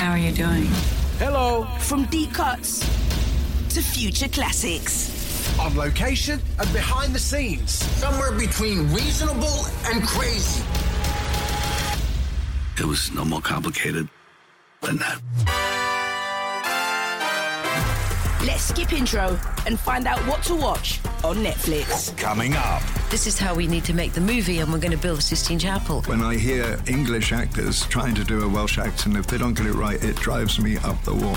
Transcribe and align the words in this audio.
How 0.00 0.12
are 0.12 0.18
you 0.18 0.32
doing? 0.32 0.64
Hello. 1.18 1.64
From 1.78 2.06
deep 2.06 2.32
cuts 2.32 2.80
to 3.74 3.82
future 3.82 4.28
classics. 4.28 5.54
On 5.60 5.76
location 5.76 6.40
and 6.58 6.72
behind 6.72 7.14
the 7.14 7.18
scenes. 7.18 7.72
Somewhere 8.00 8.32
between 8.32 8.90
reasonable 8.94 9.66
and 9.84 10.02
crazy. 10.02 10.64
It 12.78 12.86
was 12.86 13.12
no 13.12 13.26
more 13.26 13.42
complicated 13.42 14.08
than 14.80 14.96
that. 14.96 15.20
Let's 18.42 18.62
skip 18.62 18.94
intro 18.94 19.38
and 19.66 19.78
find 19.78 20.06
out 20.06 20.18
what 20.26 20.42
to 20.44 20.54
watch 20.54 20.98
on 21.22 21.36
Netflix. 21.44 22.16
Coming 22.16 22.54
up. 22.54 22.80
This 23.10 23.26
is 23.26 23.38
how 23.38 23.54
we 23.54 23.66
need 23.66 23.84
to 23.84 23.92
make 23.92 24.14
the 24.14 24.20
movie, 24.22 24.60
and 24.60 24.72
we're 24.72 24.78
going 24.78 24.92
to 24.92 24.96
build 24.96 25.18
the 25.18 25.22
Sistine 25.22 25.58
Chapel. 25.58 26.00
When 26.02 26.22
I 26.22 26.36
hear 26.36 26.80
English 26.86 27.32
actors 27.32 27.84
trying 27.88 28.14
to 28.14 28.24
do 28.24 28.42
a 28.42 28.48
Welsh 28.48 28.78
accent, 28.78 29.18
if 29.18 29.26
they 29.26 29.36
don't 29.36 29.52
get 29.52 29.66
it 29.66 29.74
right, 29.74 30.02
it 30.02 30.16
drives 30.16 30.58
me 30.58 30.78
up 30.78 31.02
the 31.04 31.14
wall. 31.14 31.36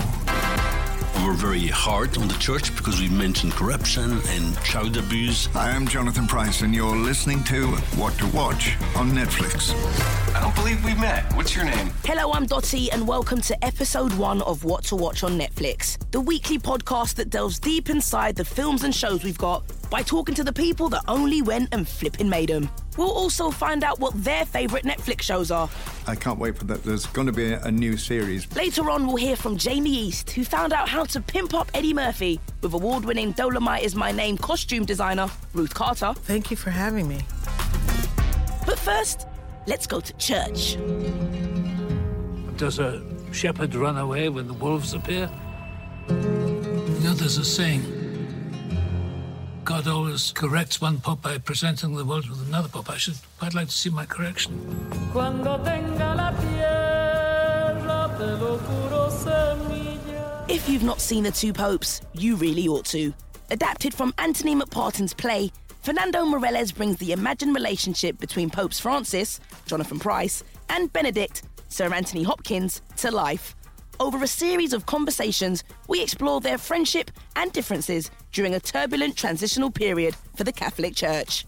We're 1.26 1.34
very 1.34 1.66
hard 1.66 2.16
on 2.16 2.26
the 2.26 2.38
church 2.38 2.74
because 2.74 2.98
we 2.98 3.10
mentioned 3.10 3.52
corruption 3.52 4.18
and 4.28 4.58
child 4.62 4.96
abuse. 4.96 5.54
I 5.54 5.72
am 5.72 5.86
Jonathan 5.86 6.26
Pryce, 6.26 6.62
and 6.62 6.74
you're 6.74 6.96
listening 6.96 7.44
to 7.44 7.66
What 7.98 8.14
to 8.14 8.26
Watch 8.28 8.76
on 8.96 9.10
Netflix. 9.10 9.74
I 10.34 10.40
don't 10.40 10.54
believe 10.56 10.84
we 10.84 10.94
met. 10.94 11.32
What's 11.34 11.54
your 11.54 11.64
name? 11.64 11.92
Hello, 12.04 12.32
I'm 12.32 12.44
Dottie, 12.44 12.90
and 12.90 13.06
welcome 13.06 13.40
to 13.42 13.64
episode 13.64 14.12
one 14.14 14.42
of 14.42 14.64
What 14.64 14.82
to 14.86 14.96
Watch 14.96 15.22
on 15.22 15.38
Netflix, 15.38 15.96
the 16.10 16.20
weekly 16.20 16.58
podcast 16.58 17.14
that 17.14 17.30
delves 17.30 17.60
deep 17.60 17.88
inside 17.88 18.34
the 18.34 18.44
films 18.44 18.82
and 18.82 18.92
shows 18.92 19.22
we've 19.22 19.38
got 19.38 19.62
by 19.90 20.02
talking 20.02 20.34
to 20.34 20.42
the 20.42 20.52
people 20.52 20.88
that 20.88 21.02
only 21.06 21.40
went 21.40 21.68
and 21.70 21.86
flipping 21.86 22.28
made 22.28 22.48
them. 22.48 22.68
We'll 22.96 23.12
also 23.12 23.52
find 23.52 23.84
out 23.84 24.00
what 24.00 24.12
their 24.24 24.44
favourite 24.44 24.84
Netflix 24.84 25.22
shows 25.22 25.52
are. 25.52 25.70
I 26.08 26.16
can't 26.16 26.40
wait 26.40 26.58
for 26.58 26.64
that. 26.64 26.82
There's 26.82 27.06
going 27.06 27.28
to 27.28 27.32
be 27.32 27.52
a, 27.52 27.62
a 27.62 27.70
new 27.70 27.96
series. 27.96 28.52
Later 28.56 28.90
on, 28.90 29.06
we'll 29.06 29.16
hear 29.16 29.36
from 29.36 29.56
Jamie 29.56 29.94
East, 29.94 30.30
who 30.30 30.42
found 30.42 30.72
out 30.72 30.88
how 30.88 31.04
to 31.04 31.20
pimp 31.20 31.54
up 31.54 31.70
Eddie 31.74 31.94
Murphy 31.94 32.40
with 32.60 32.74
award 32.74 33.04
winning 33.04 33.30
Dolomite 33.32 33.84
is 33.84 33.94
My 33.94 34.10
Name 34.10 34.36
costume 34.36 34.84
designer 34.84 35.30
Ruth 35.52 35.74
Carter. 35.74 36.12
Thank 36.12 36.50
you 36.50 36.56
for 36.56 36.70
having 36.70 37.06
me. 37.06 37.20
But 38.66 38.80
first, 38.80 39.28
let's 39.66 39.86
go 39.86 40.00
to 40.00 40.12
church. 40.14 40.76
Does 42.56 42.78
a 42.78 43.02
shepherd 43.32 43.74
run 43.74 43.98
away 43.98 44.28
when 44.28 44.46
the 44.46 44.54
wolves 44.54 44.94
appear? 44.94 45.30
You 46.08 46.14
know, 46.14 47.14
there's 47.14 47.38
a 47.38 47.44
saying 47.44 47.82
God 49.64 49.88
always 49.88 50.30
corrects 50.32 50.80
one 50.82 50.98
pup 50.98 51.22
by 51.22 51.38
presenting 51.38 51.96
the 51.96 52.04
world 52.04 52.28
with 52.28 52.46
another 52.46 52.68
pup. 52.68 52.90
I 52.90 52.98
should 52.98 53.16
quite 53.38 53.54
like 53.54 53.68
to 53.68 53.72
see 53.72 53.88
my 53.88 54.04
correction. 54.04 54.52
If 60.48 60.68
you've 60.68 60.82
not 60.82 61.00
seen 61.00 61.24
The 61.24 61.30
Two 61.30 61.54
Popes, 61.54 62.02
you 62.12 62.36
really 62.36 62.68
ought 62.68 62.84
to. 62.86 63.14
Adapted 63.50 63.94
from 63.94 64.12
Anthony 64.18 64.54
McCarten's 64.54 65.14
play, 65.14 65.50
Fernando 65.84 66.24
Meirelles 66.24 66.74
brings 66.74 66.96
the 66.96 67.12
imagined 67.12 67.54
relationship 67.54 68.18
between 68.18 68.48
Popes 68.48 68.80
Francis, 68.80 69.38
Jonathan 69.66 69.98
Pryce, 69.98 70.42
and 70.70 70.90
Benedict, 70.90 71.42
Sir 71.68 71.92
Anthony 71.92 72.22
Hopkins, 72.22 72.80
to 72.96 73.10
life. 73.10 73.54
Over 74.00 74.24
a 74.24 74.26
series 74.26 74.72
of 74.72 74.86
conversations, 74.86 75.62
we 75.86 76.00
explore 76.02 76.40
their 76.40 76.56
friendship 76.56 77.10
and 77.36 77.52
differences 77.52 78.10
during 78.32 78.54
a 78.54 78.60
turbulent 78.60 79.14
transitional 79.18 79.70
period 79.70 80.16
for 80.34 80.44
the 80.44 80.54
Catholic 80.54 80.96
Church. 80.96 81.44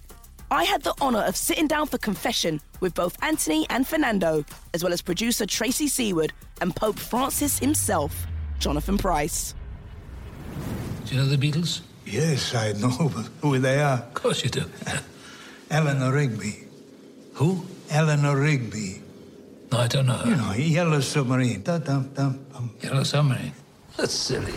I 0.51 0.65
had 0.65 0.83
the 0.83 0.93
honour 1.01 1.23
of 1.23 1.35
sitting 1.35 1.67
down 1.67 1.87
for 1.87 1.97
confession 1.97 2.61
with 2.81 2.93
both 2.95 3.17
Anthony 3.25 3.67
and 3.71 3.89
Fernando, 3.89 4.45
as 4.75 4.85
well 4.85 4.93
as 4.93 5.01
producer 5.01 5.47
Tracey 5.47 5.89
Seaward 5.89 6.35
and 6.61 6.77
Pope 6.77 6.99
Francis 6.99 7.59
himself, 7.59 8.27
Jonathan 8.59 8.99
Pryce. 8.99 9.55
Do 11.07 11.15
you 11.15 11.23
know 11.23 11.27
the 11.27 11.39
Beatles? 11.39 11.81
Yes, 12.07 12.55
I 12.55 12.73
know 12.73 12.89
who 13.43 13.59
they 13.59 13.81
are. 13.81 13.99
Of 13.99 14.15
course 14.15 14.45
you 14.45 14.51
do. 14.51 14.65
Eleanor 15.71 16.13
Rigby. 16.13 16.65
Who? 17.35 17.67
Eleanor 17.91 18.37
Rigby. 18.41 19.03
No, 19.73 19.79
I 19.79 19.89
don't 19.89 20.07
know 20.07 20.15
her. 20.15 20.31
You 20.31 20.37
know, 20.37 20.53
Yellow 20.53 21.01
Submarine. 21.01 21.63
Dum, 21.63 21.83
dum, 21.83 22.11
dum, 22.15 22.47
dum. 22.53 22.71
Yellow 22.83 23.03
Submarine. 23.03 23.53
That's 23.97 24.15
silly. 24.15 24.53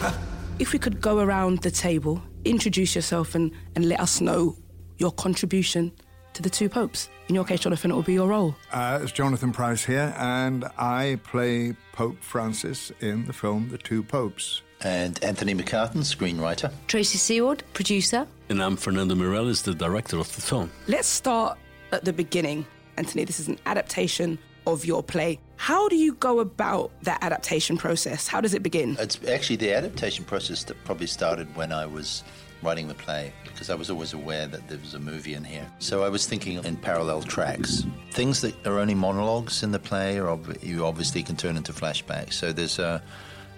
If 0.59 0.73
we 0.73 0.79
could 0.79 1.01
go 1.01 1.19
around 1.19 1.59
the 1.63 1.71
table, 1.71 2.21
introduce 2.45 2.95
yourself 2.95 3.33
and, 3.33 3.51
and 3.75 3.89
let 3.89 3.99
us 3.99 4.21
know 4.21 4.55
your 4.97 5.11
contribution 5.11 5.91
to 6.33 6.41
the 6.43 6.49
two 6.49 6.69
popes. 6.69 7.09
In 7.27 7.35
your 7.35 7.43
case, 7.45 7.61
Jonathan, 7.61 7.91
it 7.91 7.95
will 7.95 8.03
be 8.03 8.13
your 8.13 8.27
role. 8.27 8.55
Uh, 8.71 8.99
it's 9.01 9.11
Jonathan 9.11 9.51
Pryce 9.51 9.83
here, 9.83 10.13
and 10.17 10.65
I 10.77 11.19
play 11.23 11.75
Pope 11.93 12.21
Francis 12.21 12.91
in 12.99 13.25
the 13.25 13.33
film 13.33 13.69
The 13.69 13.77
Two 13.77 14.03
Popes. 14.03 14.61
And 14.81 15.21
Anthony 15.23 15.53
McCarten, 15.53 15.97
screenwriter. 16.03 16.71
Tracey 16.87 17.17
Seaward, 17.17 17.63
producer. 17.73 18.25
And 18.49 18.63
I'm 18.63 18.77
Fernando 18.77 19.13
Meirelles, 19.15 19.63
the 19.63 19.73
director 19.73 20.17
of 20.17 20.33
the 20.33 20.41
film. 20.41 20.71
Let's 20.87 21.07
start 21.07 21.57
at 21.91 22.05
the 22.05 22.13
beginning. 22.13 22.65
Anthony, 22.97 23.25
this 23.25 23.39
is 23.39 23.47
an 23.49 23.59
adaptation 23.65 24.39
of 24.65 24.85
your 24.85 25.03
play. 25.03 25.39
How 25.57 25.89
do 25.89 25.95
you 25.97 26.13
go 26.15 26.39
about 26.39 26.91
that 27.03 27.21
adaptation 27.21 27.77
process? 27.77 28.27
How 28.27 28.39
does 28.39 28.53
it 28.53 28.63
begin? 28.63 28.95
It's 28.99 29.19
actually 29.27 29.57
the 29.57 29.73
adaptation 29.73 30.23
process 30.23 30.63
that 30.65 30.81
probably 30.85 31.07
started 31.07 31.53
when 31.55 31.73
I 31.73 31.85
was 31.85 32.23
writing 32.61 32.87
the 32.87 32.93
play 32.93 33.33
because 33.43 33.69
I 33.69 33.75
was 33.75 33.89
always 33.89 34.13
aware 34.13 34.47
that 34.47 34.67
there 34.67 34.77
was 34.77 34.93
a 34.93 34.99
movie 34.99 35.33
in 35.33 35.43
here. 35.43 35.65
So 35.79 36.03
I 36.03 36.09
was 36.09 36.25
thinking 36.25 36.63
in 36.63 36.77
parallel 36.77 37.21
tracks. 37.23 37.83
Things 38.11 38.41
that 38.41 38.65
are 38.65 38.79
only 38.79 38.95
monologues 38.95 39.63
in 39.63 39.71
the 39.71 39.79
play, 39.79 40.17
or 40.17 40.29
ob- 40.29 40.61
you 40.61 40.85
obviously 40.85 41.23
can 41.23 41.35
turn 41.35 41.57
into 41.57 41.73
flashbacks. 41.73 42.33
So 42.33 42.53
there's 42.53 42.79
a. 42.79 43.01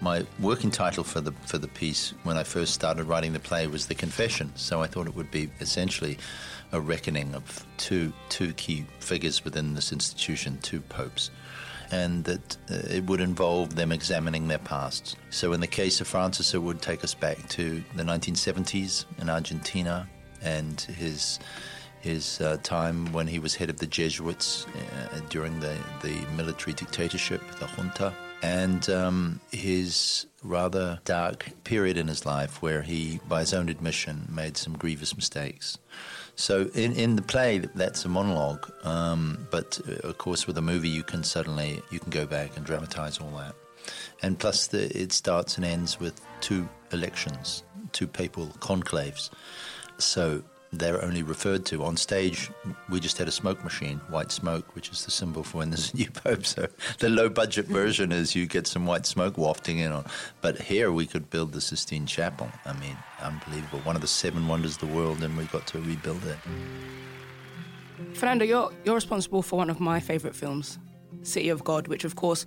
My 0.02 0.26
working 0.40 0.72
title 0.72 1.04
for 1.04 1.20
the 1.20 1.32
for 1.46 1.58
the 1.58 1.68
piece 1.68 2.12
when 2.24 2.36
I 2.36 2.42
first 2.42 2.74
started 2.74 3.04
writing 3.04 3.32
the 3.32 3.40
play 3.40 3.68
was 3.68 3.86
The 3.86 3.94
Confession. 3.94 4.52
So 4.56 4.82
I 4.82 4.88
thought 4.88 5.06
it 5.06 5.14
would 5.14 5.30
be 5.30 5.48
essentially 5.60 6.18
a 6.72 6.80
reckoning 6.80 7.34
of 7.34 7.64
two 7.76 8.12
two 8.28 8.52
key 8.54 8.84
figures 8.98 9.44
within 9.44 9.74
this 9.74 9.92
institution, 9.92 10.58
two 10.60 10.80
popes 10.80 11.30
and 11.92 12.24
that 12.24 12.56
uh, 12.70 12.74
it 12.90 13.04
would 13.04 13.20
involve 13.20 13.76
them 13.76 13.92
examining 13.92 14.48
their 14.48 14.58
pasts. 14.58 15.14
So, 15.30 15.52
in 15.52 15.60
the 15.60 15.66
case 15.66 16.00
of 16.00 16.08
Francis, 16.08 16.54
it 16.54 16.58
would 16.58 16.80
take 16.80 17.04
us 17.04 17.14
back 17.14 17.48
to 17.50 17.84
the 17.94 18.02
1970s 18.02 19.04
in 19.18 19.28
Argentina 19.28 20.08
and 20.40 20.80
his 20.80 21.38
his 22.00 22.40
uh, 22.40 22.56
time 22.64 23.12
when 23.12 23.28
he 23.28 23.38
was 23.38 23.54
head 23.54 23.70
of 23.70 23.76
the 23.76 23.86
Jesuits 23.86 24.66
uh, 24.66 25.20
during 25.28 25.60
the, 25.60 25.76
the 26.02 26.26
military 26.36 26.72
dictatorship, 26.72 27.40
the 27.60 27.66
junta, 27.66 28.12
and 28.42 28.90
um, 28.90 29.40
his 29.52 30.26
rather 30.42 30.98
dark 31.04 31.46
period 31.64 31.96
in 31.96 32.08
his 32.08 32.26
life 32.26 32.60
where 32.60 32.82
he, 32.82 33.20
by 33.28 33.40
his 33.40 33.54
own 33.54 33.68
admission, 33.68 34.28
made 34.28 34.56
some 34.56 34.76
grievous 34.76 35.16
mistakes. 35.16 35.78
So 36.34 36.68
in, 36.74 36.92
in 36.94 37.16
the 37.16 37.22
play, 37.22 37.58
that's 37.58 38.04
a 38.04 38.08
monologue, 38.08 38.70
um, 38.84 39.46
but 39.50 39.80
uh, 39.88 40.08
of 40.08 40.18
course 40.18 40.46
with 40.46 40.58
a 40.58 40.62
movie, 40.62 40.88
you 40.88 41.02
can 41.02 41.22
suddenly 41.22 41.80
you 41.90 42.00
can 42.00 42.10
go 42.10 42.26
back 42.26 42.56
and 42.56 42.66
dramatize 42.66 43.18
all 43.18 43.30
that, 43.36 43.54
and 44.22 44.38
plus 44.38 44.66
the, 44.66 44.84
it 44.98 45.12
starts 45.12 45.56
and 45.56 45.64
ends 45.64 46.00
with 46.00 46.20
two 46.40 46.68
elections, 46.90 47.62
two 47.92 48.06
papal 48.06 48.46
conclaves. 48.58 49.30
So 49.98 50.42
they're 50.72 51.04
only 51.04 51.22
referred 51.22 51.66
to 51.66 51.84
on 51.84 51.96
stage. 51.96 52.50
We 52.88 52.98
just 52.98 53.18
had 53.18 53.28
a 53.28 53.32
smoke 53.32 53.62
machine, 53.62 54.00
white 54.08 54.32
smoke, 54.32 54.74
which 54.74 54.90
is 54.90 55.04
the 55.04 55.10
symbol 55.10 55.42
for 55.42 55.58
when 55.58 55.70
there's 55.70 55.92
a 55.92 55.96
new 55.96 56.10
pope. 56.24 56.46
So 56.46 56.66
the 56.98 57.10
low 57.10 57.28
budget 57.28 57.66
version 57.66 58.10
is 58.10 58.34
you 58.34 58.46
get 58.46 58.66
some 58.66 58.86
white 58.86 59.04
smoke 59.04 59.36
wafting 59.36 59.78
in 59.78 59.92
on. 59.92 60.06
But 60.40 60.60
here 60.60 60.90
we 60.90 61.06
could 61.06 61.28
build 61.28 61.52
the 61.52 61.60
Sistine 61.60 62.06
Chapel. 62.06 62.50
I 62.64 62.72
mean, 62.74 62.96
unbelievable. 63.20 63.80
One 63.80 63.96
of 63.96 64.02
the 64.02 64.08
seven 64.08 64.48
wonders 64.48 64.74
of 64.74 64.80
the 64.80 64.94
world, 64.94 65.22
and 65.22 65.36
we 65.36 65.44
got 65.44 65.66
to 65.68 65.80
rebuild 65.80 66.24
it. 66.24 66.38
Fernando, 68.14 68.44
you're, 68.44 68.72
you're 68.84 68.94
responsible 68.94 69.42
for 69.42 69.56
one 69.56 69.68
of 69.68 69.78
my 69.78 70.00
favourite 70.00 70.34
films, 70.34 70.78
City 71.22 71.50
of 71.50 71.62
God, 71.64 71.86
which, 71.86 72.04
of 72.04 72.16
course, 72.16 72.46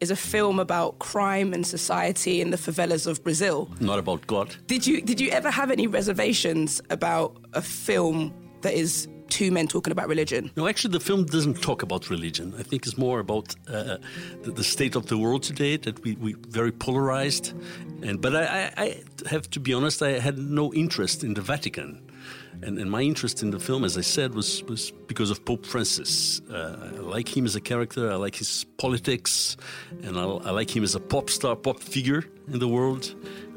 is 0.00 0.10
a 0.10 0.16
film 0.16 0.58
about 0.58 0.98
crime 0.98 1.52
and 1.52 1.66
society 1.66 2.40
in 2.40 2.50
the 2.50 2.56
favelas 2.56 3.06
of 3.06 3.22
Brazil. 3.22 3.68
Not 3.80 3.98
about 3.98 4.26
God. 4.26 4.56
Did 4.66 4.86
you 4.86 5.00
did 5.00 5.20
you 5.20 5.30
ever 5.30 5.50
have 5.50 5.70
any 5.70 5.86
reservations 5.86 6.82
about 6.90 7.36
a 7.52 7.62
film 7.62 8.32
that 8.62 8.74
is 8.74 9.08
two 9.28 9.50
men 9.50 9.66
talking 9.66 9.92
about 9.92 10.08
religion? 10.08 10.50
No, 10.56 10.68
actually, 10.68 10.92
the 10.92 11.00
film 11.00 11.24
doesn't 11.24 11.60
talk 11.62 11.82
about 11.82 12.10
religion. 12.10 12.54
I 12.58 12.62
think 12.62 12.86
it's 12.86 12.98
more 12.98 13.20
about 13.20 13.54
uh, 13.68 13.96
the, 14.42 14.52
the, 14.52 14.64
state 14.64 14.94
of 14.96 15.06
the 15.06 15.18
world 15.18 15.42
today 15.42 15.76
that 15.78 16.02
we 16.04 16.16
we 16.16 16.34
very 16.48 16.72
polarized. 16.72 17.52
And 18.02 18.20
but 18.20 18.34
I, 18.36 18.44
I, 18.44 18.84
I 18.84 19.28
have 19.28 19.48
to 19.50 19.60
be 19.60 19.72
honest, 19.74 20.02
I 20.02 20.18
had 20.18 20.38
no 20.38 20.72
interest 20.72 21.24
in 21.24 21.34
the 21.34 21.42
Vatican. 21.42 22.03
And, 22.64 22.78
and, 22.78 22.90
my 22.90 23.02
interest 23.02 23.42
in 23.42 23.50
the 23.50 23.60
film, 23.60 23.84
as 23.84 23.98
I 23.98 24.00
said, 24.00 24.34
was, 24.34 24.62
was 24.64 24.90
because 25.06 25.30
of 25.30 25.44
Pope 25.44 25.66
Francis. 25.66 26.40
Uh, 26.50 26.92
I 26.96 27.00
like 27.00 27.36
him 27.36 27.44
as 27.44 27.54
a 27.56 27.60
character, 27.60 28.10
I 28.10 28.14
like 28.14 28.36
his 28.36 28.64
politics, 28.78 29.58
and 30.02 30.18
I, 30.18 30.24
I 30.24 30.50
like 30.50 30.74
him 30.74 30.82
as 30.82 30.94
a 30.94 31.00
pop 31.00 31.28
star, 31.28 31.56
pop 31.56 31.80
figure 31.80 32.24
in 32.48 32.58
the 32.58 32.68
world. 32.68 33.14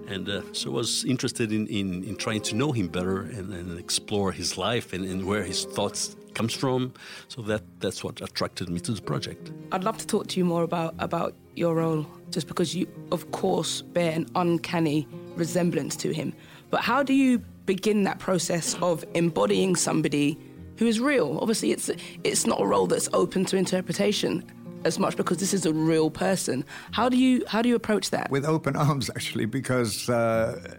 And 0.08 0.28
uh, 0.30 0.42
so 0.54 0.72
I 0.72 0.74
was 0.74 1.06
interested 1.06 1.52
in, 1.52 1.68
in, 1.68 2.04
in, 2.04 2.16
trying 2.16 2.42
to 2.42 2.56
know 2.56 2.72
him 2.72 2.88
better 2.88 3.22
and, 3.22 3.54
and 3.54 3.80
explore 3.80 4.32
his 4.32 4.58
life 4.58 4.94
and, 4.94 5.04
and, 5.06 5.26
where 5.26 5.44
his 5.44 5.66
thoughts 5.66 6.16
comes 6.34 6.54
from. 6.54 6.94
So 7.28 7.42
that 7.44 7.64
that's 7.80 8.04
what 8.04 8.22
attracted 8.22 8.70
me 8.70 8.80
to 8.82 8.94
the 8.94 9.02
project. 9.02 9.52
I'd 9.74 9.84
love 9.84 9.98
to 9.98 10.08
talk 10.08 10.28
to 10.28 10.40
you 10.40 10.46
more 10.46 10.64
about 10.64 10.96
about 11.00 11.34
your 11.56 11.76
role, 11.76 12.06
just 12.32 12.48
because 12.48 12.74
you, 12.74 12.88
of 13.12 13.32
course, 13.32 13.82
bear 13.82 14.12
an 14.14 14.28
uncanny 14.36 15.08
resemblance 15.36 15.96
to 15.98 16.14
him. 16.14 16.34
But 16.70 16.82
how 16.82 17.04
do 17.04 17.14
you 17.14 17.42
begin 17.68 18.04
that 18.04 18.18
process 18.18 18.76
of 18.82 19.06
embodying 19.14 19.76
somebody 19.76 20.40
who 20.78 20.88
is 20.88 21.00
real? 21.00 21.38
Obviously, 21.40 21.72
it's 21.72 21.92
it's 22.24 22.48
not 22.48 22.60
a 22.60 22.66
role 22.66 22.88
that's 22.88 23.10
open 23.14 23.46
to 23.46 23.58
interpretation 23.58 24.44
as 24.84 24.98
much 24.98 25.16
because 25.16 25.38
this 25.38 25.54
is 25.54 25.66
a 25.66 25.74
real 25.74 26.10
person. 26.10 26.66
How 26.92 27.10
do 27.10 27.18
you 27.18 27.44
how 27.48 27.62
do 27.62 27.70
you 27.70 27.76
approach 27.76 28.10
that? 28.10 28.32
With 28.32 28.46
open 28.46 28.76
arms, 28.88 29.12
actually, 29.12 29.46
because 29.46 30.10
uh, 30.10 30.78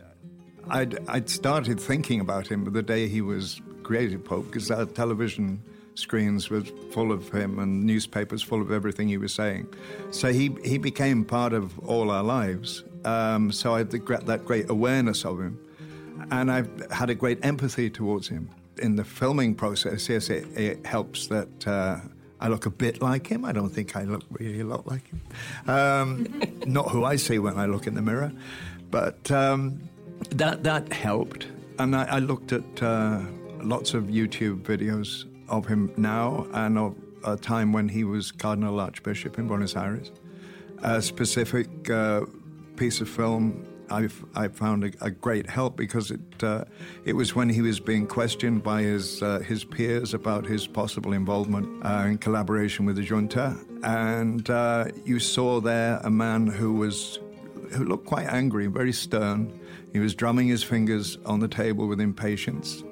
I'd 0.69 0.99
I'd 1.09 1.29
started 1.29 1.79
thinking 1.79 2.21
about 2.21 2.49
him 2.49 2.65
the 2.65 2.83
day 2.83 3.07
he 3.07 3.21
was 3.21 3.61
created 3.85 4.25
Pope, 4.25 4.47
because 4.47 4.71
our 4.71 4.87
television 4.87 5.63
screens 5.95 6.49
were 6.49 6.63
full 6.93 7.11
of 7.11 7.29
him 7.31 7.59
and 7.59 7.85
newspapers 7.85 8.41
full 8.41 8.63
of 8.63 8.71
everything 8.71 9.09
he 9.09 9.19
was 9.19 9.35
saying. 9.35 9.67
So 10.11 10.33
he 10.33 10.57
he 10.65 10.79
became 10.79 11.25
part 11.25 11.53
of 11.53 11.79
all 11.81 12.11
our 12.11 12.23
lives. 12.23 12.85
Um, 13.05 13.53
so 13.53 13.75
I 13.75 13.79
had 13.79 13.91
that 13.91 14.45
great 14.45 14.69
awareness 14.71 15.25
of 15.25 15.41
him, 15.41 15.59
and 16.31 16.51
I've 16.51 16.91
had 16.91 17.11
a 17.11 17.15
great 17.15 17.45
empathy 17.45 17.91
towards 17.91 18.29
him. 18.29 18.51
In 18.79 18.97
the 18.97 19.05
filming 19.05 19.55
process, 19.55 20.09
yes, 20.09 20.31
it, 20.31 20.47
it 20.57 20.87
helps 20.87 21.27
that. 21.29 21.67
Uh, 21.67 22.01
I 22.41 22.47
look 22.47 22.67
a 22.67 22.71
bit 22.71 23.03
like 23.03 23.27
him. 23.27 23.45
I 23.45 23.51
don't 23.51 23.71
think 23.71 23.97
I 23.97 24.05
look 24.05 24.23
really 24.31 24.61
a 24.61 24.65
lot 24.65 24.87
like 24.87 25.09
him. 25.09 25.21
Um, 25.67 26.41
not 26.67 26.91
who 26.91 27.05
I 27.05 27.17
see 27.17 27.41
when 27.41 27.59
I 27.59 27.67
look 27.67 27.89
in 27.89 27.95
the 27.95 28.03
mirror, 28.03 28.33
but 28.91 29.29
um, 29.31 29.81
that 30.31 30.63
that 30.63 30.93
helped. 30.93 31.49
And 31.79 31.97
I, 31.97 32.05
I 32.05 32.19
looked 32.21 32.53
at 32.53 32.83
uh, 32.83 33.23
lots 33.61 33.95
of 33.95 34.05
YouTube 34.05 34.63
videos 34.63 35.25
of 35.49 35.67
him 35.67 35.93
now 35.97 36.47
and 36.53 36.79
of 36.79 36.95
a 37.25 37.37
time 37.37 37.73
when 37.73 37.89
he 37.89 38.05
was 38.05 38.31
Cardinal 38.31 38.81
Archbishop 38.81 39.39
in 39.39 39.49
Buenos 39.49 39.77
Aires. 39.77 40.13
A 40.83 41.03
specific 41.03 41.91
uh, 41.91 42.23
piece 42.77 43.01
of 43.01 43.09
film 43.09 43.67
I've, 43.91 44.25
I 44.35 44.49
found 44.49 44.85
a, 44.85 44.93
a, 45.01 45.11
great 45.11 45.49
help 45.49 45.77
because 45.77 46.11
it 46.11 46.21
uh, 46.43 46.65
it 47.05 47.15
was 47.15 47.35
when 47.35 47.49
he 47.49 47.63
was 47.63 47.81
being 47.81 48.07
questioned 48.07 48.63
by 48.63 48.83
his 48.83 49.23
uh, 49.23 49.41
his 49.41 49.65
peers 49.65 50.15
about 50.15 50.47
his 50.47 50.67
possible 50.67 51.13
involvement 51.13 51.85
uh, 51.85 52.05
in 52.07 52.19
collaboration 52.19 52.85
with 52.85 52.97
the 52.97 53.03
junta, 53.03 53.57
and 53.83 54.49
uh, 54.51 54.87
you 55.05 55.19
saw 55.19 55.61
there 55.61 56.01
a 56.05 56.11
man 56.11 56.47
who 56.47 56.75
was 56.75 57.19
who 57.73 57.85
looked 57.85 58.07
quite 58.07 58.27
angry, 58.27 58.67
very 58.67 58.93
stern. 58.93 59.59
He 59.93 59.99
was 59.99 60.15
drumming 60.15 60.49
his 60.49 60.63
fingers 60.63 61.17
on 61.25 61.41
the 61.41 61.49
table 61.49 61.87
with 61.87 62.01
impatience. 62.01 62.83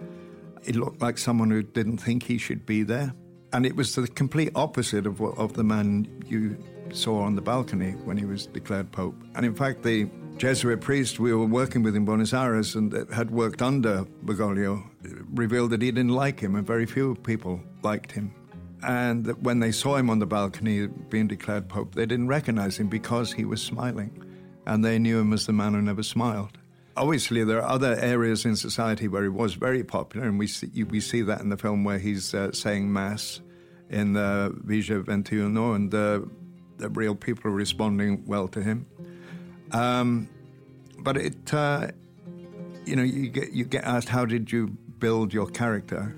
He 0.64 0.72
looked 0.72 1.00
like 1.00 1.19
someone 1.19 1.50
who 1.50 1.62
didn't 1.62 1.99
think 1.99 2.22
he 2.22 2.38
should 2.38 2.66
be 2.66 2.82
there, 2.82 3.14
and 3.52 3.66
it 3.66 3.76
was 3.76 3.94
the 3.94 4.08
complete 4.08 4.50
opposite 4.54 5.06
of 5.06 5.20
of 5.20 5.54
the 5.54 5.64
man 5.64 6.08
you 6.26 6.56
saw 6.92 7.22
on 7.22 7.34
the 7.34 7.42
balcony 7.42 7.92
when 8.04 8.16
he 8.16 8.25
was 8.25 8.46
declared 8.46 8.90
pope. 8.92 9.14
And 9.34 9.44
in 9.44 9.54
fact, 9.54 9.82
the 9.82 10.08
Jesuit 10.36 10.82
priest 10.82 11.18
we 11.18 11.32
were 11.32 11.46
working 11.46 11.82
with 11.82 11.96
in 11.96 12.04
Buenos 12.04 12.34
Aires 12.34 12.74
and 12.74 12.92
had 13.10 13.30
worked 13.30 13.62
under 13.62 14.04
Bergoglio 14.22 14.84
revealed 15.34 15.70
that 15.70 15.80
he 15.80 15.90
didn't 15.90 16.12
like 16.12 16.38
him, 16.38 16.54
and 16.54 16.66
very 16.66 16.84
few 16.84 17.14
people 17.14 17.58
liked 17.82 18.12
him. 18.12 18.34
And 18.82 19.24
that 19.24 19.42
when 19.42 19.60
they 19.60 19.72
saw 19.72 19.96
him 19.96 20.10
on 20.10 20.18
the 20.18 20.26
balcony 20.26 20.88
being 20.88 21.26
declared 21.26 21.70
pope, 21.70 21.94
they 21.94 22.04
didn't 22.04 22.28
recognize 22.28 22.78
him 22.78 22.88
because 22.88 23.32
he 23.32 23.46
was 23.46 23.62
smiling, 23.62 24.22
and 24.66 24.84
they 24.84 24.98
knew 24.98 25.18
him 25.18 25.32
as 25.32 25.46
the 25.46 25.54
man 25.54 25.72
who 25.72 25.80
never 25.80 26.02
smiled. 26.02 26.58
Obviously, 26.98 27.42
there 27.42 27.62
are 27.62 27.70
other 27.70 27.94
areas 27.94 28.44
in 28.44 28.56
society 28.56 29.08
where 29.08 29.22
he 29.22 29.30
was 29.30 29.54
very 29.54 29.82
popular, 29.82 30.26
and 30.26 30.38
we 30.38 30.46
see, 30.46 30.84
we 30.84 31.00
see 31.00 31.22
that 31.22 31.40
in 31.40 31.48
the 31.48 31.56
film 31.56 31.82
where 31.82 31.98
he's 31.98 32.34
uh, 32.34 32.52
saying 32.52 32.92
mass 32.92 33.40
in 33.88 34.12
the 34.12 34.54
Villa 34.64 35.02
Ventuno, 35.02 35.74
and 35.74 35.90
the, 35.90 36.28
the 36.76 36.90
real 36.90 37.14
people 37.14 37.50
are 37.50 37.54
responding 37.54 38.22
well 38.26 38.48
to 38.48 38.62
him. 38.62 38.84
Um, 39.76 40.28
but 40.99 41.17
it, 41.17 41.52
uh, 41.52 41.88
you 42.87 42.96
know, 42.96 43.02
you 43.02 43.28
get 43.28 43.52
you 43.52 43.64
get 43.64 43.84
asked 43.84 44.08
how 44.08 44.25
did 44.25 44.50
you 44.50 44.69
build 44.99 45.34
your 45.34 45.46
character, 45.46 46.17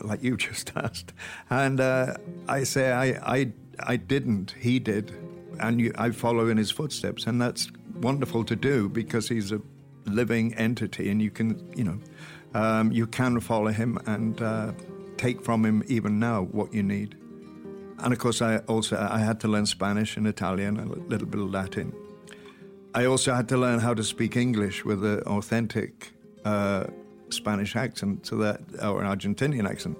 like 0.00 0.22
you 0.22 0.36
just 0.48 0.72
asked, 0.76 1.12
and 1.48 1.80
uh, 1.80 2.14
I 2.48 2.64
say 2.64 2.92
I, 2.92 3.36
I 3.36 3.52
I 3.80 3.96
didn't. 3.96 4.54
He 4.60 4.78
did, 4.78 5.12
and 5.58 5.80
you, 5.80 5.92
I 5.96 6.10
follow 6.10 6.48
in 6.48 6.58
his 6.58 6.70
footsteps, 6.70 7.26
and 7.26 7.40
that's 7.40 7.70
wonderful 7.94 8.44
to 8.44 8.56
do 8.56 8.88
because 8.88 9.28
he's 9.28 9.52
a 9.52 9.60
living 10.04 10.54
entity, 10.54 11.10
and 11.10 11.22
you 11.22 11.30
can 11.30 11.48
you 11.74 11.84
know 11.84 11.98
um, 12.54 12.92
you 12.92 13.06
can 13.06 13.40
follow 13.40 13.70
him 13.70 13.98
and 14.06 14.42
uh, 14.42 14.72
take 15.16 15.42
from 15.42 15.64
him 15.64 15.82
even 15.86 16.18
now 16.18 16.42
what 16.42 16.74
you 16.74 16.82
need. 16.82 17.16
And 18.00 18.12
of 18.12 18.18
course, 18.18 18.42
I 18.42 18.58
also 18.68 18.98
I 18.98 19.18
had 19.18 19.40
to 19.40 19.48
learn 19.48 19.64
Spanish 19.64 20.18
and 20.18 20.26
Italian 20.26 20.78
and 20.78 20.90
a 20.90 20.98
little 21.08 21.26
bit 21.26 21.40
of 21.40 21.50
Latin 21.50 21.94
I 22.94 23.04
also 23.04 23.34
had 23.34 23.48
to 23.50 23.56
learn 23.56 23.80
how 23.80 23.94
to 23.94 24.02
speak 24.02 24.36
English 24.36 24.84
with 24.84 25.04
an 25.04 25.20
authentic 25.20 26.12
uh, 26.44 26.84
Spanish 27.30 27.76
accent, 27.76 28.26
so 28.26 28.36
that 28.38 28.60
or 28.82 29.02
an 29.02 29.18
Argentinian 29.18 29.68
accent, 29.68 29.98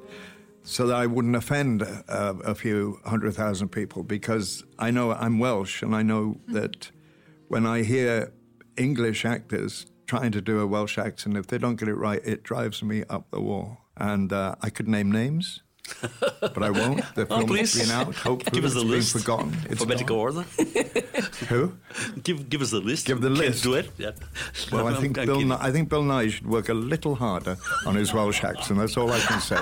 so 0.63 0.87
that 0.87 0.97
I 0.97 1.07
wouldn't 1.07 1.37
offend 1.37 1.83
uh, 1.83 2.35
a 2.45 2.55
few 2.55 2.99
hundred 3.05 3.35
thousand 3.35 3.69
people. 3.69 4.03
Because 4.03 4.65
I 4.79 4.91
know 4.91 5.13
I'm 5.13 5.39
Welsh, 5.39 5.83
and 5.83 5.95
I 5.95 6.03
know 6.03 6.41
that 6.49 6.91
when 7.49 7.67
I 7.67 7.83
hear 7.83 8.33
English 8.77 9.25
actors 9.25 9.87
trying 10.07 10.33
to 10.33 10.41
do 10.41 10.61
a 10.61 10.67
Welsh 10.67 10.99
accent, 10.99 11.37
if 11.37 11.47
they 11.47 11.59
don't 11.59 11.77
get 11.77 11.89
it 11.89 11.95
right, 11.97 12.21
it 12.25 12.43
drives 12.43 12.83
me 12.83 13.05
up 13.11 13.31
the 13.31 13.41
wall. 13.41 13.79
And 13.97 14.33
uh, 14.33 14.55
I 14.63 14.71
could 14.71 14.89
name 14.89 15.11
names 15.11 15.63
but 16.41 16.63
I 16.63 16.71
won't. 16.71 17.03
The 17.15 17.27
oh, 17.31 17.47
film's 17.47 17.79
been 17.79 17.91
out. 17.91 18.15
Hopefully 18.15 18.61
give 18.61 18.65
us 18.65 18.75
a 18.75 18.81
list. 18.81 19.13
forgotten. 19.13 19.53
It's 19.65 19.81
Alphabetical 19.81 20.17
order. 20.17 20.45
Who? 21.49 21.73
Give 22.23 22.49
give 22.49 22.63
us 22.63 22.73
a 22.73 22.79
list. 22.79 23.07
Give 23.07 23.21
the 23.21 23.31
list. 23.31 23.63
do 23.63 23.75
it. 23.75 23.91
Yeah. 23.99 24.11
Well, 24.71 24.85
no, 24.85 24.91
I 24.91 25.01
think 25.01 25.19
I'm 25.19 25.27
Bill. 25.27 25.35
kidding. 25.37 25.49
Nye, 25.49 25.59
I 25.61 25.71
think 25.73 25.89
Bill 25.89 26.03
Nye 26.03 26.29
should 26.29 26.47
work 26.47 26.69
a 26.69 26.75
little 26.75 27.15
harder 27.15 27.57
on 27.87 27.95
his 27.95 28.13
Welsh 28.13 28.45
accent. 28.45 28.79
That's 28.79 28.97
all 28.97 29.11
I 29.11 29.21
can 29.21 29.41
say. 29.41 29.59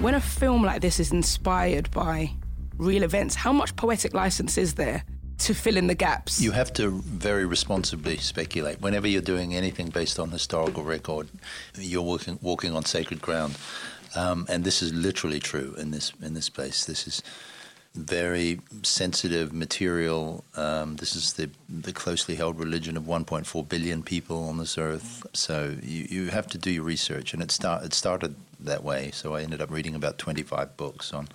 When 0.00 0.14
a 0.14 0.20
film 0.20 0.62
like 0.62 0.82
this 0.82 1.00
is 1.00 1.10
inspired 1.10 1.90
by 1.90 2.30
real 2.76 3.02
events, 3.02 3.34
how 3.34 3.52
much 3.52 3.74
poetic 3.76 4.14
license 4.14 4.58
is 4.58 4.74
there 4.74 5.04
to 5.46 5.54
fill 5.54 5.76
in 5.76 5.86
the 5.86 5.94
gaps? 5.94 6.40
You 6.40 6.50
have 6.52 6.72
to 6.74 6.90
very 6.90 7.46
responsibly 7.46 8.16
speculate. 8.16 8.80
Whenever 8.80 9.06
you're 9.06 9.22
doing 9.22 9.54
anything 9.54 9.90
based 9.90 10.18
on 10.18 10.30
historical 10.30 10.82
record, 10.82 11.28
you're 11.78 12.02
walking, 12.02 12.38
walking 12.42 12.74
on 12.74 12.84
sacred 12.84 13.22
ground. 13.22 13.56
Um, 14.16 14.46
and 14.48 14.64
this 14.64 14.82
is 14.82 14.92
literally 14.92 15.38
true 15.38 15.74
in 15.78 15.92
this 15.92 16.12
in 16.20 16.34
this 16.34 16.48
place. 16.48 16.84
This 16.84 17.06
is 17.06 17.22
very 17.94 18.60
sensitive 18.82 19.52
material. 19.52 20.42
Um, 20.56 20.96
this 20.96 21.14
is 21.14 21.34
the 21.34 21.50
the 21.68 21.92
closely 21.92 22.34
held 22.34 22.58
religion 22.58 22.96
of 22.96 23.04
1.4 23.04 23.68
billion 23.68 24.02
people 24.02 24.48
on 24.48 24.58
this 24.58 24.76
earth. 24.78 25.24
So 25.32 25.76
you, 25.82 26.06
you 26.10 26.30
have 26.30 26.46
to 26.48 26.58
do 26.58 26.70
your 26.70 26.84
research, 26.84 27.34
and 27.34 27.42
it 27.42 27.52
start 27.52 27.84
it 27.84 27.94
started 27.94 28.34
that 28.60 28.82
way. 28.82 29.10
So 29.12 29.34
I 29.34 29.42
ended 29.42 29.60
up 29.60 29.70
reading 29.70 29.94
about 29.94 30.18
25 30.18 30.76
books 30.76 31.12
on 31.12 31.28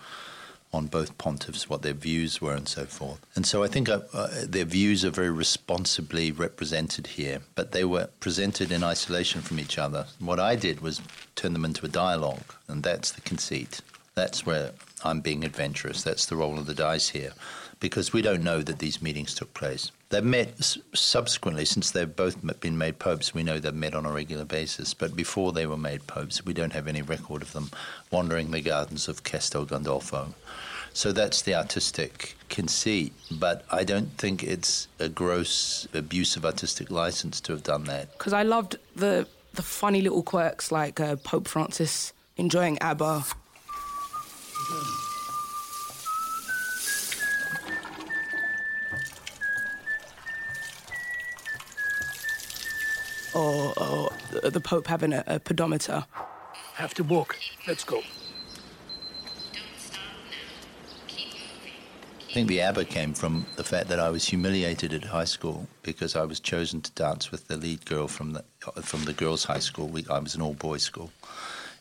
on 0.73 0.87
both 0.87 1.17
pontiffs, 1.17 1.69
what 1.69 1.81
their 1.81 1.93
views 1.93 2.41
were, 2.41 2.55
and 2.55 2.67
so 2.67 2.85
forth. 2.85 3.19
And 3.35 3.45
so 3.45 3.63
I 3.63 3.67
think 3.67 3.89
uh, 3.89 4.01
uh, 4.13 4.29
their 4.47 4.65
views 4.65 5.03
are 5.03 5.09
very 5.09 5.29
responsibly 5.29 6.31
represented 6.31 7.07
here, 7.07 7.41
but 7.55 7.71
they 7.71 7.83
were 7.83 8.07
presented 8.19 8.71
in 8.71 8.83
isolation 8.83 9.41
from 9.41 9.59
each 9.59 9.77
other. 9.77 10.05
What 10.19 10.39
I 10.39 10.55
did 10.55 10.79
was 10.79 11.01
turn 11.35 11.53
them 11.53 11.65
into 11.65 11.85
a 11.85 11.89
dialogue, 11.89 12.55
and 12.67 12.83
that's 12.83 13.11
the 13.11 13.21
conceit. 13.21 13.81
That's 14.15 14.45
where 14.45 14.71
I'm 15.03 15.21
being 15.21 15.43
adventurous. 15.43 16.03
That's 16.03 16.25
the 16.25 16.35
roll 16.35 16.57
of 16.57 16.67
the 16.67 16.73
dice 16.73 17.09
here, 17.09 17.33
because 17.79 18.13
we 18.13 18.21
don't 18.21 18.43
know 18.43 18.61
that 18.61 18.79
these 18.79 19.01
meetings 19.01 19.35
took 19.35 19.53
place. 19.53 19.91
They've 20.11 20.23
met 20.23 20.75
subsequently, 20.93 21.63
since 21.63 21.91
they've 21.91 22.13
both 22.13 22.35
been 22.59 22.77
made 22.77 22.99
popes, 22.99 23.33
we 23.33 23.43
know 23.43 23.59
they've 23.59 23.73
met 23.73 23.95
on 23.95 24.05
a 24.05 24.11
regular 24.11 24.43
basis. 24.43 24.93
But 24.93 25.15
before 25.15 25.53
they 25.53 25.65
were 25.65 25.77
made 25.77 26.05
popes, 26.05 26.45
we 26.45 26.53
don't 26.53 26.73
have 26.73 26.89
any 26.89 27.01
record 27.01 27.41
of 27.41 27.53
them 27.53 27.71
wandering 28.11 28.51
the 28.51 28.59
gardens 28.59 29.07
of 29.07 29.23
Castel 29.23 29.65
Gandolfo. 29.65 30.33
So 30.93 31.13
that's 31.13 31.43
the 31.43 31.55
artistic 31.55 32.35
conceit, 32.49 33.13
but 33.31 33.63
I 33.71 33.85
don't 33.85 34.11
think 34.17 34.43
it's 34.43 34.89
a 34.99 35.07
gross 35.07 35.87
abuse 35.93 36.35
of 36.35 36.45
artistic 36.45 36.91
license 36.91 37.39
to 37.41 37.53
have 37.53 37.63
done 37.63 37.85
that. 37.85 38.11
Because 38.11 38.33
I 38.33 38.43
loved 38.43 38.75
the 38.93 39.27
the 39.53 39.61
funny 39.61 40.01
little 40.01 40.23
quirks 40.23 40.71
like 40.71 40.99
uh, 40.99 41.15
Pope 41.17 41.47
Francis 41.47 42.13
enjoying 42.37 42.77
ABBA. 42.79 43.23
Or, 53.33 53.73
or 53.77 54.09
the- 54.31 54.49
the 54.51 54.59
Pope 54.61 54.87
having 54.87 55.13
a, 55.13 55.23
a 55.27 55.39
pedometer. 55.39 56.05
Have 56.75 56.93
to 56.95 57.03
walk. 57.03 57.37
Let's 57.67 57.83
go. 57.83 58.01
I 62.29 62.33
think 62.33 62.47
the 62.47 62.61
ABBA 62.61 62.85
came 62.85 63.13
from 63.13 63.45
the 63.57 63.63
fact 63.63 63.89
that 63.89 63.99
I 63.99 64.09
was 64.09 64.25
humiliated 64.25 64.93
at 64.93 65.03
high 65.03 65.25
school 65.25 65.67
because 65.83 66.15
I 66.15 66.23
was 66.23 66.39
chosen 66.39 66.79
to 66.81 66.91
dance 66.91 67.29
with 67.29 67.47
the 67.49 67.57
lead 67.57 67.85
girl 67.85 68.07
from 68.07 68.31
the 68.33 68.43
from 68.81 69.03
the 69.03 69.11
girls' 69.13 69.43
high 69.43 69.59
school. 69.59 69.87
We, 69.89 70.05
I 70.09 70.17
was 70.19 70.33
an 70.35 70.41
all 70.41 70.53
boys 70.53 70.81
school, 70.81 71.11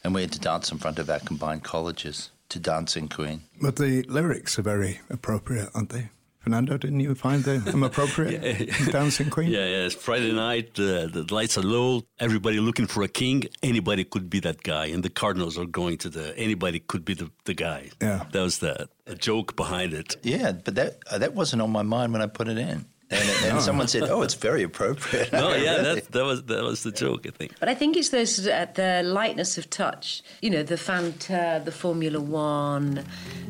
and 0.03 0.13
we 0.13 0.23
had 0.23 0.33
to 0.33 0.41
dance 0.41 0.73
in 0.73 0.79
front 0.79 0.99
of 0.99 1.09
our 1.09 1.21
combined 1.21 1.63
colleges 1.63 2.31
to 2.49 2.59
Dancing 2.59 3.09
Queen. 3.09 3.43
But 3.63 3.77
the 3.77 4.03
lyrics 4.03 4.59
are 4.59 4.63
very 4.63 5.01
appropriate, 5.09 5.69
aren't 5.73 5.91
they? 5.91 6.09
Fernando, 6.41 6.79
didn't 6.79 7.01
you 7.01 7.15
find 7.15 7.45
them 7.45 7.83
appropriate? 7.91 8.43
yeah. 8.43 8.91
Dancing 8.91 9.29
Queen? 9.29 9.51
Yeah, 9.51 9.67
yeah. 9.67 9.87
It's 9.87 9.95
Friday 9.95 10.33
night, 10.33 10.71
uh, 10.79 11.07
the 11.07 11.27
lights 11.31 11.59
are 11.59 11.63
low, 11.63 12.03
everybody 12.19 12.61
looking 12.61 12.87
for 12.87 13.03
a 13.03 13.09
king. 13.09 13.45
Anybody 13.63 14.05
could 14.05 14.31
be 14.31 14.41
that 14.41 14.63
guy. 14.63 14.87
And 14.87 15.03
the 15.03 15.11
Cardinals 15.11 15.59
are 15.59 15.67
going 15.67 15.99
to 15.99 16.09
the, 16.09 16.37
anybody 16.39 16.81
could 16.81 17.05
be 17.05 17.13
the, 17.15 17.31
the 17.45 17.53
guy. 17.53 17.91
Yeah. 18.01 18.25
That 18.33 18.41
was 18.41 18.59
the 18.59 18.89
a 19.07 19.15
joke 19.15 19.55
behind 19.55 19.93
it. 19.93 20.17
Yeah, 20.23 20.53
but 20.53 20.77
that, 20.77 20.99
uh, 21.11 21.19
that 21.19 21.35
wasn't 21.35 21.61
on 21.63 21.71
my 21.71 21.83
mind 21.83 22.13
when 22.13 22.23
I 22.23 22.27
put 22.27 22.49
it 22.49 22.57
in. 22.57 22.87
And, 23.13 23.29
and 23.45 23.55
no. 23.55 23.61
someone 23.61 23.89
said, 23.89 24.05
"Oh, 24.05 24.23
it's 24.23 24.35
very 24.35 24.63
appropriate." 24.63 25.33
no, 25.41 25.53
yeah, 25.53 25.83
that, 25.83 26.13
that 26.13 26.25
was 26.25 26.45
that 26.45 26.63
was 26.63 26.85
the 26.85 26.93
joke, 26.93 27.27
I 27.27 27.31
think. 27.31 27.59
But 27.59 27.69
I 27.69 27.75
think 27.75 27.97
it's 27.97 28.11
those 28.11 28.47
uh, 28.47 28.67
the 28.73 29.03
lightness 29.03 29.59
of 29.59 29.69
touch. 29.69 30.23
You 30.41 30.51
know, 30.51 30.63
the 30.63 30.77
Fanta, 30.77 31.65
the 31.65 31.73
Formula 31.73 32.21
One, 32.21 33.05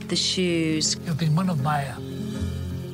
the 0.09 0.16
shoes. 0.16 0.97
You've 1.04 1.18
been 1.18 1.37
one 1.37 1.50
of 1.50 1.62
my 1.62 1.92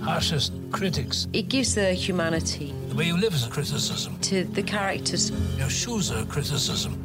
harshest 0.06 0.52
critics. 0.70 1.26
It 1.32 1.48
gives 1.48 1.74
the 1.74 1.92
humanity. 1.92 2.72
The 2.88 2.94
way 2.94 3.06
you 3.06 3.18
live 3.18 3.34
is 3.34 3.44
a 3.44 3.50
criticism. 3.50 4.16
To 4.20 4.44
the 4.44 4.62
characters. 4.62 5.32
Your 5.58 5.68
shoes 5.68 6.12
are 6.12 6.22
a 6.22 6.26
criticism. 6.26 7.02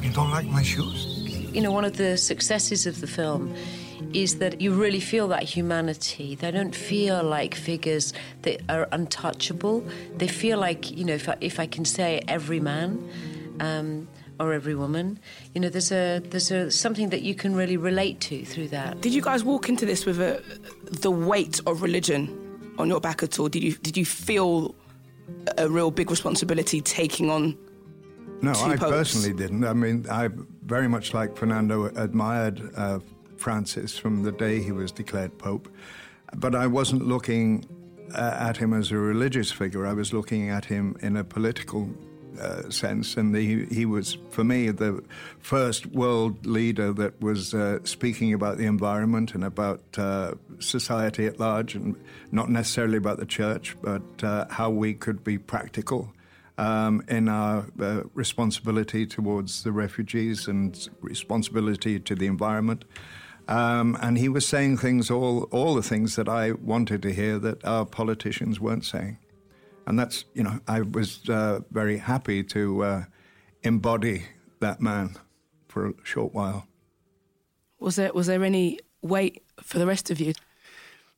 You 0.00 0.10
don't 0.10 0.30
like 0.30 0.46
my 0.46 0.62
shoes? 0.62 1.06
You 1.52 1.60
know, 1.62 1.72
one 1.72 1.84
of 1.84 1.96
the 1.96 2.16
successes 2.16 2.86
of 2.86 3.00
the 3.00 3.08
film 3.08 3.54
is 4.12 4.38
that 4.38 4.60
you 4.60 4.72
really 4.72 5.00
feel 5.00 5.26
that 5.28 5.42
humanity. 5.42 6.36
They 6.36 6.52
don't 6.52 6.74
feel 6.74 7.24
like 7.24 7.56
figures 7.56 8.12
that 8.42 8.62
are 8.68 8.88
untouchable. 8.92 9.84
They 10.16 10.28
feel 10.28 10.58
like, 10.58 10.90
you 10.92 11.04
know, 11.04 11.14
if 11.14 11.28
I, 11.28 11.36
if 11.40 11.58
I 11.58 11.66
can 11.66 11.84
say 11.84 12.22
every 12.28 12.60
man. 12.60 13.10
Um, 13.58 14.06
or 14.40 14.52
every 14.52 14.74
woman. 14.74 15.18
You 15.54 15.60
know, 15.60 15.68
there's 15.68 15.92
a 15.92 16.20
there's 16.30 16.50
a 16.50 16.70
something 16.70 17.10
that 17.10 17.22
you 17.22 17.34
can 17.34 17.54
really 17.54 17.76
relate 17.76 18.20
to 18.22 18.44
through 18.44 18.68
that. 18.68 19.00
Did 19.00 19.12
you 19.14 19.22
guys 19.22 19.44
walk 19.44 19.68
into 19.68 19.86
this 19.86 20.06
with 20.06 20.20
a, 20.20 20.42
the 20.84 21.10
weight 21.10 21.60
of 21.66 21.82
religion 21.82 22.72
on 22.78 22.88
your 22.88 23.00
back 23.00 23.22
at 23.22 23.38
all? 23.38 23.48
Did 23.48 23.62
you 23.62 23.74
did 23.74 23.96
you 23.96 24.04
feel 24.04 24.74
a 25.56 25.68
real 25.68 25.90
big 25.90 26.10
responsibility 26.10 26.80
taking 26.80 27.30
on? 27.30 27.56
No, 28.40 28.52
I 28.52 28.76
popes? 28.76 28.90
personally 28.90 29.34
didn't. 29.34 29.64
I 29.64 29.72
mean, 29.72 30.06
I 30.10 30.28
very 30.64 30.88
much 30.88 31.12
like 31.12 31.36
Fernando 31.36 31.86
admired 31.86 32.70
uh, 32.76 33.00
Francis 33.36 33.98
from 33.98 34.22
the 34.22 34.32
day 34.32 34.62
he 34.62 34.72
was 34.72 34.92
declared 34.92 35.36
pope, 35.38 35.68
but 36.36 36.54
I 36.54 36.66
wasn't 36.66 37.06
looking 37.06 37.66
uh, 38.14 38.36
at 38.38 38.56
him 38.56 38.72
as 38.72 38.92
a 38.92 38.96
religious 38.96 39.50
figure. 39.50 39.86
I 39.86 39.92
was 39.92 40.12
looking 40.12 40.50
at 40.50 40.64
him 40.64 40.96
in 41.00 41.16
a 41.16 41.24
political 41.24 41.90
uh, 42.38 42.70
sense, 42.70 43.16
and 43.16 43.34
the, 43.34 43.66
he 43.66 43.84
was, 43.86 44.18
for 44.30 44.44
me, 44.44 44.70
the 44.70 45.02
first 45.40 45.86
world 45.86 46.46
leader 46.46 46.92
that 46.92 47.20
was 47.20 47.54
uh, 47.54 47.78
speaking 47.84 48.32
about 48.32 48.58
the 48.58 48.66
environment 48.66 49.34
and 49.34 49.44
about 49.44 49.82
uh, 49.96 50.34
society 50.58 51.26
at 51.26 51.38
large, 51.38 51.74
and 51.74 51.96
not 52.32 52.48
necessarily 52.48 52.96
about 52.96 53.18
the 53.18 53.26
church, 53.26 53.76
but 53.82 54.02
uh, 54.22 54.46
how 54.50 54.70
we 54.70 54.94
could 54.94 55.24
be 55.24 55.38
practical. 55.38 56.12
Um, 56.56 57.04
in 57.06 57.28
our 57.28 57.66
uh, 57.80 58.02
responsibility 58.14 59.06
towards 59.06 59.62
the 59.62 59.70
refugees 59.70 60.48
and 60.48 60.88
responsibility 61.00 62.00
to 62.00 62.16
the 62.16 62.26
environment. 62.26 62.84
Um, 63.46 63.96
and 64.00 64.18
he 64.18 64.28
was 64.28 64.44
saying 64.44 64.78
things, 64.78 65.08
all, 65.08 65.44
all 65.52 65.76
the 65.76 65.84
things 65.84 66.16
that 66.16 66.28
I 66.28 66.50
wanted 66.52 67.00
to 67.02 67.12
hear 67.12 67.38
that 67.38 67.64
our 67.64 67.86
politicians 67.86 68.58
weren't 68.58 68.84
saying. 68.84 69.18
And 69.88 69.98
that's, 69.98 70.26
you 70.34 70.42
know, 70.42 70.60
I 70.68 70.82
was 70.82 71.26
uh, 71.30 71.60
very 71.70 71.96
happy 71.96 72.44
to 72.44 72.84
uh, 72.84 73.04
embody 73.62 74.26
that 74.60 74.82
man 74.82 75.16
for 75.66 75.88
a 75.88 75.92
short 76.04 76.34
while. 76.34 76.68
Was 77.80 77.96
there 77.96 78.12
was 78.12 78.26
there 78.26 78.44
any 78.44 78.80
weight 79.00 79.42
for 79.62 79.78
the 79.78 79.86
rest 79.86 80.10
of 80.10 80.20
you? 80.20 80.34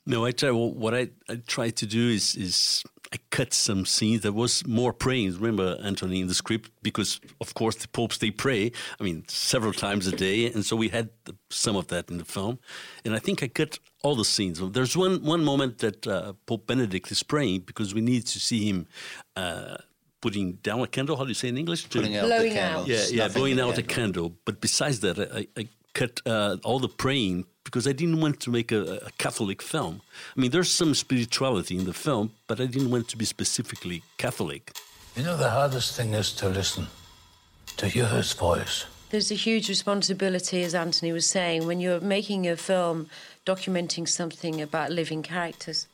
No, 0.07 0.25
I 0.25 0.31
try. 0.31 0.53
Well, 0.53 0.73
what 0.73 0.95
I, 0.95 1.09
I 1.29 1.43
try 1.49 1.71
to 1.71 1.87
do 1.87 2.11
is 2.11 2.37
is 2.37 2.85
I 3.13 3.19
cut 3.31 3.53
some 3.53 3.87
scenes. 3.87 4.23
There 4.23 4.33
was 4.33 4.65
more 4.67 4.93
praying. 4.93 5.35
Remember, 5.35 5.79
Anthony, 5.83 6.21
in 6.21 6.29
the 6.29 6.35
script, 6.35 6.71
because 6.81 7.21
of 7.41 7.55
course 7.55 7.75
the 7.77 7.89
popes 7.89 8.19
they 8.19 8.31
pray. 8.31 8.71
I 9.01 9.03
mean, 9.03 9.25
several 9.27 9.73
times 9.73 10.07
a 10.07 10.13
day, 10.13 10.47
and 10.47 10.65
so 10.65 10.77
we 10.77 10.91
had 10.91 11.11
some 11.51 11.75
of 11.75 11.89
that 11.89 12.09
in 12.09 12.19
the 12.19 12.25
film. 12.25 12.61
And 13.05 13.15
I 13.15 13.19
think 13.19 13.43
I 13.43 13.49
cut 13.49 13.81
all 14.05 14.15
the 14.15 14.25
scenes. 14.25 14.61
There's 14.61 14.97
one 14.97 15.25
one 15.25 15.45
moment 15.45 15.79
that 15.79 16.07
uh, 16.07 16.35
Pope 16.47 16.69
Benedict 16.69 17.11
is 17.11 17.23
praying 17.25 17.63
because 17.63 17.95
we 17.95 18.01
need 18.01 18.27
to 18.27 18.39
see 18.39 18.65
him. 18.69 18.87
Uh, 19.37 19.77
putting 20.21 20.53
down 20.63 20.81
a 20.81 20.87
candle, 20.87 21.17
how 21.17 21.25
do 21.25 21.29
you 21.29 21.35
say 21.35 21.49
in 21.49 21.57
English? 21.57 21.89
Putting 21.89 22.15
out 22.15 22.27
blowing 22.27 22.59
out. 22.59 22.87
Yeah, 22.87 23.05
yeah, 23.11 23.29
blowing 23.29 23.59
out 23.59 23.79
a 23.79 23.83
candle. 23.83 24.37
But 24.45 24.61
besides 24.61 25.01
that, 25.01 25.19
I, 25.19 25.47
I 25.57 25.69
cut 25.95 26.21
uh, 26.27 26.59
all 26.63 26.79
the 26.79 26.89
praying 26.89 27.47
because 27.65 27.87
I 27.87 27.93
didn't 27.93 28.21
want 28.21 28.41
to 28.41 28.51
make 28.51 28.73
a, 28.73 28.97
a, 29.07 29.11
Catholic 29.19 29.63
film. 29.63 30.01
I 30.37 30.41
mean, 30.41 30.51
there's 30.51 30.71
some 30.71 30.95
spirituality 30.95 31.77
in 31.77 31.85
the 31.85 31.93
film, 31.93 32.33
but 32.47 32.61
I 32.61 32.67
didn't 32.67 32.91
want 32.91 33.09
to 33.09 33.17
be 33.17 33.25
specifically 33.25 34.03
Catholic. 34.17 34.73
You 35.17 35.23
know, 35.25 35.37
the 35.37 35.51
hardest 35.51 35.97
thing 35.97 36.15
is 36.15 36.33
to 36.35 36.49
listen, 36.49 36.87
to 37.77 37.89
hear 37.89 38.07
his 38.07 38.33
voice. 38.33 38.87
There's 39.11 39.31
a 39.31 39.35
huge 39.35 39.69
responsibility, 39.69 40.63
as 40.63 40.75
Anthony 40.75 41.13
was 41.13 41.29
saying, 41.29 41.67
when 41.67 41.81
you're 41.81 42.01
making 42.01 42.47
a 42.47 42.57
film 42.57 43.09
documenting 43.45 44.09
something 44.09 44.61
about 44.61 44.93
living 44.93 45.23
characters. 45.23 45.89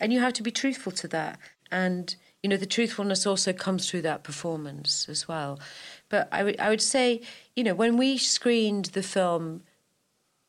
And 0.00 0.12
you 0.12 0.20
have 0.20 0.32
to 0.34 0.42
be 0.42 0.50
truthful 0.50 0.92
to 0.92 1.08
that. 1.08 1.38
And, 1.70 2.16
you 2.42 2.48
know, 2.48 2.56
the 2.56 2.66
truthfulness 2.66 3.26
also 3.26 3.52
comes 3.52 3.90
through 3.90 4.02
that 4.02 4.24
performance 4.24 5.06
as 5.08 5.28
well. 5.28 5.60
But 6.08 6.28
I 6.32 6.44
would, 6.44 6.58
I 6.58 6.70
would 6.70 6.82
say, 6.82 7.20
you 7.54 7.62
know, 7.62 7.74
when 7.74 7.96
we 7.96 8.16
screened 8.16 8.86
the 8.86 9.02
film 9.02 9.62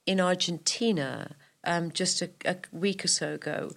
in 0.08 0.20
Argentina 0.20 1.36
um, 1.64 1.92
just 1.92 2.22
a, 2.24 2.30
a 2.46 2.56
week 2.72 3.06
or 3.06 3.10
so 3.10 3.34
ago, 3.34 3.72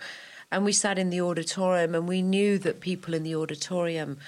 and 0.50 0.64
we 0.64 0.72
sat 0.72 0.98
in 0.98 1.10
the 1.10 1.20
auditorium 1.20 1.94
and 1.94 2.08
we 2.08 2.22
knew 2.22 2.58
that 2.58 2.80
people 2.80 3.12
in 3.14 3.22
the 3.22 3.36
auditorium, 3.36 4.18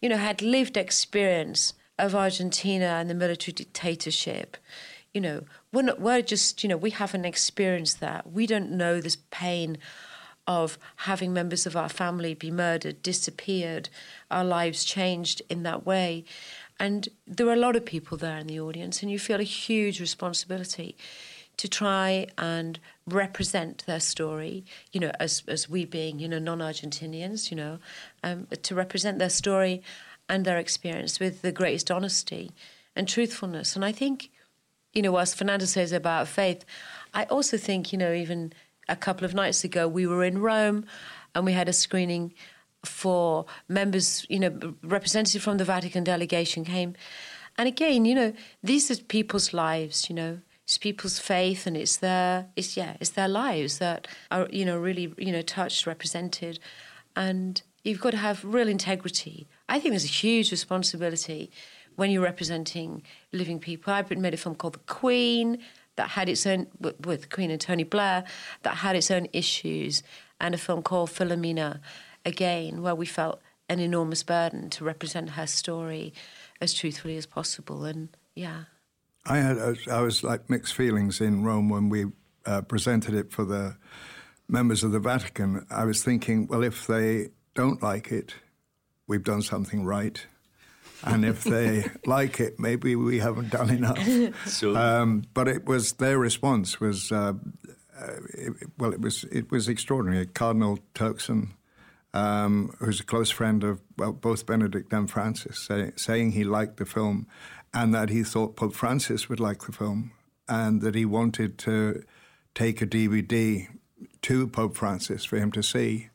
you 0.00 0.08
know, 0.08 0.16
had 0.16 0.40
lived 0.42 0.76
experience 0.76 1.74
of 1.98 2.14
Argentina 2.14 2.84
and 2.84 3.10
the 3.10 3.14
military 3.14 3.52
dictatorship. 3.52 4.56
You 5.12 5.20
know, 5.20 5.44
we're, 5.72 5.82
not, 5.82 6.00
we're 6.00 6.22
just, 6.22 6.62
you 6.62 6.68
know, 6.68 6.76
we 6.76 6.90
haven't 6.90 7.26
experienced 7.26 8.00
that. 8.00 8.32
We 8.32 8.46
don't 8.46 8.70
know 8.70 9.00
this 9.00 9.18
pain 9.30 9.78
of 10.46 10.78
having 10.96 11.32
members 11.32 11.66
of 11.66 11.76
our 11.76 11.88
family 11.88 12.34
be 12.34 12.50
murdered, 12.50 13.02
disappeared, 13.02 13.88
our 14.30 14.44
lives 14.44 14.84
changed 14.84 15.42
in 15.48 15.62
that 15.62 15.86
way. 15.86 16.24
And 16.82 17.08
there 17.28 17.46
are 17.46 17.52
a 17.52 17.56
lot 17.56 17.76
of 17.76 17.84
people 17.84 18.18
there 18.18 18.38
in 18.38 18.48
the 18.48 18.58
audience, 18.58 19.02
and 19.02 19.10
you 19.12 19.16
feel 19.16 19.38
a 19.38 19.44
huge 19.44 20.00
responsibility 20.00 20.96
to 21.56 21.68
try 21.68 22.26
and 22.36 22.80
represent 23.06 23.86
their 23.86 24.00
story, 24.00 24.64
you 24.90 24.98
know, 24.98 25.12
as, 25.20 25.44
as 25.46 25.68
we 25.68 25.84
being, 25.84 26.18
you 26.18 26.26
know, 26.26 26.40
non 26.40 26.58
Argentinians, 26.58 27.52
you 27.52 27.56
know, 27.56 27.78
um, 28.24 28.48
to 28.64 28.74
represent 28.74 29.20
their 29.20 29.30
story 29.30 29.80
and 30.28 30.44
their 30.44 30.58
experience 30.58 31.20
with 31.20 31.42
the 31.42 31.52
greatest 31.52 31.88
honesty 31.88 32.50
and 32.96 33.06
truthfulness. 33.06 33.76
And 33.76 33.84
I 33.84 33.92
think, 33.92 34.30
you 34.92 35.02
know, 35.02 35.12
whilst 35.12 35.36
Fernando 35.36 35.66
says 35.66 35.92
about 35.92 36.26
faith, 36.26 36.64
I 37.14 37.26
also 37.26 37.58
think, 37.58 37.92
you 37.92 37.98
know, 37.98 38.12
even 38.12 38.52
a 38.88 38.96
couple 38.96 39.24
of 39.24 39.34
nights 39.34 39.62
ago, 39.62 39.86
we 39.86 40.04
were 40.04 40.24
in 40.24 40.38
Rome 40.38 40.86
and 41.32 41.44
we 41.44 41.52
had 41.52 41.68
a 41.68 41.72
screening 41.72 42.34
for 42.84 43.46
members, 43.68 44.26
you 44.28 44.38
know, 44.38 44.74
representative 44.82 45.42
from 45.42 45.58
the 45.58 45.64
Vatican 45.64 46.04
delegation 46.04 46.64
came. 46.64 46.94
And 47.58 47.68
again, 47.68 48.04
you 48.04 48.14
know, 48.14 48.32
these 48.62 48.90
are 48.90 48.96
people's 49.02 49.52
lives, 49.52 50.08
you 50.08 50.14
know, 50.14 50.40
it's 50.64 50.78
people's 50.78 51.18
faith 51.18 51.66
and 51.66 51.76
it's 51.76 51.96
their, 51.98 52.46
it's, 52.56 52.76
yeah, 52.76 52.96
it's 53.00 53.10
their 53.10 53.28
lives 53.28 53.78
that 53.78 54.08
are, 54.30 54.48
you 54.50 54.64
know, 54.64 54.78
really, 54.78 55.12
you 55.18 55.32
know, 55.32 55.42
touched, 55.42 55.86
represented. 55.86 56.58
And 57.14 57.60
you've 57.84 58.00
got 58.00 58.10
to 58.10 58.16
have 58.16 58.44
real 58.44 58.68
integrity. 58.68 59.48
I 59.68 59.80
think 59.80 59.92
there's 59.92 60.04
a 60.04 60.08
huge 60.08 60.50
responsibility 60.50 61.50
when 61.96 62.10
you're 62.10 62.22
representing 62.22 63.02
living 63.32 63.58
people. 63.58 63.92
I've 63.92 64.10
made 64.10 64.34
a 64.34 64.38
film 64.38 64.54
called 64.54 64.74
The 64.74 64.78
Queen 64.80 65.58
that 65.96 66.10
had 66.10 66.28
its 66.28 66.46
own, 66.46 66.68
with 67.04 67.28
Queen 67.28 67.50
and 67.50 67.60
Tony 67.60 67.84
Blair, 67.84 68.24
that 68.62 68.76
had 68.76 68.96
its 68.96 69.10
own 69.10 69.28
issues, 69.32 70.02
and 70.40 70.54
a 70.54 70.58
film 70.58 70.82
called 70.82 71.10
Philomena 71.10 71.80
again, 72.24 72.82
where 72.82 72.94
we 72.94 73.06
felt 73.06 73.40
an 73.68 73.80
enormous 73.80 74.22
burden 74.22 74.70
to 74.70 74.84
represent 74.84 75.30
her 75.30 75.46
story 75.46 76.12
as 76.60 76.74
truthfully 76.74 77.16
as 77.16 77.26
possible. 77.26 77.84
And 77.84 78.08
yeah. 78.34 78.64
I 79.24 79.38
had 79.38 79.58
I 79.90 80.00
was 80.00 80.22
like 80.22 80.50
mixed 80.50 80.74
feelings 80.74 81.20
in 81.20 81.44
Rome 81.44 81.68
when 81.68 81.88
we 81.88 82.06
uh, 82.44 82.62
presented 82.62 83.14
it 83.14 83.30
for 83.30 83.44
the 83.44 83.76
members 84.48 84.82
of 84.82 84.92
the 84.92 84.98
Vatican. 84.98 85.66
I 85.70 85.84
was 85.84 86.02
thinking, 86.02 86.46
well, 86.46 86.62
if 86.62 86.86
they 86.86 87.28
don't 87.54 87.82
like 87.82 88.10
it, 88.10 88.34
we've 89.06 89.24
done 89.24 89.42
something 89.42 89.84
right. 89.84 90.24
And 91.04 91.24
if 91.24 91.44
they 91.44 91.84
like 92.06 92.40
it, 92.40 92.60
maybe 92.60 92.94
we 92.96 93.18
haven't 93.18 93.50
done 93.50 93.70
enough. 93.70 93.98
so, 94.46 94.76
um, 94.76 95.24
but 95.34 95.48
it 95.48 95.64
was 95.64 95.94
their 95.94 96.18
response 96.18 96.80
was 96.80 97.10
uh, 97.10 97.34
uh, 98.00 98.06
it, 98.34 98.52
well, 98.78 98.92
it 98.92 99.00
was 99.00 99.24
it 99.24 99.50
was 99.50 99.68
extraordinary. 99.68 100.26
Cardinal 100.26 100.78
Turkson, 100.94 101.50
um, 102.14 102.74
who's 102.78 103.00
a 103.00 103.04
close 103.04 103.30
friend 103.30 103.64
of 103.64 103.80
well, 103.96 104.12
both 104.12 104.46
Benedict 104.46 104.92
and 104.92 105.10
Francis, 105.10 105.58
say, 105.58 105.92
saying 105.96 106.32
he 106.32 106.44
liked 106.44 106.76
the 106.76 106.84
film, 106.86 107.26
and 107.72 107.94
that 107.94 108.10
he 108.10 108.22
thought 108.22 108.56
Pope 108.56 108.74
Francis 108.74 109.28
would 109.28 109.40
like 109.40 109.64
the 109.64 109.72
film, 109.72 110.12
and 110.48 110.82
that 110.82 110.94
he 110.94 111.04
wanted 111.04 111.58
to 111.58 112.02
take 112.54 112.82
a 112.82 112.86
DVD 112.86 113.68
to 114.22 114.46
Pope 114.48 114.76
Francis 114.76 115.24
for 115.24 115.36
him 115.38 115.50
to 115.52 115.62
see. 115.62 116.08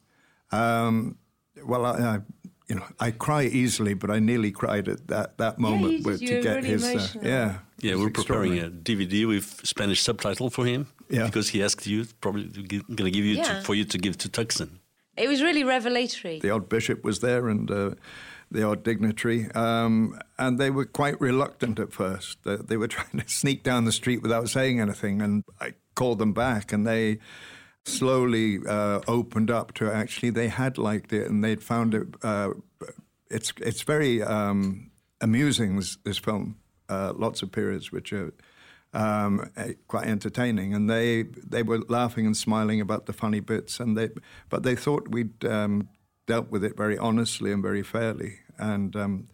Um, 0.51 1.17
well, 1.65 1.85
I, 1.85 1.91
I, 1.91 2.19
you 2.69 2.75
know, 2.75 2.85
I 2.99 3.11
cry 3.11 3.43
easily, 3.43 3.93
but 3.95 4.11
I 4.11 4.19
nearly 4.19 4.51
cried 4.51 4.87
at 4.87 5.07
that, 5.07 5.37
that 5.39 5.57
moment 5.57 5.99
you 5.99 6.03
with, 6.03 6.19
to 6.19 6.41
get 6.41 6.55
really 6.57 6.67
his. 6.69 6.83
Uh, 7.15 7.19
yeah, 7.23 7.57
Yeah, 7.81 7.95
we're 7.95 8.09
preparing 8.09 8.59
a. 8.59 8.69
DVD 8.69 9.27
with 9.27 9.61
Spanish 9.65 10.01
subtitle 10.01 10.49
for 10.49 10.65
him. 10.65 10.87
Yeah. 11.09 11.25
Because 11.25 11.49
he 11.49 11.63
asked 11.63 11.87
you, 11.87 12.05
probably 12.21 12.43
going 12.43 12.83
to 12.85 13.11
give 13.11 13.25
you 13.25 13.37
Yeah. 13.37 13.59
to, 13.59 13.61
for 13.61 13.73
you 13.73 13.85
to 13.85 13.97
give 13.97 14.17
to 14.19 14.29
Turkson. 14.29 14.79
It 15.17 15.27
was 15.27 15.41
really 15.41 15.63
revelatory. 15.63 16.39
The 16.39 16.51
odd 16.51 16.69
bishop 16.69 17.03
was 17.03 17.19
there 17.19 17.47
and 17.47 17.69
uh, 17.69 17.91
the 18.51 18.63
odd 18.63 18.83
dignitary, 18.83 19.51
um, 19.51 20.19
and 20.37 20.59
they 20.59 20.69
were 20.69 20.85
quite 20.85 21.19
reluctant 21.19 21.79
at 21.79 21.91
first. 21.91 22.37
They, 22.43 22.77
were 22.77 22.87
trying 22.97 23.19
to 23.19 23.27
sneak 23.27 23.63
down 23.63 23.85
the 23.85 23.91
street 23.91 24.21
without 24.21 24.49
saying 24.49 24.79
anything, 24.79 25.21
and 25.21 25.43
I 25.59 25.73
called 25.95 26.19
them 26.19 26.33
back, 26.33 26.71
and 26.71 26.85
they 26.85 27.19
slowly 27.83 28.59
uh, 28.67 28.99
opened 29.07 29.49
up 29.49 29.73
to 29.73 29.89
actually 29.91 30.29
they 30.29 30.49
had 30.49 30.77
liked 30.77 31.13
it 31.13 31.29
and 31.29 31.43
they'd 31.43 31.63
found 31.63 31.93
it. 31.93 32.07
Uh, 32.21 32.49
it's 33.29 33.53
it's 33.61 33.81
very 33.81 34.21
um, 34.21 34.91
amusing 35.21 35.77
this, 35.77 35.97
this 36.03 36.17
film. 36.17 36.57
Uh, 36.89 37.13
lots 37.15 37.41
of 37.41 37.51
periods 37.51 37.91
which 37.91 38.13
are 38.13 38.33
um, 38.93 39.49
eh, 39.57 39.73
quite 39.87 40.07
entertaining, 40.07 40.73
and 40.73 40.89
they 40.89 41.23
they 41.23 41.63
were 41.63 41.79
laughing 41.87 42.25
and 42.25 42.35
smiling 42.35 42.81
about 42.81 43.05
the 43.05 43.13
funny 43.13 43.39
bits, 43.39 43.79
and 43.79 43.97
they 43.97 44.09
but 44.49 44.63
they 44.63 44.75
thought 44.75 45.09
we'd 45.09 45.45
um, 45.45 45.89
dealt 46.25 46.49
with 46.49 46.63
it 46.63 46.77
very 46.77 46.97
honestly 46.97 47.51
and 47.51 47.61
very 47.61 47.83
fairly, 47.83 48.39
and 48.57 48.95
um, 48.95 49.27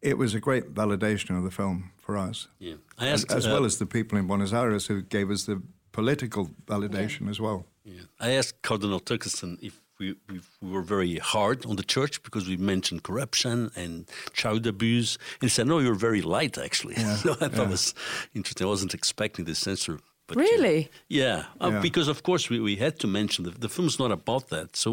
it 0.00 0.18
was 0.18 0.34
a 0.34 0.40
great 0.40 0.74
validation 0.74 1.36
of 1.36 1.44
the 1.44 1.50
film 1.50 1.92
for 1.96 2.16
us. 2.16 2.48
Yeah. 2.58 2.74
I 2.98 3.08
as, 3.08 3.24
asked, 3.24 3.32
as 3.32 3.46
uh, 3.46 3.50
well 3.50 3.64
as 3.64 3.78
the 3.78 3.86
people 3.86 4.18
in 4.18 4.26
Buenos 4.26 4.52
Aires 4.52 4.86
who 4.86 5.02
gave 5.02 5.30
us 5.30 5.44
the 5.44 5.62
political 5.92 6.50
validation 6.66 7.30
as 7.30 7.40
well. 7.40 7.66
Yeah. 7.84 8.02
I 8.20 8.30
asked 8.32 8.62
Cardinal 8.62 9.00
Turkson 9.00 9.58
if 9.62 9.81
we, 10.02 10.08
if 10.38 10.46
we 10.60 10.70
were 10.76 10.86
very 10.96 11.16
hard 11.34 11.58
on 11.70 11.76
the 11.76 11.82
church 11.96 12.14
because 12.26 12.44
we 12.52 12.56
mentioned 12.74 12.98
corruption 13.08 13.70
and 13.82 13.92
child 14.40 14.66
abuse. 14.66 15.10
And 15.40 15.44
he 15.48 15.52
said, 15.56 15.66
no, 15.72 15.78
you're 15.84 16.02
very 16.08 16.22
light, 16.36 16.58
actually. 16.58 16.94
so 17.22 17.32
I 17.40 17.48
thought 17.48 17.66
it 17.68 17.76
was 17.78 17.94
interesting. 18.34 18.66
I 18.66 18.70
wasn't 18.70 18.94
expecting 19.00 19.44
this 19.46 19.66
answer. 19.66 19.94
But, 20.28 20.36
uh, 20.38 20.40
Really? 20.40 20.80
yeah, 21.08 21.38
uh, 21.60 21.70
Yeah. 21.72 21.80
because 21.88 22.08
of 22.14 22.18
course 22.22 22.44
we, 22.52 22.58
we 22.60 22.76
had 22.76 22.94
to 23.00 23.06
mention 23.06 23.44
the, 23.44 23.50
the 23.64 23.68
film's 23.68 23.98
not 23.98 24.12
about 24.20 24.44
that. 24.54 24.76
So 24.76 24.88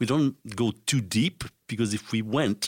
we 0.00 0.06
don't 0.12 0.34
go 0.54 0.66
too 0.90 1.00
deep 1.00 1.44
because 1.72 1.90
if 1.94 2.04
we 2.12 2.20
went, 2.38 2.60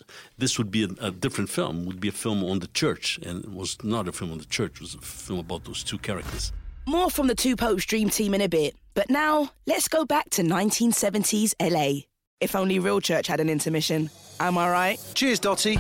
this 0.43 0.53
would 0.59 0.71
be 0.71 0.83
a, 0.85 0.89
a 1.09 1.11
different 1.25 1.51
film, 1.51 1.75
would 1.87 2.01
be 2.01 2.09
a 2.09 2.19
film 2.25 2.41
on 2.45 2.59
the 2.65 2.71
church. 2.83 3.19
And 3.27 3.45
it 3.45 3.53
was 3.63 3.71
not 3.83 4.09
a 4.09 4.13
film 4.13 4.31
on 4.33 4.39
the 4.39 4.51
church, 4.59 4.73
it 4.77 4.81
was 4.81 4.95
a 4.95 5.01
film 5.27 5.41
about 5.41 5.65
those 5.65 5.85
two 5.85 5.99
characters. 5.99 6.53
More 6.87 7.11
from 7.11 7.27
the 7.27 7.35
Two 7.35 7.55
Popes 7.55 7.85
Dream 7.85 8.09
Team 8.09 8.33
in 8.35 8.41
a 8.41 8.49
bit. 8.49 8.75
But 8.99 9.11
now, 9.11 9.51
let's 9.65 9.87
go 9.87 10.05
back 10.05 10.29
to 10.31 10.43
1970s 10.43 11.55
LA. 11.63 12.07
If 12.41 12.57
only 12.57 12.81
Real 12.81 13.01
Church 13.01 13.29
had 13.29 13.39
an 13.39 13.49
intermission. 13.49 14.11
Am 14.41 14.59
I 14.59 14.69
right? 14.69 15.13
Cheers, 15.15 15.39
Dottie. 15.39 15.77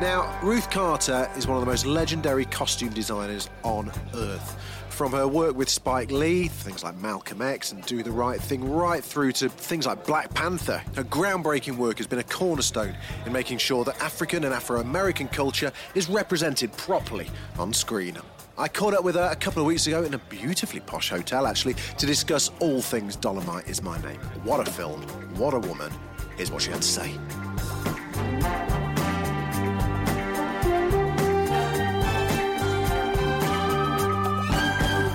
Now, 0.00 0.36
Ruth 0.42 0.68
Carter 0.70 1.30
is 1.36 1.46
one 1.46 1.56
of 1.56 1.60
the 1.60 1.70
most 1.70 1.86
legendary 1.86 2.46
costume 2.46 2.88
designers 2.88 3.48
on 3.62 3.92
earth. 4.14 4.56
From 4.88 5.12
her 5.12 5.28
work 5.28 5.54
with 5.54 5.68
Spike 5.68 6.10
Lee, 6.10 6.48
things 6.48 6.82
like 6.82 6.96
Malcolm 6.96 7.42
X 7.42 7.70
and 7.70 7.86
Do 7.86 8.02
the 8.02 8.10
Right 8.10 8.40
Thing, 8.40 8.68
right 8.68 9.04
through 9.04 9.30
to 9.34 9.48
things 9.50 9.86
like 9.86 10.04
Black 10.04 10.34
Panther, 10.34 10.82
her 10.96 11.04
groundbreaking 11.04 11.76
work 11.76 11.98
has 11.98 12.08
been 12.08 12.18
a 12.18 12.24
cornerstone 12.24 12.96
in 13.24 13.32
making 13.32 13.58
sure 13.58 13.84
that 13.84 14.02
African 14.02 14.42
and 14.42 14.52
Afro 14.52 14.80
American 14.80 15.28
culture 15.28 15.70
is 15.94 16.08
represented 16.08 16.72
properly 16.72 17.30
on 17.56 17.72
screen. 17.72 18.18
I 18.60 18.68
caught 18.68 18.92
up 18.92 19.04
with 19.04 19.14
her 19.14 19.30
a 19.32 19.36
couple 19.36 19.62
of 19.62 19.66
weeks 19.66 19.86
ago 19.86 20.02
in 20.02 20.12
a 20.12 20.18
beautifully 20.18 20.80
posh 20.80 21.08
hotel, 21.08 21.46
actually, 21.46 21.76
to 21.96 22.04
discuss 22.04 22.50
all 22.60 22.82
things 22.82 23.16
Dolomite 23.16 23.66
is 23.66 23.82
My 23.82 23.98
Name. 24.02 24.18
What 24.44 24.68
a 24.68 24.70
film, 24.70 25.00
what 25.38 25.54
a 25.54 25.58
woman. 25.58 25.90
Here's 26.36 26.50
what 26.50 26.60
she 26.60 26.70
had 26.70 26.82
to 26.82 26.86
say. 26.86 27.10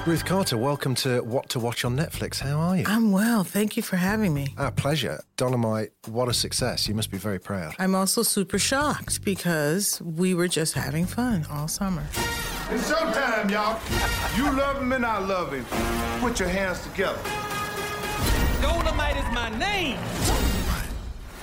Ruth 0.07 0.25
Carter, 0.25 0.57
welcome 0.57 0.95
to 0.95 1.21
What 1.21 1.47
to 1.49 1.59
Watch 1.59 1.85
on 1.85 1.95
Netflix. 1.95 2.39
How 2.39 2.59
are 2.59 2.77
you? 2.77 2.85
I'm 2.87 3.11
well. 3.11 3.43
Thank 3.43 3.77
you 3.77 3.83
for 3.83 3.97
having 3.97 4.33
me. 4.33 4.55
Our 4.57 4.71
pleasure. 4.71 5.23
Dolomite, 5.37 5.91
what 6.07 6.29
a 6.29 6.33
success. 6.33 6.87
You 6.87 6.95
must 6.95 7.11
be 7.11 7.19
very 7.19 7.39
proud. 7.39 7.75
I'm 7.77 7.93
also 7.93 8.23
super 8.23 8.57
shocked 8.57 9.23
because 9.23 10.01
we 10.01 10.33
were 10.33 10.47
just 10.47 10.73
having 10.73 11.05
fun 11.05 11.45
all 11.51 11.67
summer. 11.67 12.07
It's 12.71 12.89
showtime, 12.89 13.51
y'all. 13.51 13.79
You 14.35 14.51
love 14.57 14.81
him 14.81 14.91
and 14.91 15.05
I 15.05 15.19
love 15.19 15.53
him. 15.53 15.65
Put 16.19 16.39
your 16.39 16.49
hands 16.49 16.81
together. 16.81 17.19
Dolomite 18.59 19.17
is 19.17 19.31
my 19.31 19.49
name. 19.59 19.99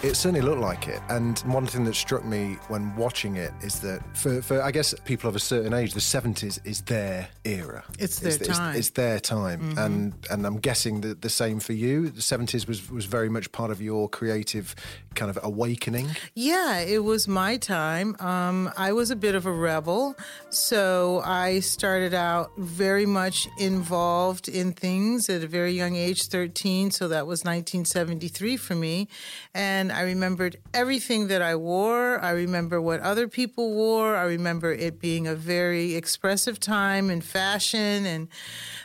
It 0.03 0.17
certainly 0.17 0.41
looked 0.41 0.61
like 0.61 0.89
it. 0.89 1.01
And 1.09 1.39
one 1.41 1.65
thing 1.65 1.85
that 1.85 1.95
struck 1.95 2.25
me 2.25 2.59
when 2.67 2.95
watching 2.97 3.37
it 3.37 3.53
is 3.63 3.79
that 3.81 4.01
for, 4.17 4.43
for 4.43 4.61
I 4.61 4.73
guess, 4.73 4.95
people 5.05 5.29
of 5.29 5.37
a 5.37 5.41
certain 5.41 5.73
age, 5.73 5.95
the 5.95 6.01
70s 6.01 6.59
is 6.67 6.81
their 6.83 7.29
era. 7.45 7.85
It's 8.01 8.19
their 8.19 8.33
it's, 8.33 8.49
time. 8.49 8.77
It's, 8.77 8.91
their 8.91 9.21
time. 9.21 9.75
Mhm. 9.75 9.79
And 9.79 10.13
and 10.29 10.45
I'm 10.45 10.59
guessing 10.59 11.03
that 11.03 11.23
the 11.23 11.31
same 11.31 11.61
for 11.61 11.73
you. 11.73 12.09
The 12.09 12.21
70s 12.21 12.67
was, 12.67 12.91
was 12.91 13.05
very 13.05 13.29
much 13.29 13.53
part 13.53 13.71
of 13.71 13.81
your 13.81 14.09
creative 14.09 14.75
kind 15.15 15.31
of 15.31 15.39
awakening. 15.43 16.09
Yeah, 16.35 16.79
it 16.81 17.05
was 17.05 17.29
my 17.29 17.57
time. 17.57 18.17
Um, 18.19 18.71
I 18.77 18.93
was 18.93 19.11
a 19.11 19.17
bit 19.17 19.35
of 19.35 19.47
a 19.47 19.53
rebel, 19.53 20.17
so 20.51 21.23
I 21.25 21.61
started 21.61 22.15
out 22.15 22.51
very 22.57 23.07
much 23.07 23.47
involved 23.59 24.49
in 24.49 24.73
things 24.73 25.29
at 25.29 25.45
a 25.45 25.47
very 25.47 25.73
young 25.73 25.95
age, 25.95 26.27
13. 26.27 26.91
So 26.91 27.09
that 27.09 27.27
was 27.27 27.45
1973 27.45 28.57
for 28.57 28.75
me. 28.75 29.09
And 29.55 29.92
I 29.93 30.03
remembered 30.03 30.57
everything 30.75 31.29
that 31.29 31.43
I 31.43 31.57
wore. 31.57 32.19
I 32.21 32.31
remember 32.31 32.81
what 32.81 33.01
other 33.01 33.29
people 33.29 33.73
wore. 33.73 34.17
I 34.17 34.25
remember 34.25 34.73
it 34.73 35.01
being 35.01 35.27
a 35.27 35.35
very 35.35 35.95
expressive 35.95 36.59
time 36.59 37.11
in 37.11 37.21
fashion 37.21 38.07
and 38.07 38.29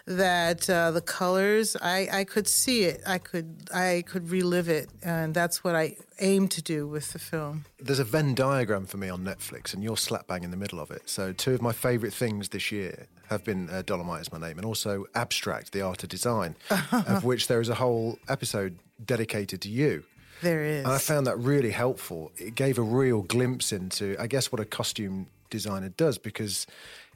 that 0.05 0.69
uh, 0.69 0.91
the 0.91 1.01
colors, 1.01 1.75
I, 1.81 2.07
I 2.11 2.23
could 2.23 2.47
see 2.47 2.83
it. 2.83 3.01
I 3.05 3.17
could 3.17 3.69
I 3.73 4.03
could 4.05 4.29
relive 4.29 4.69
it. 4.69 4.89
And 5.01 5.33
that's 5.33 5.63
what 5.63 5.75
I 5.75 5.95
aim 6.19 6.47
to 6.49 6.61
do 6.61 6.87
with 6.87 7.13
the 7.13 7.19
film. 7.19 7.65
There's 7.79 7.99
a 7.99 8.03
Venn 8.03 8.35
diagram 8.35 8.85
for 8.85 8.97
me 8.97 9.09
on 9.09 9.23
Netflix, 9.23 9.73
and 9.73 9.83
you're 9.83 9.97
slap 9.97 10.27
bang 10.27 10.43
in 10.43 10.51
the 10.51 10.57
middle 10.57 10.79
of 10.79 10.91
it. 10.91 11.09
So, 11.09 11.33
two 11.33 11.53
of 11.53 11.61
my 11.61 11.73
favourite 11.73 12.13
things 12.13 12.49
this 12.49 12.71
year 12.71 13.07
have 13.29 13.43
been 13.43 13.69
uh, 13.69 13.83
Dolomite 13.85 14.21
is 14.21 14.31
my 14.31 14.39
name, 14.39 14.57
and 14.57 14.65
also 14.65 15.05
Abstract, 15.15 15.71
the 15.73 15.81
art 15.81 16.03
of 16.03 16.09
design, 16.09 16.55
of 16.91 17.23
which 17.23 17.47
there 17.47 17.61
is 17.61 17.69
a 17.69 17.75
whole 17.75 18.19
episode 18.27 18.79
dedicated 19.03 19.61
to 19.61 19.69
you. 19.69 20.03
There 20.41 20.63
is. 20.63 20.83
And 20.83 20.93
I 20.93 20.97
found 20.97 21.27
that 21.27 21.37
really 21.37 21.71
helpful. 21.71 22.31
It 22.37 22.55
gave 22.55 22.77
a 22.77 22.83
real 22.83 23.21
glimpse 23.21 23.71
into, 23.71 24.15
I 24.19 24.27
guess, 24.27 24.51
what 24.51 24.59
a 24.59 24.65
costume 24.65 25.27
designer 25.49 25.89
does, 25.89 26.17
because 26.17 26.67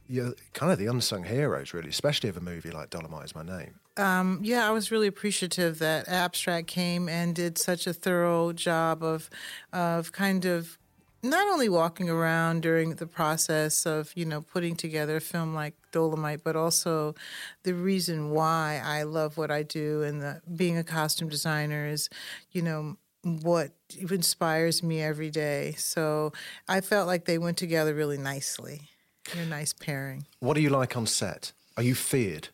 you're 0.07 0.33
kind 0.53 0.71
of 0.71 0.79
the 0.79 0.87
unsung 0.87 1.23
heroes, 1.23 1.73
really, 1.73 1.89
especially 1.89 2.29
of 2.29 2.37
a 2.37 2.41
movie 2.41 2.71
like 2.71 2.89
Dolomite 2.89 3.25
is 3.25 3.35
my 3.35 3.43
name. 3.43 3.75
Um, 3.97 4.39
yeah, 4.41 4.67
I 4.67 4.71
was 4.71 4.91
really 4.91 5.07
appreciative 5.07 5.79
that 5.79 6.07
Abstract 6.07 6.67
came 6.67 7.07
and 7.07 7.35
did 7.35 7.57
such 7.57 7.87
a 7.87 7.93
thorough 7.93 8.53
job 8.53 9.03
of, 9.03 9.29
of 9.71 10.11
kind 10.11 10.45
of 10.45 10.77
not 11.23 11.47
only 11.47 11.69
walking 11.69 12.09
around 12.09 12.61
during 12.61 12.95
the 12.95 13.05
process 13.05 13.85
of 13.85 14.11
you 14.15 14.25
know 14.25 14.41
putting 14.41 14.75
together 14.75 15.17
a 15.17 15.21
film 15.21 15.53
like 15.53 15.75
Dolomite, 15.91 16.43
but 16.43 16.55
also 16.55 17.15
the 17.63 17.73
reason 17.73 18.31
why 18.31 18.81
I 18.83 19.03
love 19.03 19.37
what 19.37 19.51
I 19.51 19.63
do 19.63 20.01
and 20.01 20.21
the, 20.21 20.41
being 20.55 20.77
a 20.77 20.83
costume 20.83 21.29
designer 21.29 21.85
is, 21.87 22.09
you 22.51 22.61
know, 22.61 22.97
what 23.23 23.71
inspires 23.97 24.81
me 24.81 25.01
every 25.01 25.29
day. 25.29 25.73
So 25.77 26.33
I 26.67 26.81
felt 26.81 27.07
like 27.07 27.25
they 27.25 27.37
went 27.37 27.57
together 27.57 27.93
really 27.93 28.17
nicely. 28.17 28.89
They're 29.33 29.43
a 29.43 29.47
nice 29.47 29.73
pairing. 29.73 30.25
What 30.39 30.55
do 30.55 30.61
you 30.61 30.69
like 30.69 30.97
on 30.97 31.05
set? 31.05 31.51
Are 31.77 31.83
you 31.83 31.95
feared? 31.95 32.49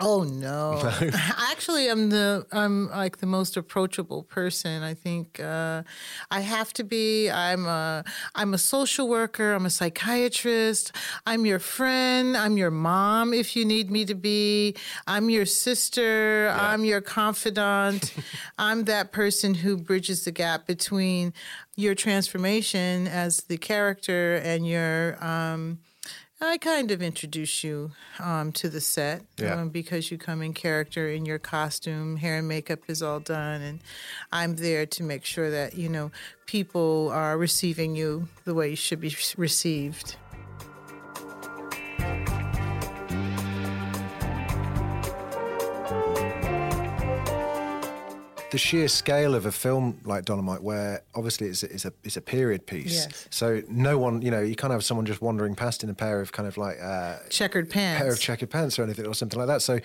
Oh 0.00 0.22
no! 0.22 0.80
Actually, 1.50 1.88
I'm 1.88 2.10
the 2.10 2.46
I'm 2.52 2.88
like 2.90 3.18
the 3.18 3.26
most 3.26 3.56
approachable 3.56 4.22
person. 4.22 4.82
I 4.82 4.94
think 4.94 5.40
uh, 5.40 5.82
I 6.30 6.40
have 6.40 6.72
to 6.74 6.84
be. 6.84 7.30
I'm 7.30 7.66
a 7.66 8.04
I'm 8.34 8.54
a 8.54 8.58
social 8.58 9.08
worker. 9.08 9.52
I'm 9.52 9.66
a 9.66 9.70
psychiatrist. 9.70 10.92
I'm 11.26 11.46
your 11.46 11.58
friend. 11.58 12.36
I'm 12.36 12.56
your 12.56 12.70
mom 12.70 13.34
if 13.34 13.56
you 13.56 13.64
need 13.64 13.90
me 13.90 14.04
to 14.04 14.14
be. 14.14 14.76
I'm 15.06 15.30
your 15.30 15.46
sister. 15.46 16.54
I'm 16.56 16.84
your 16.84 17.00
confidant. 17.00 18.14
I'm 18.58 18.84
that 18.84 19.12
person 19.12 19.54
who 19.54 19.76
bridges 19.76 20.24
the 20.24 20.32
gap 20.32 20.66
between 20.66 21.32
your 21.76 21.94
transformation 21.94 23.08
as 23.08 23.42
the 23.44 23.58
character 23.58 24.36
and 24.36 24.66
your. 24.66 25.22
Um, 25.24 25.78
I 26.40 26.56
kind 26.58 26.92
of 26.92 27.02
introduce 27.02 27.64
you 27.64 27.90
um, 28.20 28.52
to 28.52 28.68
the 28.68 28.80
set 28.80 29.22
Yeah. 29.38 29.54
um, 29.60 29.70
because 29.70 30.10
you 30.12 30.18
come 30.18 30.40
in 30.40 30.54
character 30.54 31.08
in 31.10 31.26
your 31.26 31.40
costume, 31.40 32.16
hair 32.16 32.38
and 32.38 32.46
makeup 32.46 32.78
is 32.86 33.02
all 33.02 33.18
done, 33.18 33.60
and 33.60 33.80
I'm 34.30 34.54
there 34.54 34.86
to 34.86 35.02
make 35.02 35.24
sure 35.24 35.50
that 35.50 35.74
you 35.74 35.88
know 35.88 36.12
people 36.46 37.10
are 37.12 37.36
receiving 37.36 37.96
you 37.96 38.28
the 38.44 38.54
way 38.54 38.70
you 38.70 38.76
should 38.76 39.00
be 39.00 39.14
received. 39.36 40.14
The 48.50 48.58
sheer 48.58 48.88
scale 48.88 49.34
of 49.34 49.44
a 49.46 49.52
film 49.52 50.00
like 50.04 50.24
Dolomite, 50.24 50.62
where 50.62 51.02
obviously 51.14 51.48
it's 51.48 51.62
a, 51.62 51.72
it's 51.72 51.84
a 51.84 51.92
it's 52.02 52.16
a 52.16 52.20
period 52.20 52.66
piece. 52.66 52.94
Yes. 53.06 53.28
So 53.30 53.62
no 53.68 53.98
one, 53.98 54.22
you 54.22 54.30
know, 54.30 54.40
you 54.40 54.54
can't 54.54 54.72
have 54.72 54.84
someone 54.84 55.04
just 55.04 55.20
wandering 55.20 55.54
past 55.54 55.84
in 55.84 55.90
a 55.90 55.94
pair 55.94 56.20
of 56.20 56.32
kind 56.32 56.48
of 56.48 56.56
like 56.56 56.80
uh, 56.82 57.16
Checkered 57.28 57.68
pants. 57.68 58.02
pair 58.02 58.12
of 58.12 58.18
checkered 58.20 58.50
pants 58.50 58.78
or 58.78 58.84
anything 58.84 59.06
or 59.06 59.14
something 59.14 59.38
like 59.38 59.48
that. 59.48 59.60
So 59.60 59.80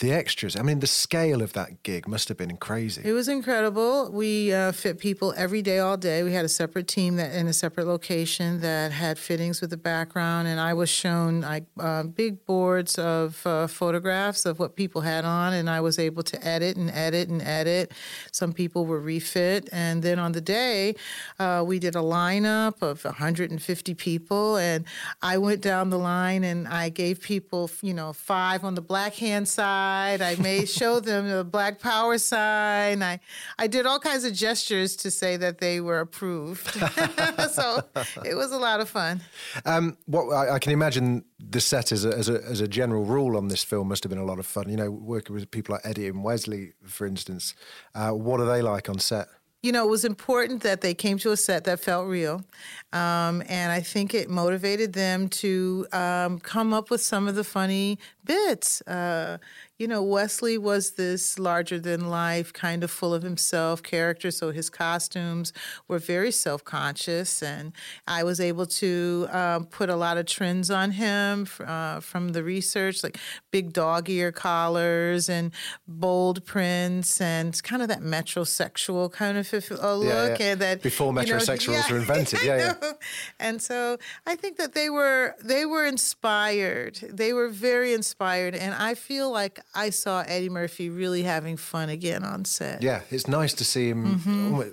the 0.00 0.12
extras, 0.12 0.56
I 0.56 0.62
mean, 0.62 0.80
the 0.80 0.86
scale 0.86 1.42
of 1.42 1.52
that 1.52 1.82
gig 1.82 2.08
must 2.08 2.28
have 2.28 2.38
been 2.38 2.56
crazy. 2.56 3.02
It 3.04 3.12
was 3.12 3.28
incredible. 3.28 4.10
We 4.10 4.52
uh, 4.52 4.72
fit 4.72 4.98
people 4.98 5.34
every 5.36 5.60
day, 5.62 5.78
all 5.78 5.96
day. 5.98 6.22
We 6.22 6.32
had 6.32 6.44
a 6.44 6.48
separate 6.48 6.88
team 6.88 7.16
that 7.16 7.34
in 7.34 7.46
a 7.48 7.52
separate 7.52 7.86
location 7.86 8.60
that 8.60 8.92
had 8.92 9.18
fittings 9.18 9.60
with 9.60 9.70
the 9.70 9.76
background, 9.76 10.48
and 10.48 10.58
I 10.58 10.72
was 10.72 10.88
shown 10.88 11.42
like 11.42 11.64
uh, 11.78 12.04
big 12.04 12.46
boards 12.46 12.98
of 12.98 13.46
uh, 13.46 13.66
photographs 13.66 14.46
of 14.46 14.58
what 14.58 14.74
people 14.74 15.02
had 15.02 15.24
on, 15.24 15.52
and 15.52 15.68
I 15.68 15.80
was 15.82 15.98
able 15.98 16.22
to 16.22 16.46
edit 16.46 16.76
and 16.78 16.90
edit 16.90 17.28
and 17.28 17.42
edit. 17.42 17.92
Some 18.32 18.52
people 18.52 18.86
were 18.86 19.00
refit, 19.00 19.68
and 19.72 20.02
then 20.02 20.18
on 20.18 20.32
the 20.32 20.40
day, 20.40 20.94
uh, 21.38 21.64
we 21.66 21.78
did 21.78 21.94
a 21.94 22.00
lineup 22.00 22.82
of 22.82 23.04
150 23.04 23.94
people, 23.94 24.56
and 24.56 24.84
I 25.22 25.38
went 25.38 25.60
down 25.60 25.90
the 25.90 25.98
line 25.98 26.44
and 26.44 26.68
I 26.68 26.88
gave 26.88 27.20
people, 27.20 27.70
you 27.82 27.94
know, 27.94 28.12
five 28.12 28.64
on 28.64 28.74
the 28.74 28.80
black 28.80 29.14
hand 29.14 29.48
side. 29.48 30.22
I 30.22 30.36
made 30.36 30.68
show 30.80 31.00
them 31.00 31.28
the 31.28 31.44
black 31.44 31.80
power 31.80 32.18
sign. 32.18 33.02
I 33.02 33.20
I 33.58 33.66
did 33.66 33.86
all 33.86 33.98
kinds 33.98 34.24
of 34.24 34.32
gestures 34.32 34.96
to 34.96 35.10
say 35.10 35.36
that 35.36 35.58
they 35.58 35.80
were 35.80 36.00
approved. 36.00 36.66
so 37.50 37.82
it 38.24 38.34
was 38.34 38.52
a 38.52 38.58
lot 38.58 38.80
of 38.80 38.88
fun. 38.88 39.20
Um, 39.64 39.96
what 40.06 40.24
I, 40.32 40.54
I 40.54 40.58
can 40.58 40.72
imagine 40.72 41.24
the 41.38 41.60
set 41.60 41.92
as 41.92 42.04
a, 42.04 42.16
as 42.16 42.28
a 42.28 42.42
as 42.44 42.60
a 42.60 42.68
general 42.68 43.04
rule 43.04 43.36
on 43.36 43.48
this 43.48 43.62
film 43.62 43.88
must 43.88 44.02
have 44.04 44.10
been 44.10 44.18
a 44.18 44.24
lot 44.24 44.38
of 44.38 44.46
fun. 44.46 44.68
You 44.68 44.76
know, 44.76 44.90
working 44.90 45.34
with 45.34 45.50
people 45.50 45.74
like 45.74 45.84
Eddie 45.84 46.08
and 46.08 46.24
Wesley, 46.24 46.72
for 46.84 47.06
instance. 47.06 47.54
Uh, 47.94 48.12
what 48.12 48.40
are 48.40 48.46
they 48.46 48.62
like 48.62 48.88
on 48.88 48.98
set? 48.98 49.28
you 49.66 49.72
know, 49.72 49.84
it 49.84 49.90
was 49.90 50.04
important 50.04 50.62
that 50.62 50.80
they 50.80 50.94
came 50.94 51.18
to 51.18 51.32
a 51.32 51.36
set 51.36 51.64
that 51.64 51.80
felt 51.80 52.06
real. 52.06 52.44
Um, 52.92 53.42
and 53.48 53.72
I 53.72 53.80
think 53.80 54.14
it 54.14 54.30
motivated 54.30 54.92
them 54.92 55.28
to 55.28 55.86
um, 55.92 56.38
come 56.38 56.72
up 56.72 56.88
with 56.88 57.00
some 57.00 57.26
of 57.26 57.34
the 57.34 57.42
funny 57.42 57.98
bits. 58.24 58.80
Uh, 58.82 59.38
you 59.78 59.86
know, 59.86 60.02
Wesley 60.02 60.56
was 60.56 60.92
this 60.92 61.38
larger 61.38 61.78
than 61.78 62.08
life, 62.08 62.52
kind 62.52 62.82
of 62.82 62.90
full 62.90 63.12
of 63.12 63.22
himself 63.22 63.82
character, 63.82 64.30
so 64.30 64.50
his 64.50 64.70
costumes 64.70 65.52
were 65.86 65.98
very 65.98 66.30
self 66.30 66.64
conscious. 66.64 67.42
And 67.42 67.72
I 68.06 68.24
was 68.24 68.40
able 68.40 68.64
to 68.66 69.28
um, 69.30 69.66
put 69.66 69.90
a 69.90 69.96
lot 69.96 70.16
of 70.16 70.24
trends 70.24 70.70
on 70.70 70.92
him 70.92 71.46
uh, 71.60 72.00
from 72.00 72.30
the 72.30 72.42
research, 72.42 73.02
like 73.02 73.18
big 73.50 73.74
dog 73.74 74.08
ear 74.08 74.32
collars 74.32 75.28
and 75.28 75.52
bold 75.86 76.46
prints 76.46 77.20
and 77.20 77.62
kind 77.62 77.82
of 77.82 77.88
that 77.88 78.00
metrosexual 78.00 79.12
kind 79.12 79.36
of 79.36 79.52
look. 79.52 80.04
yeah. 80.04 80.36
And 80.40 80.60
that 80.60 80.82
Before 80.82 81.08
you 81.08 81.12
know, 81.12 81.20
metrosexuals 81.20 81.90
were 81.90 81.98
invented, 82.04 82.42
yeah, 82.42 82.74
yeah. 82.80 82.92
and 83.38 83.60
so 83.60 83.98
I 84.26 84.36
think 84.36 84.56
that 84.56 84.72
they 84.72 84.88
were 84.88 85.34
they 85.44 85.66
were 85.66 85.84
inspired. 85.84 86.96
They 86.96 87.34
were 87.34 87.48
very 87.48 87.92
inspired, 87.92 88.54
and 88.54 88.74
I 88.74 88.94
feel 88.94 89.30
like 89.30 89.60
I 89.74 89.90
saw 89.90 90.22
Eddie 90.26 90.48
Murphy 90.48 90.88
really 90.88 91.22
having 91.22 91.56
fun 91.56 91.88
again 91.90 92.24
on 92.24 92.44
set. 92.44 92.82
Yeah, 92.82 93.02
it's 93.10 93.26
nice 93.28 93.52
to 93.54 93.64
see 93.64 93.88
him. 93.90 94.18
Mhm. 94.20 94.44
almost- 94.52 94.70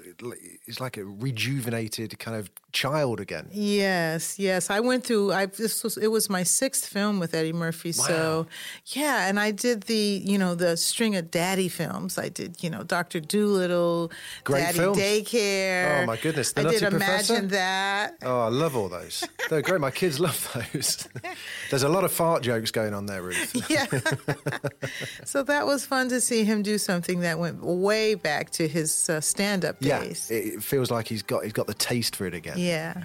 It's 0.65 0.79
like 0.79 0.95
a 0.97 1.03
rejuvenated 1.05 2.17
kind 2.19 2.37
of 2.37 2.49
child 2.73 3.19
again. 3.19 3.47
Yes, 3.51 4.37
yes. 4.37 4.69
I 4.69 4.79
went 4.79 5.05
through. 5.05 5.31
I 5.31 5.45
this 5.45 5.83
was 5.83 5.97
it 5.97 6.07
was 6.07 6.29
my 6.29 6.43
sixth 6.43 6.85
film 6.85 7.19
with 7.19 7.33
Eddie 7.33 7.53
Murphy. 7.53 7.93
Wow. 7.97 8.05
So, 8.05 8.47
yeah, 8.87 9.27
and 9.27 9.39
I 9.39 9.51
did 9.51 9.83
the 9.83 10.21
you 10.25 10.37
know 10.37 10.55
the 10.55 10.75
string 10.75 11.15
of 11.15 11.31
daddy 11.31 11.69
films. 11.69 12.17
I 12.17 12.29
did 12.29 12.61
you 12.63 12.69
know 12.69 12.83
Doctor 12.83 13.19
Dolittle, 13.19 14.11
Great 14.43 14.61
Daddy 14.61 14.77
films. 14.79 14.97
Daycare. 14.97 16.03
Oh 16.03 16.05
my 16.07 16.17
goodness, 16.17 16.51
The 16.53 16.61
I 16.61 16.71
did 16.71 16.81
Professor? 16.81 17.33
Imagine 17.33 17.49
that. 17.49 18.17
Oh, 18.23 18.41
I 18.41 18.49
love 18.49 18.75
all 18.75 18.89
those. 18.89 19.23
They're 19.49 19.61
great. 19.61 19.79
My 19.79 19.91
kids 19.91 20.19
love 20.19 20.51
those. 20.73 21.07
There's 21.69 21.83
a 21.83 21.89
lot 21.89 22.03
of 22.03 22.11
fart 22.11 22.43
jokes 22.43 22.71
going 22.71 22.93
on 22.93 23.05
there, 23.05 23.21
Ruth. 23.21 23.69
Yeah. 23.69 23.85
so 25.25 25.43
that 25.43 25.65
was 25.65 25.85
fun 25.85 26.09
to 26.09 26.19
see 26.19 26.43
him 26.43 26.63
do 26.63 26.77
something 26.77 27.21
that 27.21 27.39
went 27.39 27.63
way 27.63 28.15
back 28.15 28.49
to 28.51 28.67
his 28.67 29.09
uh, 29.09 29.21
stand-up 29.21 29.79
days. 29.79 30.29
it 30.31 30.55
it 30.55 30.63
feels 30.63 30.91
like 30.91 31.07
he's 31.07 31.23
got 31.23 31.43
he's 31.43 31.53
got 31.53 31.67
the 31.67 31.73
taste 31.73 32.15
for 32.15 32.25
it 32.25 32.33
again. 32.33 32.57
Yeah. 32.63 33.03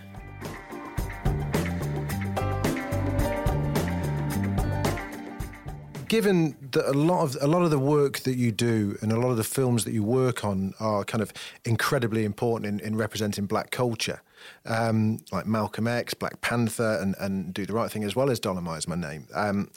given 6.09 6.57
that 6.73 6.89
a 6.89 6.93
lot 6.93 7.23
of 7.23 7.37
a 7.43 7.47
lot 7.47 7.63
of 7.63 7.71
the 7.71 7.79
work 7.79 8.21
that 8.21 8.37
you 8.37 8.51
do 8.51 8.97
and 9.03 9.13
a 9.13 9.21
lot 9.21 9.31
of 9.31 9.37
the 9.37 9.45
films 9.45 9.85
that 9.85 9.93
you 9.93 10.03
work 10.03 10.45
on 10.45 10.73
are 10.81 11.05
kind 11.05 11.23
of 11.23 11.33
incredibly 11.65 12.25
important 12.25 12.67
in, 12.67 12.81
in 12.81 12.97
representing 12.97 13.47
black 13.47 13.71
culture, 13.71 14.23
um, 14.65 15.19
like 15.31 15.47
Malcolm 15.47 15.87
X, 15.87 16.15
Black 16.15 16.41
Panther, 16.41 16.99
and, 17.01 17.15
and 17.21 17.53
Do 17.53 17.67
the 17.67 17.75
Right 17.75 17.91
Thing, 17.91 18.05
as 18.05 18.17
well 18.17 18.31
as 18.31 18.41
Dolomite 18.41 18.79
is 18.79 18.89
my 18.89 18.97
name. 18.97 19.27
Um, 19.35 19.71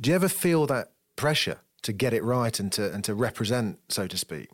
do 0.00 0.10
you 0.10 0.16
ever 0.16 0.28
feel 0.28 0.66
that 0.66 0.90
pressure 1.14 1.58
to 1.82 1.92
get 1.92 2.12
it 2.12 2.24
right 2.24 2.58
and 2.58 2.72
to 2.72 2.92
and 2.92 3.04
to 3.04 3.14
represent, 3.14 3.78
so 3.88 4.06
to 4.08 4.18
speak? 4.18 4.50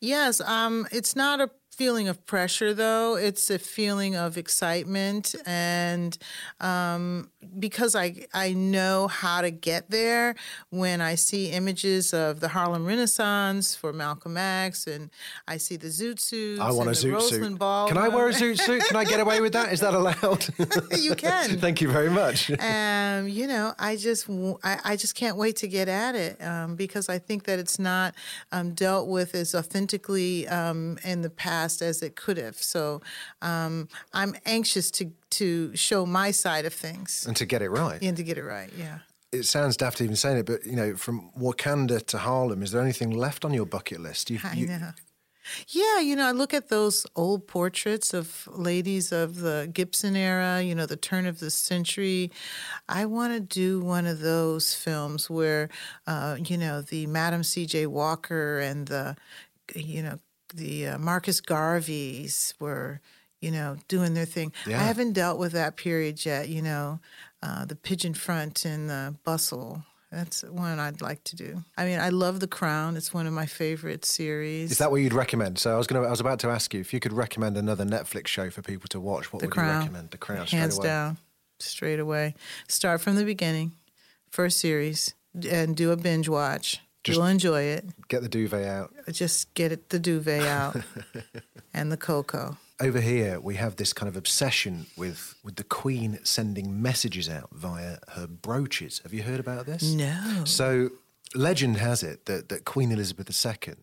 Yes, 0.00 0.40
um, 0.40 0.86
it's 0.92 1.16
not 1.16 1.40
a 1.40 1.50
feeling 1.80 2.08
of 2.08 2.26
pressure 2.26 2.74
though. 2.74 3.16
It's 3.16 3.48
a 3.48 3.58
feeling 3.58 4.14
of 4.14 4.36
excitement, 4.36 5.34
and 5.46 6.18
um, 6.60 7.30
because 7.58 7.96
I 7.96 8.26
I 8.34 8.52
know 8.52 9.08
how 9.08 9.40
to 9.40 9.50
get 9.50 9.90
there 9.90 10.34
when 10.70 11.00
I 11.00 11.14
see 11.14 11.50
images 11.50 12.12
of 12.12 12.40
the 12.40 12.48
Harlem 12.48 12.84
Renaissance 12.84 13.74
for 13.74 13.92
Malcolm 13.92 14.36
X, 14.36 14.86
and 14.86 15.10
I 15.48 15.56
see 15.56 15.76
the 15.76 15.88
zoot 15.88 16.20
suits. 16.20 16.60
I 16.60 16.70
want 16.70 16.88
a 16.88 16.92
zoot 16.92 17.22
suit. 17.22 17.58
Ball. 17.58 17.88
Can 17.88 17.96
I 17.96 18.08
wear 18.08 18.28
a 18.28 18.32
zoot 18.32 18.60
suit? 18.60 18.84
Can 18.84 18.96
I 18.96 19.04
get 19.04 19.20
away 19.20 19.40
with 19.40 19.52
that? 19.54 19.72
Is 19.72 19.80
that 19.80 19.94
allowed? 19.94 20.46
you 20.98 21.14
can. 21.14 21.58
Thank 21.60 21.80
you 21.80 21.90
very 21.90 22.10
much. 22.10 22.50
um, 22.60 23.28
you 23.28 23.46
know, 23.46 23.74
I 23.78 23.96
just 23.96 24.28
I 24.62 24.96
just 24.96 25.14
can't 25.14 25.36
wait 25.36 25.56
to 25.56 25.68
get 25.68 25.88
at 25.88 26.14
it 26.14 26.42
um, 26.42 26.76
because 26.76 27.08
I 27.08 27.18
think 27.18 27.44
that 27.44 27.58
it's 27.58 27.78
not 27.78 28.14
um, 28.52 28.74
dealt 28.74 29.08
with 29.08 29.34
as 29.34 29.54
authentically 29.54 30.46
um, 30.48 30.98
in 31.04 31.22
the 31.22 31.30
past 31.30 31.80
as 31.82 32.02
it 32.02 32.16
could 32.16 32.36
have. 32.36 32.56
So 32.56 33.00
um, 33.40 33.88
I'm 34.12 34.34
anxious 34.44 34.90
to 34.92 35.10
to 35.30 35.74
show 35.76 36.06
my 36.06 36.30
side 36.30 36.64
of 36.64 36.74
things 36.74 37.24
and 37.26 37.36
to 37.36 37.46
get 37.46 37.62
it 37.62 37.70
right. 37.70 38.00
and 38.02 38.16
to 38.16 38.22
get 38.22 38.38
it 38.38 38.44
right. 38.44 38.70
Yeah. 38.76 38.98
It 39.32 39.44
sounds 39.44 39.76
daft 39.76 40.00
even 40.00 40.16
saying 40.16 40.38
it, 40.38 40.46
but 40.46 40.66
you 40.66 40.74
know, 40.74 40.96
from 40.96 41.30
Wakanda 41.38 42.04
to 42.06 42.18
Harlem, 42.18 42.62
is 42.62 42.72
there 42.72 42.82
anything 42.82 43.10
left 43.10 43.44
on 43.44 43.54
your 43.54 43.66
bucket 43.66 44.00
list? 44.00 44.30
You, 44.30 44.40
I 44.42 44.54
you- 44.54 44.66
know. 44.66 44.92
Yeah, 45.68 46.00
you 46.00 46.14
know, 46.16 46.26
I 46.26 46.32
look 46.32 46.54
at 46.54 46.68
those 46.68 47.06
old 47.16 47.48
portraits 47.48 48.14
of 48.14 48.46
ladies 48.52 49.10
of 49.10 49.36
the 49.36 49.68
Gibson 49.72 50.14
era, 50.14 50.62
you 50.62 50.74
know, 50.74 50.86
the 50.86 50.96
turn 50.96 51.26
of 51.26 51.40
the 51.40 51.50
century. 51.50 52.30
I 52.88 53.06
want 53.06 53.32
to 53.34 53.40
do 53.40 53.80
one 53.80 54.06
of 54.06 54.20
those 54.20 54.74
films 54.74 55.28
where, 55.30 55.68
uh, 56.06 56.36
you 56.44 56.56
know, 56.56 56.82
the 56.82 57.06
Madam 57.06 57.42
C.J. 57.42 57.86
Walker 57.86 58.60
and 58.60 58.86
the, 58.86 59.16
you 59.74 60.02
know, 60.02 60.18
the 60.54 60.88
uh, 60.88 60.98
Marcus 60.98 61.40
Garveys 61.40 62.54
were, 62.60 63.00
you 63.40 63.50
know, 63.50 63.76
doing 63.88 64.14
their 64.14 64.26
thing. 64.26 64.52
Yeah. 64.66 64.80
I 64.80 64.84
haven't 64.84 65.12
dealt 65.14 65.38
with 65.38 65.52
that 65.52 65.76
period 65.76 66.24
yet, 66.24 66.48
you 66.48 66.62
know, 66.62 67.00
uh, 67.42 67.64
the 67.64 67.76
pigeon 67.76 68.14
front 68.14 68.64
and 68.64 68.88
the 68.90 69.14
bustle. 69.24 69.82
That's 70.12 70.42
one 70.42 70.80
I'd 70.80 71.00
like 71.00 71.22
to 71.24 71.36
do. 71.36 71.62
I 71.78 71.84
mean, 71.84 72.00
I 72.00 72.08
love 72.08 72.40
The 72.40 72.48
Crown. 72.48 72.96
It's 72.96 73.14
one 73.14 73.28
of 73.28 73.32
my 73.32 73.46
favorite 73.46 74.04
series. 74.04 74.72
Is 74.72 74.78
that 74.78 74.90
what 74.90 74.96
you'd 74.96 75.12
recommend? 75.12 75.58
So 75.60 75.72
I 75.72 75.78
was 75.78 75.86
going 75.86 76.02
to, 76.02 76.06
I 76.08 76.10
was 76.10 76.18
about 76.20 76.40
to 76.40 76.48
ask 76.48 76.74
you 76.74 76.80
if 76.80 76.92
you 76.92 76.98
could 76.98 77.12
recommend 77.12 77.56
another 77.56 77.84
Netflix 77.84 78.26
show 78.26 78.50
for 78.50 78.60
people 78.60 78.88
to 78.88 78.98
watch. 78.98 79.32
What 79.32 79.38
The 79.40 79.46
would 79.46 79.54
Crown. 79.54 79.68
you 79.74 79.78
recommend? 79.82 80.10
The 80.10 80.18
Crown, 80.18 80.46
Hands 80.48 80.76
away. 80.76 80.86
down, 80.86 81.18
straight 81.60 82.00
away. 82.00 82.34
Start 82.66 83.00
from 83.00 83.14
the 83.14 83.24
beginning, 83.24 83.70
first 84.30 84.58
series, 84.58 85.14
and 85.48 85.76
do 85.76 85.92
a 85.92 85.96
binge 85.96 86.28
watch. 86.28 86.80
Just- 87.04 87.16
You'll 87.16 87.26
enjoy 87.26 87.62
it. 87.62 87.84
Get 88.08 88.22
the 88.22 88.28
duvet 88.28 88.66
out. 88.66 88.92
Just 89.12 89.54
get 89.54 89.70
it, 89.70 89.90
the 89.90 90.00
duvet 90.00 90.42
out 90.42 90.76
and 91.72 91.90
the 91.92 91.96
cocoa. 91.96 92.56
Over 92.80 93.00
here, 93.00 93.38
we 93.40 93.56
have 93.56 93.76
this 93.76 93.92
kind 93.92 94.08
of 94.08 94.16
obsession 94.16 94.86
with 94.96 95.34
with 95.44 95.56
the 95.56 95.64
Queen 95.64 96.18
sending 96.24 96.80
messages 96.80 97.28
out 97.28 97.50
via 97.52 97.98
her 98.14 98.26
brooches. 98.26 99.00
Have 99.02 99.12
you 99.12 99.22
heard 99.22 99.40
about 99.40 99.66
this? 99.66 99.82
No. 99.92 100.44
So, 100.46 100.90
legend 101.34 101.76
has 101.76 102.02
it 102.02 102.24
that, 102.26 102.48
that 102.48 102.64
Queen 102.64 102.90
Elizabeth 102.90 103.28
II 103.44 103.74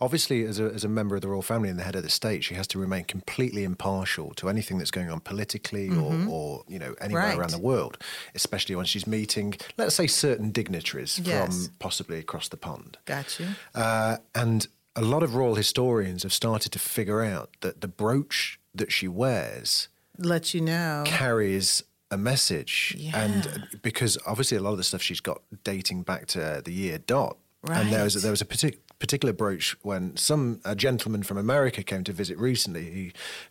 Obviously, 0.00 0.42
as 0.44 0.58
a, 0.58 0.64
as 0.64 0.82
a 0.82 0.88
member 0.88 1.14
of 1.14 1.20
the 1.22 1.28
royal 1.28 1.42
family 1.42 1.68
and 1.68 1.78
the 1.78 1.84
head 1.84 1.94
of 1.94 2.02
the 2.02 2.08
state, 2.08 2.42
she 2.42 2.54
has 2.54 2.66
to 2.68 2.80
remain 2.80 3.04
completely 3.04 3.62
impartial 3.62 4.30
to 4.34 4.48
anything 4.48 4.76
that's 4.78 4.90
going 4.90 5.08
on 5.08 5.20
politically 5.20 5.88
Mhm. 5.88 6.26
or, 6.26 6.32
or 6.32 6.64
you 6.68 6.78
know 6.80 6.94
anywhere 7.00 7.22
Right. 7.24 7.38
around 7.38 7.50
the 7.52 7.60
world, 7.60 7.96
especially 8.34 8.74
when 8.74 8.86
she's 8.86 9.06
meeting, 9.06 9.54
let's 9.76 9.94
say, 9.94 10.06
certain 10.08 10.50
dignitaries 10.50 11.20
Yes. 11.22 11.66
from 11.66 11.74
possibly 11.78 12.18
across 12.18 12.48
the 12.48 12.56
pond. 12.56 12.96
Gotcha. 13.04 13.56
Uh, 13.74 14.16
and 14.34 14.66
a 14.98 15.02
lot 15.04 15.22
of 15.22 15.34
royal 15.34 15.54
historians 15.54 16.22
have 16.24 16.32
started 16.32 16.72
to 16.72 16.78
figure 16.78 17.22
out 17.22 17.50
that 17.60 17.80
the 17.80 17.88
brooch 17.88 18.58
that 18.74 18.90
she 18.92 19.06
wears 19.08 19.88
Let 20.18 20.54
you 20.54 20.60
know. 20.60 21.04
carries 21.06 21.82
a 22.10 22.16
message. 22.16 22.96
And 23.14 23.68
because 23.82 24.18
obviously 24.26 24.56
a 24.56 24.60
lot 24.60 24.72
of 24.72 24.78
the 24.78 24.84
stuff 24.84 25.02
she's 25.02 25.20
got 25.20 25.40
dating 25.62 26.02
back 26.02 26.26
to 26.28 26.62
the 26.64 26.72
year 26.72 26.98
dot. 26.98 27.36
And 27.68 27.92
there 27.92 28.04
was, 28.04 28.14
there 28.22 28.30
was 28.30 28.40
a 28.40 28.44
partic- 28.46 28.78
particular 28.98 29.32
brooch 29.32 29.76
when 29.82 30.16
some 30.16 30.60
a 30.64 30.74
gentleman 30.74 31.22
from 31.22 31.36
America 31.38 31.82
came 31.82 32.02
to 32.04 32.12
visit 32.12 32.38
recently 32.38 32.90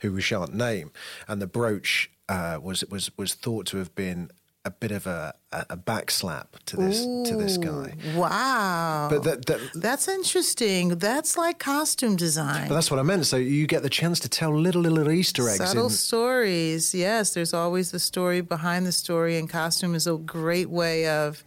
who, 0.01 0.07
who 0.07 0.13
we 0.15 0.21
shan't 0.21 0.53
name. 0.53 0.91
And 1.27 1.41
the 1.41 1.47
brooch 1.47 2.09
uh, 2.27 2.59
was, 2.61 2.83
was, 2.85 3.11
was 3.17 3.33
thought 3.33 3.65
to 3.67 3.77
have 3.77 3.93
been 3.95 4.31
a 4.65 4.71
bit 4.71 4.91
of 4.91 5.07
a, 5.07 5.33
a, 5.51 5.65
a 5.71 5.77
backslap 5.77 6.47
to 6.65 6.75
this 6.75 6.99
to 7.29 7.37
this 7.37 7.57
guy. 7.57 7.93
Wow. 8.15 9.07
But 9.09 9.23
that, 9.23 9.45
that 9.45 9.59
That's 9.75 10.07
interesting. 10.07 10.89
That's 10.89 11.37
like 11.37 11.57
costume 11.59 12.17
design. 12.17 12.67
But 12.67 12.75
that's 12.75 12.91
what 12.91 12.99
I 12.99 13.03
meant. 13.03 13.25
So 13.25 13.37
you 13.37 13.65
get 13.65 13.81
the 13.81 13.89
chance 13.89 14.19
to 14.21 14.29
tell 14.29 14.51
little 14.51 14.81
little 14.81 15.09
Easter 15.11 15.47
eggs. 15.47 15.57
Subtle 15.57 15.85
in, 15.85 15.89
stories. 15.91 16.93
Yes, 16.93 17.33
there's 17.33 17.53
always 17.53 17.91
the 17.91 17.99
story 17.99 18.41
behind 18.41 18.85
the 18.85 18.91
story, 18.91 19.37
and 19.37 19.49
costume 19.49 19.95
is 19.95 20.05
a 20.05 20.17
great 20.17 20.69
way 20.69 21.07
of 21.07 21.43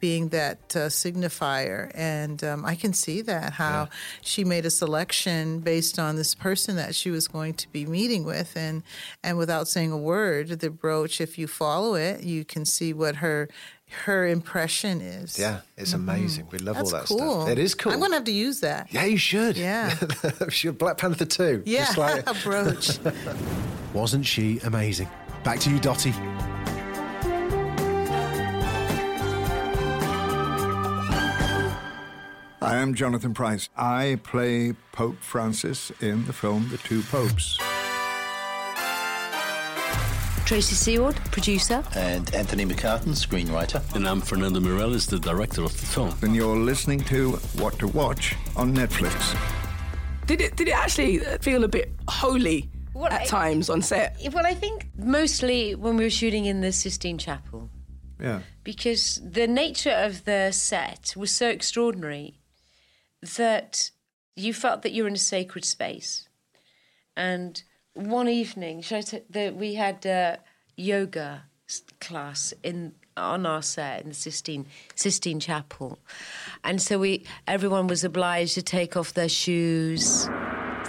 being 0.00 0.30
that 0.30 0.58
uh, 0.74 0.88
signifier. 0.88 1.92
And 1.94 2.42
um, 2.42 2.64
I 2.64 2.74
can 2.74 2.92
see 2.92 3.22
that 3.22 3.52
how 3.52 3.88
she 4.20 4.44
made 4.44 4.66
a 4.66 4.70
selection 4.70 5.60
based 5.60 5.98
on 5.98 6.16
this 6.16 6.34
person 6.34 6.74
that 6.76 6.94
she 6.94 7.10
was 7.10 7.28
going 7.28 7.54
to 7.54 7.68
be 7.68 7.86
meeting 7.86 8.24
with, 8.24 8.56
and 8.56 8.82
and 9.22 9.38
without 9.38 9.68
saying 9.68 9.92
a 9.92 9.98
word, 9.98 10.48
the 10.48 10.70
brooch. 10.70 11.20
If 11.20 11.38
you 11.38 11.46
follow 11.46 11.94
it, 11.94 12.24
you 12.24 12.44
can 12.44 12.64
see 12.64 12.92
what 12.92 13.16
her 13.16 13.43
her 14.04 14.26
impression 14.26 15.00
is. 15.00 15.38
yeah, 15.38 15.60
it's 15.76 15.92
mm-hmm. 15.92 16.08
amazing. 16.08 16.48
We 16.50 16.58
love 16.58 16.76
That's 16.76 16.92
all 16.92 16.98
that 17.00 17.06
cool. 17.06 17.42
stuff. 17.42 17.48
It 17.50 17.58
is 17.58 17.74
cool. 17.74 17.92
I'm 17.92 17.98
going 17.98 18.10
to 18.10 18.16
have 18.16 18.24
to 18.24 18.32
use 18.32 18.60
that. 18.60 18.88
yeah, 18.92 19.04
you 19.04 19.16
should. 19.16 19.56
Yeah. 19.56 19.94
Should 20.48 20.78
Black 20.78 20.98
Panther 20.98 21.24
too. 21.24 21.62
Yeah, 21.64 21.84
Just 21.86 21.98
like- 21.98 22.28
a 22.28 22.34
brooch. 22.34 22.98
Wasn't 23.94 24.26
she 24.26 24.58
amazing? 24.60 25.08
Back 25.44 25.60
to 25.60 25.70
you, 25.70 25.78
Dottie. 25.78 26.14
I 32.60 32.76
am 32.76 32.94
Jonathan 32.94 33.34
Pryce. 33.34 33.68
I 33.76 34.18
play 34.22 34.72
Pope 34.92 35.18
Francis 35.20 35.92
in 36.00 36.24
the 36.26 36.32
film 36.32 36.68
The 36.70 36.78
Two 36.78 37.02
Popes. 37.02 37.58
Tracey 40.44 40.74
Seaward, 40.74 41.16
producer. 41.32 41.82
And 41.94 42.32
Anthony 42.34 42.66
McCarten, 42.66 43.14
screenwriter. 43.14 43.82
And 43.94 44.06
I'm 44.06 44.20
Fernando 44.20 44.60
Meirelles, 44.60 45.08
the 45.08 45.18
director 45.18 45.62
of 45.64 45.72
the 45.80 45.86
film. 45.86 46.14
And 46.22 46.36
you're 46.36 46.56
listening 46.56 47.00
to 47.04 47.32
What 47.56 47.78
to 47.78 47.88
Watch 47.88 48.36
on 48.54 48.74
Netflix. 48.74 49.36
Did 50.26 50.40
it? 50.42 50.56
Did 50.56 50.68
it 50.68 50.74
actually 50.74 51.18
feel 51.40 51.64
a 51.64 51.68
bit 51.68 51.92
holy 52.08 52.70
Well, 52.92 53.06
at 53.10 53.22
I- 53.22 53.24
times 53.26 53.70
on 53.70 53.80
set? 53.80 54.16
Well, 54.32 54.46
I 54.46 54.52
think 54.54 54.88
mostly 54.98 55.74
when 55.74 55.96
we 55.96 56.04
were 56.04 56.10
shooting 56.10 56.44
in 56.44 56.60
the 56.60 56.72
Sistine 56.72 57.16
Chapel, 57.18 57.70
Yeah. 58.20 58.40
because 58.64 59.20
the 59.24 59.46
nature 59.46 59.90
of 59.92 60.24
the 60.24 60.50
set 60.52 61.14
was 61.16 61.30
so 61.30 61.48
extraordinary 61.48 62.38
that 63.36 63.90
you 64.36 64.52
felt 64.52 64.82
that 64.82 64.92
you 64.92 65.04
were 65.04 65.08
in 65.08 65.14
a 65.14 65.18
sacred 65.18 65.64
space. 65.64 66.28
And 67.16 67.62
one 67.94 68.28
evening, 68.28 68.82
should 68.82 68.98
I 68.98 69.00
t- 69.02 69.22
the, 69.30 69.50
we 69.50 69.74
had 69.74 70.04
a 70.06 70.38
yoga 70.76 71.44
class 72.00 72.52
in 72.62 72.92
on 73.16 73.46
our 73.46 73.62
set 73.62 74.02
in 74.02 74.08
the 74.08 74.14
Sistine 74.14 74.66
Sistine 74.96 75.38
Chapel, 75.40 75.98
and 76.64 76.82
so 76.82 76.98
we 76.98 77.24
everyone 77.46 77.86
was 77.86 78.02
obliged 78.04 78.54
to 78.54 78.62
take 78.62 78.96
off 78.96 79.14
their 79.14 79.28
shoes. 79.28 80.28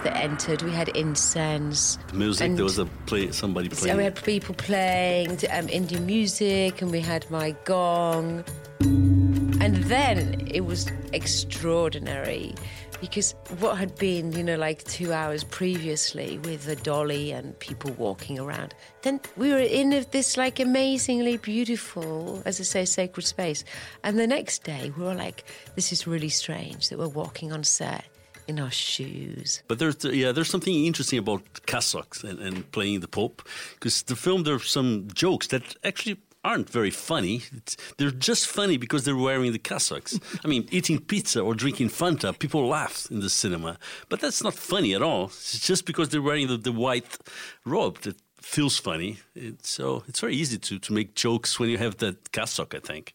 They 0.03 0.09
entered. 0.11 0.61
We 0.61 0.71
had 0.71 0.89
incense. 0.89 1.97
The 2.09 2.15
music, 2.15 2.45
and- 2.45 2.57
there 2.57 2.63
was 2.65 2.77
a 2.79 2.85
play, 3.05 3.31
somebody 3.31 3.69
so 3.69 3.75
playing. 3.83 3.97
we 3.97 4.03
had 4.03 4.23
people 4.23 4.53
playing 4.55 5.39
um, 5.51 5.69
Indian 5.69 6.05
music, 6.05 6.81
and 6.81 6.91
we 6.91 6.99
had 7.01 7.29
my 7.31 7.55
gong. 7.65 8.43
And 8.81 9.77
then 9.85 10.45
it 10.47 10.61
was 10.65 10.91
extraordinary 11.13 12.53
because 13.01 13.35
what 13.59 13.77
had 13.77 13.95
been, 13.95 14.31
you 14.31 14.43
know, 14.43 14.55
like 14.55 14.83
two 14.83 15.13
hours 15.13 15.43
previously 15.43 16.39
with 16.39 16.65
the 16.65 16.75
dolly 16.75 17.31
and 17.31 17.57
people 17.59 17.91
walking 17.93 18.39
around, 18.39 18.73
then 19.01 19.19
we 19.37 19.51
were 19.51 19.59
in 19.59 20.05
this 20.11 20.37
like 20.37 20.59
amazingly 20.59 21.37
beautiful, 21.37 22.41
as 22.45 22.59
I 22.59 22.63
say, 22.63 22.85
sacred 22.85 23.25
space. 23.25 23.63
And 24.03 24.17
the 24.17 24.27
next 24.27 24.63
day 24.63 24.91
we 24.97 25.03
were 25.03 25.15
like, 25.15 25.43
this 25.75 25.91
is 25.91 26.07
really 26.07 26.29
strange 26.29 26.89
that 26.89 26.97
we're 26.99 27.07
walking 27.07 27.51
on 27.51 27.63
set 27.63 28.05
in 28.47 28.59
our 28.59 28.71
shoes. 28.71 29.63
But 29.67 29.79
there's 29.79 30.03
yeah, 30.03 30.31
there's 30.31 30.49
something 30.49 30.85
interesting 30.85 31.19
about 31.19 31.41
cassocks 31.65 32.23
and, 32.23 32.39
and 32.39 32.71
playing 32.71 32.99
the 32.99 33.07
Pope 33.07 33.41
because 33.73 34.03
the 34.03 34.15
film 34.15 34.43
there 34.43 34.55
are 34.55 34.59
some 34.59 35.07
jokes 35.13 35.47
that 35.47 35.75
actually 35.83 36.17
aren't 36.49 36.69
very 36.69 36.91
funny. 36.91 37.35
It's, 37.57 37.75
they're 37.97 38.11
just 38.29 38.45
funny 38.47 38.77
because 38.77 39.03
they're 39.03 39.23
wearing 39.29 39.51
the 39.51 39.63
cassocks. 39.69 40.11
I 40.43 40.47
mean, 40.47 40.63
eating 40.71 40.99
pizza 40.99 41.39
or 41.41 41.55
drinking 41.55 41.89
Fanta, 41.89 42.37
people 42.37 42.67
laugh 42.67 43.07
in 43.11 43.19
the 43.19 43.29
cinema, 43.29 43.77
but 44.09 44.19
that's 44.21 44.41
not 44.43 44.53
funny 44.53 44.93
at 44.95 45.01
all. 45.01 45.25
It's 45.25 45.67
just 45.71 45.85
because 45.85 46.07
they're 46.09 46.27
wearing 46.29 46.47
the, 46.47 46.57
the 46.57 46.71
white 46.71 47.17
robe 47.65 47.97
that 48.01 48.15
feels 48.39 48.77
funny. 48.77 49.17
It, 49.33 49.65
so 49.65 50.03
it's 50.07 50.19
very 50.19 50.35
easy 50.35 50.57
to, 50.57 50.79
to 50.79 50.93
make 50.93 51.15
jokes 51.15 51.59
when 51.59 51.69
you 51.69 51.79
have 51.79 51.97
that 51.97 52.31
cassock. 52.31 52.75
I 52.75 52.79
think. 52.79 53.13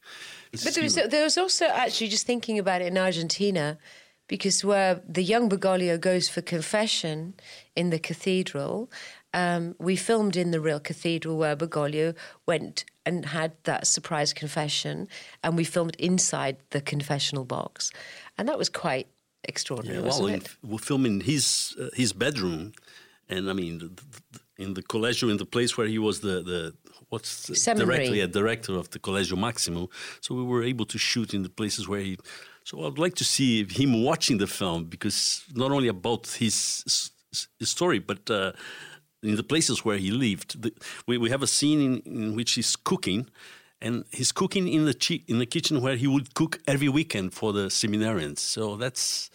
It's 0.52 0.64
But 0.64 0.74
there 0.74 0.84
was, 0.84 0.94
there 0.96 1.24
was 1.24 1.38
also 1.38 1.66
actually 1.66 2.10
just 2.10 2.26
thinking 2.26 2.58
about 2.58 2.82
it 2.82 2.88
in 2.88 2.98
Argentina, 2.98 3.78
because 4.26 4.64
where 4.64 5.00
the 5.08 5.22
young 5.22 5.48
Bergoglio 5.48 5.98
goes 5.98 6.28
for 6.28 6.42
confession 6.42 7.34
in 7.74 7.90
the 7.90 7.98
cathedral, 7.98 8.90
um, 9.32 9.74
we 9.78 9.96
filmed 9.96 10.36
in 10.36 10.50
the 10.50 10.60
real 10.60 10.80
cathedral 10.80 11.36
where 11.36 11.56
Bergoglio 11.56 12.14
went 12.46 12.84
and 13.10 13.24
had 13.26 13.50
that 13.64 13.82
surprise 13.86 14.30
confession, 14.42 14.96
and 15.42 15.56
we 15.60 15.64
filmed 15.64 15.96
inside 15.98 16.56
the 16.70 16.80
confessional 16.92 17.44
box, 17.44 17.92
and 18.36 18.48
that 18.48 18.58
was 18.58 18.68
quite 18.84 19.06
extraordinary, 19.52 19.98
Yeah, 19.98 20.08
well, 20.08 20.20
wasn't 20.22 20.44
it? 20.44 20.56
we'll 20.68 20.78
filming 20.90 21.16
his 21.32 21.44
uh, 21.82 21.88
his 22.02 22.12
bedroom, 22.24 22.72
and 23.32 23.42
I 23.52 23.54
mean, 23.60 23.78
the, 23.82 23.88
the, 24.32 24.40
in 24.64 24.74
the 24.74 24.82
Collegio, 24.92 25.26
in 25.30 25.38
the 25.44 25.50
place 25.56 25.70
where 25.78 25.88
he 25.94 25.98
was 25.98 26.16
the 26.20 26.36
the 26.50 26.60
what's 27.12 27.32
the 27.46 27.54
Seminary. 27.56 27.96
director, 27.96 28.14
yeah, 28.20 28.26
director 28.40 28.72
of 28.82 28.86
the 28.94 28.98
Collegio 29.06 29.36
Maximo. 29.48 29.88
So 30.24 30.28
we 30.40 30.44
were 30.52 30.64
able 30.72 30.86
to 30.94 30.98
shoot 30.98 31.34
in 31.36 31.42
the 31.42 31.52
places 31.60 31.82
where 31.90 32.02
he. 32.08 32.16
So 32.64 32.72
I'd 32.86 32.98
like 33.04 33.16
to 33.16 33.24
see 33.24 33.52
him 33.82 33.90
watching 34.10 34.38
the 34.38 34.46
film 34.46 34.80
because 34.94 35.44
not 35.62 35.70
only 35.76 35.88
about 35.88 36.22
his, 36.42 36.54
s- 36.86 37.10
s- 37.32 37.48
his 37.58 37.70
story, 37.76 37.98
but. 38.10 38.22
Uh, 38.30 38.52
in 39.22 39.36
the 39.36 39.42
places 39.42 39.84
where 39.84 39.98
he 39.98 40.10
lived, 40.10 40.62
the, 40.62 40.72
we, 41.06 41.18
we 41.18 41.30
have 41.30 41.42
a 41.42 41.46
scene 41.46 41.80
in, 41.80 42.12
in 42.14 42.36
which 42.36 42.52
he's 42.52 42.76
cooking, 42.76 43.28
and 43.80 44.04
he's 44.12 44.32
cooking 44.32 44.68
in 44.68 44.84
the 44.84 44.94
chi- 44.94 45.22
in 45.26 45.38
the 45.38 45.46
kitchen 45.46 45.80
where 45.80 45.96
he 45.96 46.06
would 46.06 46.34
cook 46.34 46.58
every 46.66 46.88
weekend 46.88 47.32
for 47.32 47.52
the 47.52 47.66
seminarians. 47.68 48.38
So 48.38 48.76
that's, 48.76 49.30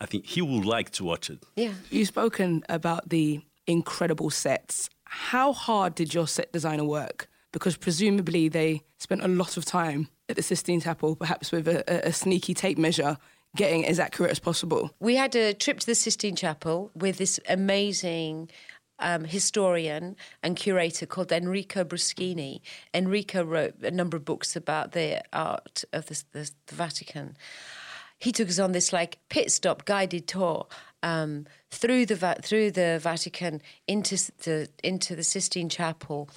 I 0.00 0.06
think 0.06 0.26
he 0.26 0.42
would 0.42 0.64
like 0.64 0.90
to 0.90 1.04
watch 1.04 1.30
it. 1.30 1.38
Yeah. 1.56 1.72
You've 1.90 2.08
spoken 2.08 2.62
about 2.68 3.08
the 3.08 3.40
incredible 3.66 4.30
sets. 4.30 4.90
How 5.04 5.52
hard 5.52 5.94
did 5.94 6.12
your 6.12 6.26
set 6.26 6.52
designer 6.52 6.84
work? 6.84 7.28
Because 7.52 7.76
presumably 7.76 8.48
they 8.48 8.82
spent 8.98 9.22
a 9.24 9.28
lot 9.28 9.56
of 9.56 9.64
time 9.64 10.08
at 10.28 10.34
the 10.36 10.42
Sistine 10.42 10.80
Chapel, 10.80 11.14
perhaps 11.16 11.52
with 11.52 11.68
a, 11.68 11.84
a- 11.88 12.08
a 12.08 12.12
sneaky 12.12 12.52
tape 12.54 12.78
measure, 12.78 13.16
getting 13.56 13.86
as 13.86 14.00
accurate 14.00 14.32
as 14.32 14.40
possible. 14.40 14.90
We 14.98 15.14
had 15.14 15.36
a 15.36 15.54
trip 15.54 15.78
to 15.78 15.86
the 15.86 15.94
Sistine 15.94 16.34
Chapel 16.34 16.90
with 16.96 17.18
this 17.18 17.38
amazing 17.48 18.50
um, 19.04 19.24
historian 19.24 20.16
and 20.42 20.56
curator 20.56 21.06
called 21.06 21.30
Enrico 21.30 21.84
Bruschini. 21.84 22.60
Enrico 22.92 23.44
wrote 23.44 23.74
a 23.82 23.90
number 23.90 24.16
of 24.16 24.24
books 24.24 24.56
about 24.56 24.92
the 24.92 25.22
art 25.32 25.84
of 25.92 26.06
the, 26.06 26.24
the, 26.32 26.50
the 26.66 26.74
Vatican. 26.74 27.36
He 28.18 28.32
took 28.32 28.48
us 28.48 28.58
on 28.58 28.72
this 28.72 28.92
like 28.92 29.18
pit 29.28 29.52
stop 29.52 29.84
guided 29.84 30.26
tour 30.26 30.66
um, 31.02 31.46
through 31.70 32.06
the 32.06 32.36
through 32.42 32.70
the 32.70 32.98
Vatican 33.00 33.60
into 33.86 34.16
the 34.44 34.68
into 34.82 35.14
the 35.14 35.22
Sistine 35.22 35.68
Chapel, 35.68 36.30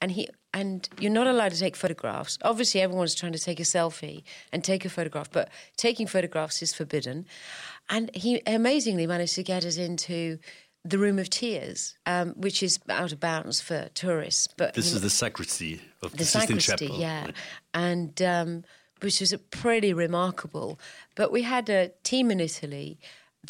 and 0.00 0.12
he 0.12 0.28
and 0.54 0.88
you're 1.00 1.10
not 1.10 1.26
allowed 1.26 1.50
to 1.50 1.58
take 1.58 1.74
photographs. 1.74 2.38
Obviously, 2.42 2.80
everyone's 2.80 3.16
trying 3.16 3.32
to 3.32 3.40
take 3.40 3.58
a 3.58 3.64
selfie 3.64 4.22
and 4.52 4.62
take 4.62 4.84
a 4.84 4.88
photograph, 4.88 5.28
but 5.32 5.50
taking 5.76 6.06
photographs 6.06 6.62
is 6.62 6.72
forbidden. 6.72 7.26
And 7.90 8.14
he 8.14 8.40
amazingly 8.46 9.06
managed 9.08 9.34
to 9.34 9.42
get 9.42 9.64
us 9.64 9.76
into 9.76 10.38
the 10.84 10.98
Room 10.98 11.18
of 11.18 11.30
Tears, 11.30 11.96
um, 12.06 12.34
which 12.36 12.62
is 12.62 12.78
out 12.88 13.12
of 13.12 13.20
bounds 13.20 13.60
for 13.60 13.88
tourists. 13.94 14.48
But 14.56 14.74
This 14.74 14.92
is 14.92 15.00
the 15.00 15.10
sacristy 15.10 15.80
of 16.02 16.12
the, 16.12 16.18
the 16.18 16.24
Sistine 16.24 16.60
sacristy, 16.60 16.86
Chapel. 16.88 17.00
yeah, 17.00 17.26
and 17.72 18.20
um, 18.22 18.64
which 19.00 19.20
was 19.20 19.34
pretty 19.50 19.92
remarkable. 19.94 20.78
But 21.14 21.32
we 21.32 21.42
had 21.42 21.68
a 21.70 21.90
team 22.02 22.30
in 22.30 22.38
Italy 22.40 22.98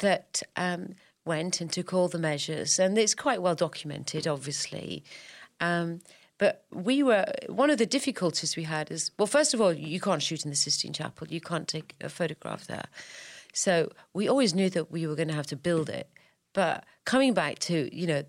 that 0.01 0.43
um, 0.57 0.95
went 1.25 1.61
and 1.61 1.73
took 1.73 1.93
all 1.93 2.09
the 2.09 2.19
measures, 2.19 2.79
and 2.79 2.97
it's 2.97 3.15
quite 3.15 3.43
well 3.43 3.57
documented, 3.57 4.27
obviously. 4.29 5.03
Um, 5.61 6.01
but 6.39 6.65
we 6.73 7.03
were 7.03 7.27
one 7.49 7.71
of 7.71 7.79
the 7.79 7.87
difficulties 7.87 8.57
we 8.57 8.65
had 8.65 8.91
is 8.91 9.11
well, 9.19 9.27
first 9.27 9.55
of 9.55 9.61
all, 9.61 9.73
you 9.73 10.01
can't 10.01 10.23
shoot 10.23 10.45
in 10.45 10.51
the 10.51 10.57
Sistine 10.57 10.93
Chapel. 10.93 11.27
You 11.29 11.41
can't 11.41 11.67
take 11.67 11.95
a 12.01 12.09
photograph 12.09 12.67
there. 12.67 12.87
So 13.53 13.91
we 14.13 14.29
always 14.29 14.53
knew 14.55 14.69
that 14.71 14.91
we 14.91 15.07
were 15.07 15.15
going 15.15 15.29
to 15.29 15.35
have 15.35 15.47
to 15.47 15.57
build 15.57 15.89
it. 15.89 16.09
But 16.55 16.85
coming 17.05 17.35
back 17.35 17.59
to 17.61 17.95
you 17.95 18.07
know 18.07 18.25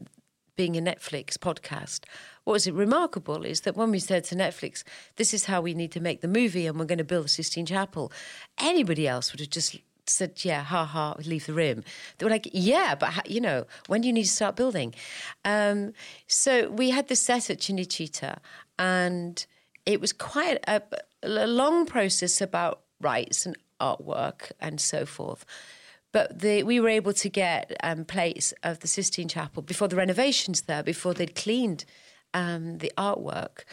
being 0.58 0.76
a 0.76 0.82
Netflix 0.82 1.38
podcast, 1.38 2.02
what 2.44 2.54
was 2.54 2.70
remarkable 2.70 3.46
is 3.46 3.62
that 3.62 3.78
when 3.78 3.92
we 3.92 4.00
said 4.00 4.26
to 4.26 4.36
Netflix, 4.36 4.84
"This 5.16 5.34
is 5.34 5.46
how 5.46 5.62
we 5.62 5.74
need 5.74 5.94
to 5.94 6.02
make 6.02 6.20
the 6.20 6.28
movie, 6.28 6.68
and 6.68 6.78
we're 6.78 6.86
going 6.86 6.98
to 6.98 7.06
build 7.06 7.26
the 7.26 7.30
Sistine 7.30 7.66
Chapel," 7.66 8.12
anybody 8.58 9.08
else 9.08 9.32
would 9.32 9.40
have 9.40 9.50
just 9.50 9.78
said, 10.08 10.44
yeah, 10.44 10.64
ha 10.64 10.86
ha, 10.86 11.16
leave 11.26 11.46
the 11.46 11.54
room. 11.54 11.84
They 12.18 12.26
were 12.26 12.30
like, 12.30 12.48
yeah, 12.52 12.96
but 12.96 13.30
you 13.30 13.42
know, 13.42 13.66
when 13.88 14.02
do 14.02 14.08
you 14.08 14.14
need 14.14 14.24
to 14.24 14.30
start 14.30 14.56
building? 14.56 14.94
Um, 15.44 15.94
so 16.28 16.70
we 16.70 16.92
had 16.92 17.08
the 17.08 17.16
set 17.16 17.50
at 17.50 17.60
Cinecittà, 17.60 18.38
and 18.78 19.46
it 19.86 20.02
was 20.02 20.14
quite 20.14 20.60
a, 20.68 20.82
a 21.24 21.48
long 21.48 21.86
process 21.86 22.42
about 22.42 22.82
rights 23.02 23.46
and 23.46 23.58
artwork 23.80 24.52
and 24.60 24.80
so 24.80 25.06
forth. 25.06 25.46
But 26.15 26.39
the, 26.39 26.63
we 26.63 26.80
were 26.80 26.88
able 26.88 27.12
to 27.12 27.30
get 27.30 27.75
um, 27.84 28.06
plates 28.06 28.54
of 28.63 28.80
the 28.80 28.88
Sistine 28.88 29.28
Chapel 29.28 29.62
before 29.62 29.89
the 29.89 29.97
renovations 29.97 30.62
there, 30.62 30.82
before 30.82 31.13
they'd 31.13 31.36
cleaned 31.36 31.84
um, 32.34 32.78
the 32.78 32.89
artwork. 32.97 33.65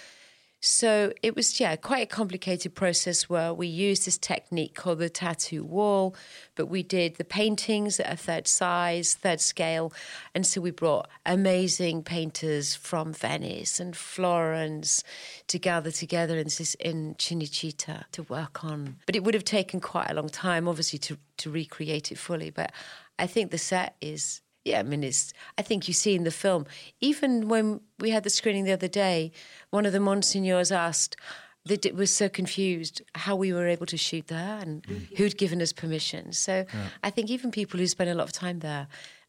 So 0.64 1.12
it 1.24 1.34
was, 1.34 1.58
yeah, 1.58 1.74
quite 1.74 2.04
a 2.04 2.06
complicated 2.06 2.76
process 2.76 3.28
where 3.28 3.52
we 3.52 3.66
used 3.66 4.06
this 4.06 4.16
technique 4.16 4.76
called 4.76 5.00
the 5.00 5.10
tattoo 5.10 5.64
wall, 5.64 6.14
but 6.54 6.66
we 6.66 6.84
did 6.84 7.16
the 7.16 7.24
paintings 7.24 7.98
at 7.98 8.12
a 8.12 8.16
third 8.16 8.46
size, 8.46 9.14
third 9.14 9.40
scale. 9.40 9.92
And 10.36 10.46
so 10.46 10.60
we 10.60 10.70
brought 10.70 11.08
amazing 11.26 12.04
painters 12.04 12.76
from 12.76 13.12
Venice 13.12 13.80
and 13.80 13.96
Florence 13.96 15.02
to 15.48 15.58
gather 15.58 15.90
together 15.90 16.38
in, 16.38 16.46
in 16.78 17.16
Cinecittà 17.16 18.04
to 18.12 18.22
work 18.22 18.62
on. 18.62 18.98
But 19.04 19.16
it 19.16 19.24
would 19.24 19.34
have 19.34 19.44
taken 19.44 19.80
quite 19.80 20.10
a 20.10 20.14
long 20.14 20.28
time, 20.28 20.68
obviously, 20.68 21.00
to, 21.00 21.18
to 21.38 21.50
recreate 21.50 22.12
it 22.12 22.18
fully. 22.18 22.50
But 22.50 22.70
I 23.18 23.26
think 23.26 23.50
the 23.50 23.58
set 23.58 23.96
is 24.00 24.41
yeah, 24.64 24.78
I 24.78 24.82
mean, 24.82 25.02
it's. 25.02 25.32
I 25.58 25.62
think 25.62 25.88
you 25.88 25.94
see 25.94 26.14
in 26.14 26.24
the 26.24 26.30
film. 26.30 26.66
Even 27.00 27.48
when 27.48 27.80
we 27.98 28.10
had 28.10 28.22
the 28.22 28.30
screening 28.30 28.64
the 28.64 28.72
other 28.72 28.88
day, 28.88 29.32
one 29.70 29.86
of 29.86 29.92
the 29.92 29.98
monsignors 29.98 30.70
asked, 30.70 31.16
that 31.64 31.86
it 31.86 31.94
was 31.94 32.10
so 32.10 32.28
confused 32.28 33.02
how 33.14 33.36
we 33.36 33.52
were 33.52 33.66
able 33.66 33.86
to 33.86 33.96
shoot 33.96 34.26
there 34.26 34.58
and 34.60 34.82
mm. 34.82 35.16
who'd 35.16 35.38
given 35.38 35.62
us 35.62 35.72
permission. 35.72 36.32
So 36.32 36.64
yeah. 36.72 36.86
I 37.04 37.10
think 37.10 37.30
even 37.30 37.50
people 37.50 37.78
who 37.78 37.86
spend 37.86 38.10
a 38.10 38.14
lot 38.14 38.24
of 38.24 38.32
time 38.32 38.60
there 38.60 38.88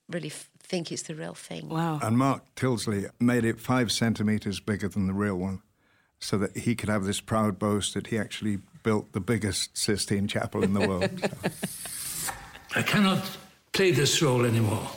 really 0.09 0.29
f- 0.29 0.49
think 0.59 0.91
it's 0.91 1.03
the 1.03 1.15
real 1.15 1.35
thing. 1.35 1.69
Wow. 1.69 1.99
And 2.01 2.17
Mark 2.17 2.43
Tildesley 2.55 3.09
made 3.19 3.45
it 3.45 3.59
five 3.59 3.91
centimeters 3.91 4.59
bigger 4.59 4.87
than 4.87 5.07
the 5.07 5.13
real 5.13 5.35
one 5.35 5.61
so 6.19 6.37
that 6.37 6.57
he 6.57 6.73
could 6.73 6.89
have 6.89 7.03
this 7.03 7.19
proud 7.19 7.59
boast 7.59 7.93
that 7.93 8.07
he 8.07 8.17
actually 8.17 8.59
built 8.81 9.11
the 9.11 9.19
biggest 9.19 9.77
Sistine 9.77 10.27
Chapel 10.27 10.63
in 10.63 10.73
the 10.73 10.87
world. 10.87 11.19
so. 11.19 12.31
I 12.75 12.81
cannot 12.81 13.37
play 13.73 13.91
this 13.91 14.21
role 14.21 14.45
anymore. 14.45 14.87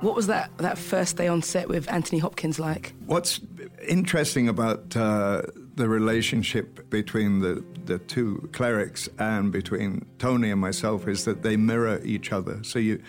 What 0.00 0.16
was 0.16 0.28
that, 0.28 0.56
that 0.58 0.78
first 0.78 1.16
day 1.16 1.28
on 1.28 1.42
set 1.42 1.68
with 1.68 1.90
Anthony 1.90 2.18
Hopkins 2.18 2.58
like? 2.58 2.94
What's 3.06 3.40
interesting 3.86 4.48
about 4.48 4.96
uh, 4.96 5.42
the 5.74 5.88
relationship 5.88 6.88
between 6.90 7.40
the, 7.40 7.64
the 7.84 7.98
two 7.98 8.48
clerics 8.52 9.08
and 9.18 9.52
between 9.52 10.06
Tony 10.18 10.50
and 10.50 10.60
myself 10.60 11.06
is 11.06 11.24
that 11.24 11.42
they 11.42 11.56
mirror 11.56 12.00
each 12.04 12.32
other. 12.32 12.62
So 12.62 12.78
you, 12.78 13.02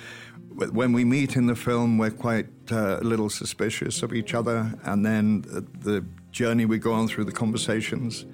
when 0.55 0.91
we 0.91 1.03
meet 1.05 1.35
in 1.35 1.47
the 1.47 1.55
film, 1.55 1.97
we're 1.97 2.11
quite 2.11 2.47
uh, 2.71 2.99
a 2.99 3.03
little 3.03 3.29
suspicious 3.29 4.03
of 4.03 4.13
each 4.13 4.33
other, 4.33 4.73
and 4.83 5.05
then 5.05 5.41
the 5.41 6.05
journey 6.31 6.65
we 6.65 6.77
go 6.77 6.93
on 6.93 7.07
through 7.07 7.25
the 7.25 7.31
conversations, 7.31 8.25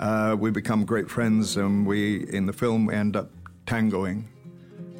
uh, 0.00 0.36
we 0.38 0.50
become 0.50 0.84
great 0.84 1.10
friends, 1.10 1.56
and 1.56 1.86
we 1.86 2.26
in 2.30 2.46
the 2.46 2.52
film 2.52 2.86
we 2.86 2.94
end 2.94 3.14
up 3.14 3.30
tangoing 3.66 4.28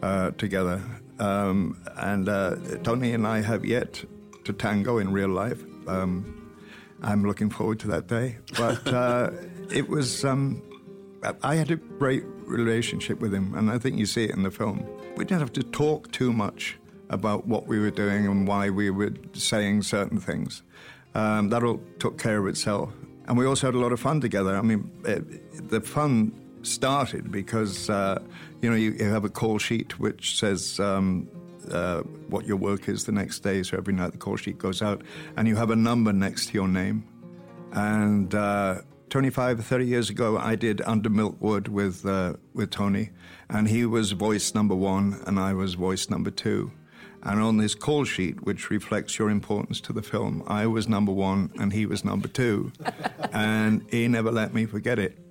uh, 0.03 0.31
together. 0.33 0.83
Um, 1.19 1.81
and 1.97 2.29
uh, 2.29 2.57
Tony 2.83 3.13
and 3.13 3.27
I 3.27 3.41
have 3.41 3.65
yet 3.65 4.05
to 4.45 4.53
tango 4.53 4.99
in 4.99 5.13
real 5.13 5.29
life. 5.29 5.63
Um, 5.89 6.55
I'm 7.03 7.25
looking 7.25 7.51
forward 7.51 7.81
to 7.81 7.89
that 7.89 8.07
day. 8.07 8.39
But 8.57 8.87
uh, 8.93 9.31
it 9.71 9.89
was, 9.89 10.25
um, 10.25 10.63
I 11.43 11.57
had 11.57 11.71
a 11.71 11.77
great 11.77 12.25
relationship 12.45 13.21
with 13.21 13.35
him, 13.35 13.55
and 13.55 13.71
I 13.71 13.79
think 13.79 13.99
you 13.99 14.07
see 14.07 14.25
it 14.25 14.31
in 14.31 14.43
the 14.43 14.51
film. 14.51 14.87
We 15.17 15.25
didn't 15.25 15.41
have 15.41 15.53
to 15.55 15.63
talk 15.63 16.13
too 16.13 16.33
much 16.33 16.79
about 17.09 17.47
what 17.47 17.67
we 17.67 17.79
were 17.79 17.91
doing 17.91 18.27
and 18.27 18.47
why 18.47 18.71
we 18.71 18.91
were 18.91 19.13
saying 19.33 19.83
certain 19.83 20.21
things. 20.21 20.63
Um, 21.15 21.49
that 21.49 21.63
all 21.63 21.81
took 21.99 22.19
care 22.19 22.39
of 22.39 22.47
itself. 22.47 22.93
And 23.27 23.39
we 23.39 23.47
also 23.47 23.69
had 23.69 23.75
a 23.75 23.79
lot 23.79 23.93
of 23.93 24.01
fun 24.01 24.21
together. 24.21 24.57
I 24.57 24.63
mean, 24.63 24.91
it, 25.05 25.71
the 25.71 25.81
fun 25.81 26.33
started 26.63 27.31
because 27.31 27.89
uh, 27.89 28.21
you 28.67 28.73
know 28.73 28.77
you, 28.77 28.91
you, 28.99 29.05
have 29.05 29.25
a 29.25 29.29
call 29.29 29.59
sheet 29.59 29.97
which 30.01 30.37
says 30.37 30.81
um, 30.81 31.29
uh, 31.71 32.01
what 32.29 32.47
your 32.47 32.57
work 32.57 32.89
is 32.89 33.05
the 33.05 33.13
next 33.13 33.45
day. 33.45 33.63
So 33.63 33.77
every 33.77 33.95
night 33.95 34.11
the 34.11 34.19
call 34.19 34.35
sheet 34.35 34.59
goes 34.59 34.83
out, 34.83 35.03
and 35.37 35.47
you 35.47 35.55
have 35.55 35.71
a 35.71 35.77
number 35.77 36.13
next 36.13 36.47
to 36.49 36.55
your 36.55 36.67
name. 36.67 37.07
And 37.71 38.35
uh, 38.35 38.81
25 39.11 39.61
or 39.61 39.63
30 39.63 39.87
years 39.87 40.11
ago, 40.11 40.37
I 40.37 40.57
did 40.57 40.83
Under 40.85 41.09
Milkwood 41.09 41.69
with 41.69 42.05
uh, 42.05 42.33
with 42.55 42.71
Tony, 42.71 43.11
and 43.49 43.69
he 43.69 43.87
was 43.87 44.11
voice 44.11 44.53
number 44.53 44.75
one, 44.75 45.23
and 45.29 45.39
I 45.39 45.53
was 45.53 45.75
voice 45.75 46.11
number 46.11 46.33
two. 46.33 46.73
And 47.23 47.41
on 47.41 47.59
this 47.59 47.77
call 47.77 48.05
sheet, 48.05 48.43
which 48.43 48.69
reflects 48.69 49.17
your 49.17 49.31
importance 49.31 49.81
to 49.83 49.93
the 49.93 50.03
film, 50.03 50.43
I 50.49 50.67
was 50.67 50.89
number 50.89 51.13
one 51.13 51.51
and 51.59 51.73
he 51.73 51.85
was 51.85 52.05
number 52.05 52.29
two. 52.29 52.71
and 53.33 53.85
he 53.91 54.07
never 54.07 54.31
let 54.31 54.55
me 54.55 54.65
forget 54.65 55.01
it. 55.01 55.26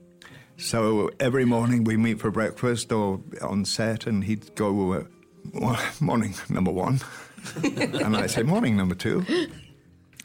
So 0.58 1.12
every 1.20 1.44
morning 1.44 1.84
we 1.84 1.98
meet 1.98 2.20
for 2.20 2.32
breakfast 2.32 2.92
or 2.92 3.20
on 3.42 3.66
set, 3.66 4.08
and 4.08 4.24
he'd 4.24 4.56
go, 4.56 5.06
morning 6.00 6.34
number 6.50 6.72
one. 6.72 7.02
and 7.64 8.16
I'd 8.16 8.32
say, 8.32 8.44
morning 8.44 8.78
number 8.78 8.96
two. 8.96 9.26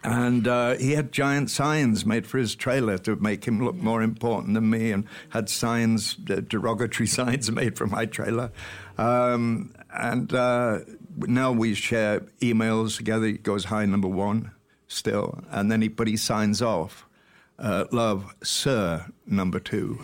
And 0.02 0.48
uh, 0.48 0.76
he 0.76 0.92
had 0.92 1.12
giant 1.12 1.50
signs 1.50 2.06
made 2.06 2.26
for 2.26 2.38
his 2.38 2.54
trailer 2.54 2.96
to 2.98 3.16
make 3.16 3.44
him 3.44 3.62
look 3.62 3.74
more 3.74 4.02
important 4.02 4.54
than 4.54 4.70
me, 4.70 4.92
and 4.92 5.04
had 5.30 5.48
signs, 5.48 6.16
uh, 6.30 6.40
derogatory 6.46 7.06
signs 7.08 7.50
made 7.50 7.76
for 7.76 7.86
my 7.86 8.06
trailer. 8.06 8.52
Um, 8.98 9.74
and 9.92 10.32
uh, 10.32 10.80
now 11.16 11.52
we 11.52 11.74
share 11.74 12.20
emails 12.40 12.96
together. 12.96 13.26
He 13.26 13.32
goes, 13.32 13.64
Hi, 13.64 13.84
number 13.84 14.08
one, 14.08 14.52
still. 14.86 15.42
And 15.50 15.70
then 15.70 15.82
he, 15.82 15.88
but 15.88 16.06
he 16.06 16.16
signs 16.16 16.62
off 16.62 17.06
uh, 17.60 17.84
love 17.92 18.34
Sir 18.42 19.06
number 19.26 19.60
two. 19.60 19.98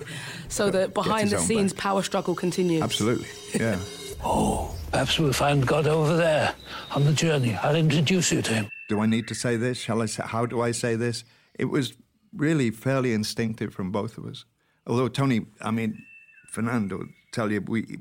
So 0.49 0.71
the 0.71 0.89
behind 0.89 1.31
the 1.31 1.39
scenes 1.39 1.73
back. 1.73 1.83
power 1.83 2.03
struggle 2.03 2.35
continues. 2.35 2.83
Absolutely, 2.83 3.29
yeah. 3.55 3.79
oh, 4.25 4.75
perhaps 4.93 5.19
we'll 5.19 5.33
find 5.33 5.67
God 5.67 5.87
over 5.87 6.17
there 6.17 6.55
on 6.95 7.05
the 7.05 7.13
journey. 7.13 7.55
I'll 7.57 7.77
introduce 7.77 8.31
you 8.33 8.43
to 8.43 8.55
him. 8.55 8.69
Do 8.89 9.01
I 9.01 9.07
need 9.07 9.27
to 9.29 9.35
say 9.35 9.57
this? 9.57 9.79
Shall 9.79 10.03
I 10.03 10.07
say? 10.07 10.23
How 10.27 10.47
do 10.47 10.61
I 10.61 10.71
say 10.71 10.97
this? 10.97 11.25
It 11.59 11.67
was 11.67 11.95
really 12.35 12.71
fairly 12.71 13.13
instinctive 13.13 13.73
from 13.73 13.91
both 13.91 14.19
of 14.19 14.27
us. 14.27 14.45
Although 14.87 15.09
Tony, 15.09 15.47
I 15.61 15.71
mean, 15.71 16.05
Fernando, 16.49 17.07
tell 17.33 17.51
you 17.51 17.63
we 17.63 17.99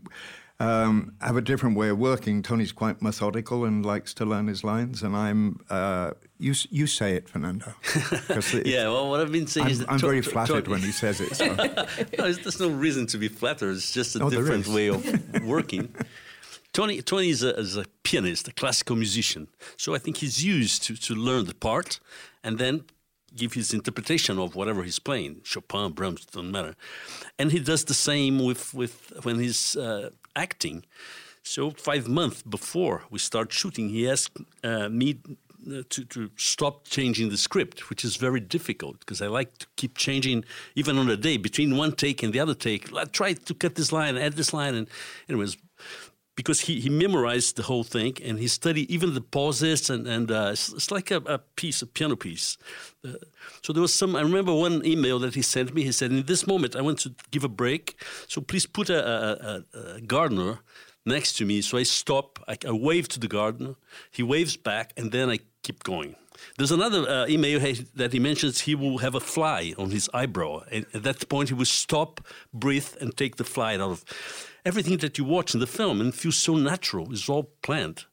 um, 0.59 1.13
have 1.21 1.37
a 1.37 1.41
different 1.41 1.77
way 1.77 1.89
of 1.89 1.97
working. 1.97 2.43
Tony's 2.43 2.71
quite 2.71 3.01
methodical 3.01 3.65
and 3.65 3.85
likes 3.85 4.13
to 4.15 4.25
learn 4.25 4.47
his 4.47 4.63
lines, 4.63 5.01
and 5.01 5.15
I'm. 5.15 5.59
Uh, 5.69 6.11
you 6.37 6.53
you 6.69 6.87
say 6.87 7.15
it, 7.15 7.29
Fernando. 7.29 7.73
yeah, 8.65 8.83
well, 8.83 9.09
what 9.09 9.21
I've 9.21 9.31
been 9.31 9.47
saying 9.47 9.67
I'm, 9.67 9.71
is 9.71 9.79
that 9.79 9.91
I'm 9.91 9.99
very 9.99 10.21
flattered 10.21 10.67
when 10.67 10.81
he 10.81 10.91
says 10.91 11.21
it. 11.21 11.35
So. 11.35 11.45
no, 12.17 12.31
there's 12.33 12.59
no 12.59 12.69
reason 12.69 13.07
to 13.07 13.17
be 13.17 13.27
flattered. 13.27 13.71
It's 13.71 13.93
just 13.93 14.15
a 14.15 14.23
oh, 14.23 14.29
different 14.29 14.67
way 14.67 14.87
of 14.87 15.43
working. 15.43 15.93
Tony, 16.73 17.01
Tony 17.01 17.29
is 17.29 17.41
a, 17.41 17.57
is 17.57 17.77
a, 17.77 17.85
pianist, 18.03 18.49
a 18.49 18.51
classical 18.51 18.97
musician. 18.97 19.47
So 19.77 19.95
I 19.95 19.97
think 19.97 20.17
he's 20.17 20.43
used 20.43 20.83
to, 20.83 20.97
to 20.97 21.15
learn 21.15 21.45
the 21.45 21.53
part 21.55 22.01
and 22.43 22.57
then 22.57 22.83
give 23.33 23.53
his 23.53 23.73
interpretation 23.73 24.37
of 24.37 24.55
whatever 24.55 24.83
he's 24.83 24.99
playing. 24.99 25.39
Chopin, 25.43 25.93
Brahms, 25.93 26.25
doesn't 26.25 26.51
matter. 26.51 26.75
And 27.39 27.53
he 27.53 27.59
does 27.59 27.85
the 27.85 27.93
same 27.93 28.43
with, 28.43 28.73
with 28.73 29.13
when 29.23 29.39
he's 29.39 29.77
uh, 29.77 30.09
acting. 30.35 30.83
So 31.43 31.71
five 31.71 32.07
months 32.07 32.41
before 32.41 33.03
we 33.09 33.19
start 33.19 33.53
shooting, 33.53 33.89
he 33.89 34.09
asked 34.09 34.37
uh, 34.63 34.89
me 34.89 35.19
to, 35.65 36.05
to 36.05 36.29
stop 36.35 36.87
changing 36.87 37.29
the 37.29 37.37
script, 37.37 37.89
which 37.89 38.05
is 38.05 38.15
very 38.15 38.39
difficult 38.39 38.99
because 38.99 39.21
I 39.21 39.27
like 39.27 39.57
to 39.59 39.67
keep 39.75 39.97
changing 39.97 40.45
even 40.75 40.97
on 40.97 41.09
a 41.09 41.17
day 41.17 41.37
between 41.37 41.75
one 41.77 41.93
take 41.93 42.23
and 42.23 42.33
the 42.33 42.39
other 42.39 42.53
take. 42.53 42.93
I 42.95 43.05
try 43.05 43.33
to 43.33 43.53
cut 43.53 43.75
this 43.75 43.91
line, 43.91 44.17
add 44.17 44.33
this 44.33 44.53
line, 44.53 44.75
and 44.75 44.87
anyways, 45.29 45.57
because 46.35 46.61
he, 46.61 46.81
he 46.81 46.89
memorized 46.89 47.55
the 47.55 47.63
whole 47.63 47.83
thing 47.83 48.17
and 48.23 48.39
he 48.39 48.47
studied 48.47 48.89
even 48.89 49.13
the 49.13 49.21
pauses 49.21 49.89
and, 49.89 50.05
and 50.05 50.29
uh, 50.31 50.49
it's, 50.51 50.71
it's, 50.73 50.91
like 50.91 51.09
a, 51.09 51.17
a, 51.25 51.37
piece, 51.37 51.81
a 51.81 51.87
piano 51.87 52.15
piece. 52.15 52.57
Uh, 53.07 53.13
so 53.61 53.71
there 53.71 53.81
was 53.81 53.93
some, 53.93 54.15
I 54.15 54.21
remember 54.21 54.53
one 54.53 54.85
email 54.85 55.17
that 55.19 55.35
he 55.35 55.41
sent 55.41 55.73
me. 55.73 55.83
He 55.83 55.93
said, 55.93 56.11
In 56.11 56.23
this 56.25 56.45
moment, 56.45 56.75
I 56.75 56.81
want 56.81 56.99
to 56.99 57.15
give 57.31 57.45
a 57.45 57.49
break. 57.49 57.95
So 58.27 58.41
please 58.41 58.65
put 58.65 58.89
a, 58.89 59.63
a, 59.73 59.95
a 59.95 60.01
gardener 60.01 60.59
next 61.05 61.33
to 61.37 61.45
me. 61.45 61.61
So 61.61 61.77
I 61.77 61.83
stop, 61.83 62.39
I, 62.47 62.57
I 62.67 62.71
wave 62.71 63.07
to 63.09 63.19
the 63.19 63.27
gardener, 63.27 63.75
he 64.11 64.23
waves 64.23 64.57
back, 64.57 64.91
and 64.97 65.11
then 65.11 65.29
I 65.29 65.39
keep 65.65 65.83
going. 65.83 66.15
There's 66.57 66.71
another 66.71 67.01
uh, 67.09 67.27
email 67.27 67.59
that 67.95 68.13
he 68.13 68.19
mentions 68.19 68.61
he 68.61 68.75
will 68.75 68.99
have 68.99 69.15
a 69.15 69.19
fly 69.19 69.73
on 69.77 69.89
his 69.91 70.09
eyebrow. 70.13 70.63
And 70.71 70.85
at 70.93 71.03
that 71.03 71.29
point, 71.29 71.49
he 71.49 71.55
will 71.55 71.73
stop, 71.85 72.11
breathe, 72.53 72.91
and 73.01 73.15
take 73.15 73.35
the 73.37 73.43
fly 73.43 73.75
out 73.75 73.91
of 73.95 74.05
everything 74.63 74.97
that 74.97 75.17
you 75.17 75.23
watch 75.23 75.53
in 75.53 75.59
the 75.59 75.67
film 75.79 76.01
and 76.01 76.13
feels 76.13 76.37
so 76.37 76.55
natural. 76.55 77.11
It's 77.11 77.29
all 77.29 77.45
planned. 77.61 78.05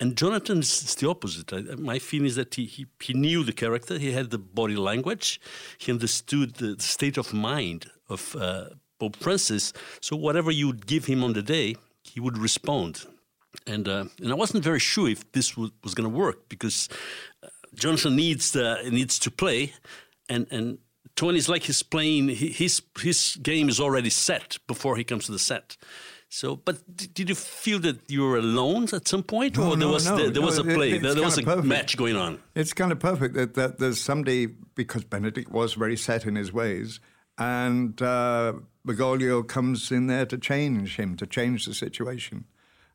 And 0.00 0.16
Jonathan 0.16 0.58
is 0.58 0.94
the 0.94 1.08
opposite. 1.08 1.52
I, 1.52 1.60
my 1.92 1.98
feeling 1.98 2.26
is 2.26 2.36
that 2.36 2.54
he, 2.54 2.66
he, 2.66 2.86
he, 3.00 3.14
knew 3.14 3.42
the 3.42 3.52
character, 3.52 3.98
he 3.98 4.12
had 4.12 4.30
the 4.30 4.38
body 4.38 4.76
language, 4.76 5.40
he 5.78 5.90
understood 5.90 6.54
the, 6.54 6.74
the 6.76 6.82
state 6.82 7.18
of 7.18 7.34
mind 7.34 7.90
of 8.08 8.36
uh, 8.36 8.66
Pope 9.00 9.16
Francis. 9.16 9.72
So 10.00 10.16
whatever 10.16 10.50
you 10.50 10.68
would 10.68 10.86
give 10.86 11.06
him 11.06 11.24
on 11.24 11.32
the 11.32 11.42
day, 11.42 11.76
he 12.02 12.20
would 12.20 12.38
respond. 12.38 13.06
And 13.66 13.88
uh, 13.88 14.04
and 14.22 14.30
I 14.30 14.34
wasn't 14.34 14.64
very 14.64 14.80
sure 14.80 15.08
if 15.08 15.30
this 15.32 15.56
was, 15.56 15.70
was 15.82 15.94
going 15.94 16.08
to 16.08 16.14
work 16.14 16.48
because 16.48 16.88
uh, 17.42 17.48
Jonathan 17.74 18.16
needs 18.16 18.52
the, 18.52 18.88
needs 18.90 19.18
to 19.20 19.30
play, 19.30 19.72
and 20.28 20.46
and 20.50 20.78
Tony 21.16 21.38
is 21.38 21.48
like 21.48 21.64
he's 21.64 21.82
playing 21.82 22.28
his 22.28 22.82
his 23.00 23.38
game 23.42 23.68
is 23.68 23.80
already 23.80 24.10
set 24.10 24.58
before 24.66 24.96
he 24.96 25.04
comes 25.04 25.26
to 25.26 25.32
the 25.32 25.38
set. 25.38 25.76
So, 26.30 26.56
but 26.56 26.76
did 27.14 27.30
you 27.30 27.34
feel 27.34 27.78
that 27.80 28.10
you 28.10 28.22
were 28.22 28.36
alone 28.36 28.84
at 28.92 29.08
some 29.08 29.22
point, 29.22 29.56
no, 29.56 29.70
or 29.70 29.76
there 29.76 29.88
no, 29.88 29.94
was 29.94 30.06
no, 30.06 30.16
there, 30.16 30.30
there 30.30 30.42
was 30.42 30.58
a 30.58 30.64
play, 30.64 30.92
it, 30.92 31.02
there, 31.02 31.14
there 31.14 31.24
was 31.24 31.38
a 31.38 31.42
perfect. 31.42 31.66
match 31.66 31.96
going 31.96 32.16
on? 32.16 32.38
It's 32.54 32.74
kind 32.74 32.92
of 32.92 33.00
perfect 33.00 33.34
that, 33.34 33.54
that 33.54 33.78
there's 33.78 33.98
somebody 33.98 34.46
because 34.46 35.04
Benedict 35.04 35.50
was 35.50 35.72
very 35.72 35.96
set 35.96 36.26
in 36.26 36.36
his 36.36 36.52
ways, 36.52 37.00
and 37.38 38.00
uh, 38.02 38.54
Bergoglio 38.86 39.42
comes 39.46 39.90
in 39.90 40.06
there 40.06 40.26
to 40.26 40.36
change 40.36 40.96
him, 40.96 41.16
to 41.16 41.26
change 41.26 41.64
the 41.64 41.72
situation. 41.72 42.44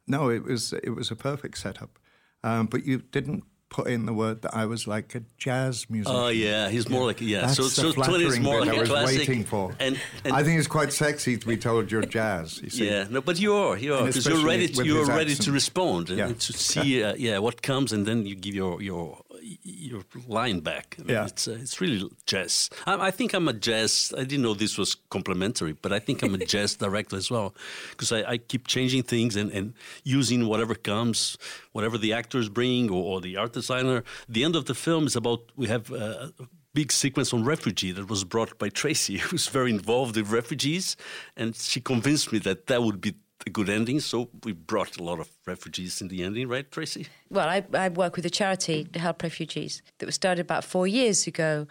No, 0.07 0.29
it 0.29 0.43
was 0.43 0.73
it 0.73 0.91
was 0.91 1.11
a 1.11 1.15
perfect 1.15 1.57
setup, 1.57 1.99
um, 2.43 2.67
but 2.67 2.85
you 2.85 2.99
didn't 3.11 3.43
put 3.69 3.87
in 3.87 4.05
the 4.05 4.13
word 4.13 4.43
that 4.43 4.53
I 4.53 4.67
was 4.67 4.85
like 4.87 5.15
a 5.15 5.23
jazz 5.37 5.89
musician. 5.89 6.15
Oh 6.15 6.27
yeah, 6.27 6.69
he's 6.69 6.87
more 6.87 7.05
like 7.05 7.19
yeah. 7.21 7.41
That's 7.41 7.55
so 7.55 7.63
so 7.63 7.91
flattering 7.91 8.27
is 8.27 8.39
more 8.39 8.59
like 8.61 8.69
I 8.69 8.79
was 8.79 8.89
classic. 8.89 9.19
waiting 9.19 9.43
for. 9.43 9.73
And, 9.79 9.99
and 10.23 10.33
I 10.33 10.43
think 10.43 10.59
it's 10.59 10.67
quite 10.67 10.93
sexy 10.93 11.37
to 11.37 11.47
be 11.47 11.57
told 11.57 11.91
you're 11.91 12.03
jazz. 12.03 12.61
You 12.61 12.69
see. 12.69 12.87
Yeah, 12.87 13.07
no, 13.09 13.21
but 13.21 13.39
you 13.39 13.55
are, 13.55 13.75
you 13.75 13.95
are, 13.95 14.05
because 14.05 14.27
you're 14.27 14.45
ready. 14.45 14.67
To, 14.67 14.85
you're 14.85 15.05
ready 15.07 15.31
accent. 15.31 15.45
to 15.45 15.51
respond 15.51 16.09
and, 16.09 16.19
Yeah. 16.19 16.27
and 16.27 16.39
to 16.39 16.53
see, 16.53 17.03
uh, 17.03 17.15
yeah, 17.17 17.39
what 17.39 17.61
comes, 17.63 17.91
and 17.91 18.05
then 18.05 18.25
you 18.27 18.35
give 18.35 18.53
your 18.53 18.79
your 18.81 19.22
your 19.64 20.01
line 20.28 20.59
back. 20.59 20.95
I 20.99 21.03
mean, 21.03 21.09
Yeah. 21.11 21.26
it's 21.26 21.47
uh, 21.47 21.57
it's 21.61 21.80
really 21.82 22.09
jazz. 22.26 22.70
I, 22.86 23.07
I 23.07 23.11
think 23.11 23.34
I'm 23.34 23.47
a 23.47 23.53
jazz. 23.53 24.14
I 24.18 24.24
didn't 24.24 24.41
know 24.43 24.53
this 24.53 24.78
was 24.78 24.95
complimentary, 25.09 25.74
but 25.82 25.91
I 25.93 25.99
think 25.99 26.22
I'm 26.24 26.36
a 26.36 26.45
jazz 26.55 26.76
director 26.76 27.16
as 27.18 27.30
well, 27.32 27.53
because 27.91 28.11
I, 28.11 28.24
I 28.34 28.38
keep 28.38 28.68
changing 28.68 29.03
things 29.03 29.36
and, 29.36 29.51
and 29.51 29.74
using 30.03 30.47
whatever 30.47 30.76
comes, 30.76 31.38
whatever 31.72 31.97
the 31.97 32.14
actors 32.14 32.49
bring 32.49 32.89
or, 32.89 33.03
or 33.03 33.22
the 33.22 33.38
art 33.38 33.53
designer. 33.53 34.03
The 34.28 34.43
end 34.43 34.55
of 34.55 34.66
the 34.66 34.76
film 34.76 35.07
is 35.07 35.16
about 35.16 35.51
we 35.55 35.68
have. 35.68 35.91
Uh, 35.91 36.30
a 36.39 36.47
Big 36.76 36.91
sequence 36.91 37.32
on 37.36 37.43
refugee 37.45 37.91
that 37.91 38.09
was 38.09 38.24
brought 38.24 38.57
by 38.57 38.68
Tracey, 38.68 39.18
who's 39.30 39.47
very 39.47 39.70
involved 39.70 40.16
with 40.18 40.32
refugees, 40.32 40.95
and 41.38 41.55
she 41.55 41.80
convinced 41.80 42.32
me 42.34 42.39
that 42.39 42.66
that 42.66 42.82
would 42.82 42.99
be 42.99 43.14
a 43.45 43.49
good 43.49 43.69
ending. 43.69 43.99
So 43.99 44.29
we 44.43 44.53
brought 44.53 44.97
a 44.97 45.03
lot 45.03 45.19
of 45.19 45.29
refugees 45.45 46.01
in 46.01 46.07
the 46.07 46.23
ending, 46.23 46.47
right, 46.47 46.69
Tracey? 46.69 47.07
Well, 47.29 47.47
I, 47.47 47.63
I 47.73 47.89
work 47.89 48.15
with 48.15 48.25
a 48.25 48.29
charity 48.29 48.85
to 48.85 48.99
help 48.99 49.23
refugees 49.23 49.81
that 49.97 50.05
was 50.05 50.15
started 50.15 50.41
about 50.41 50.63
four 50.63 50.87
years 50.87 51.27
ago. 51.27 51.67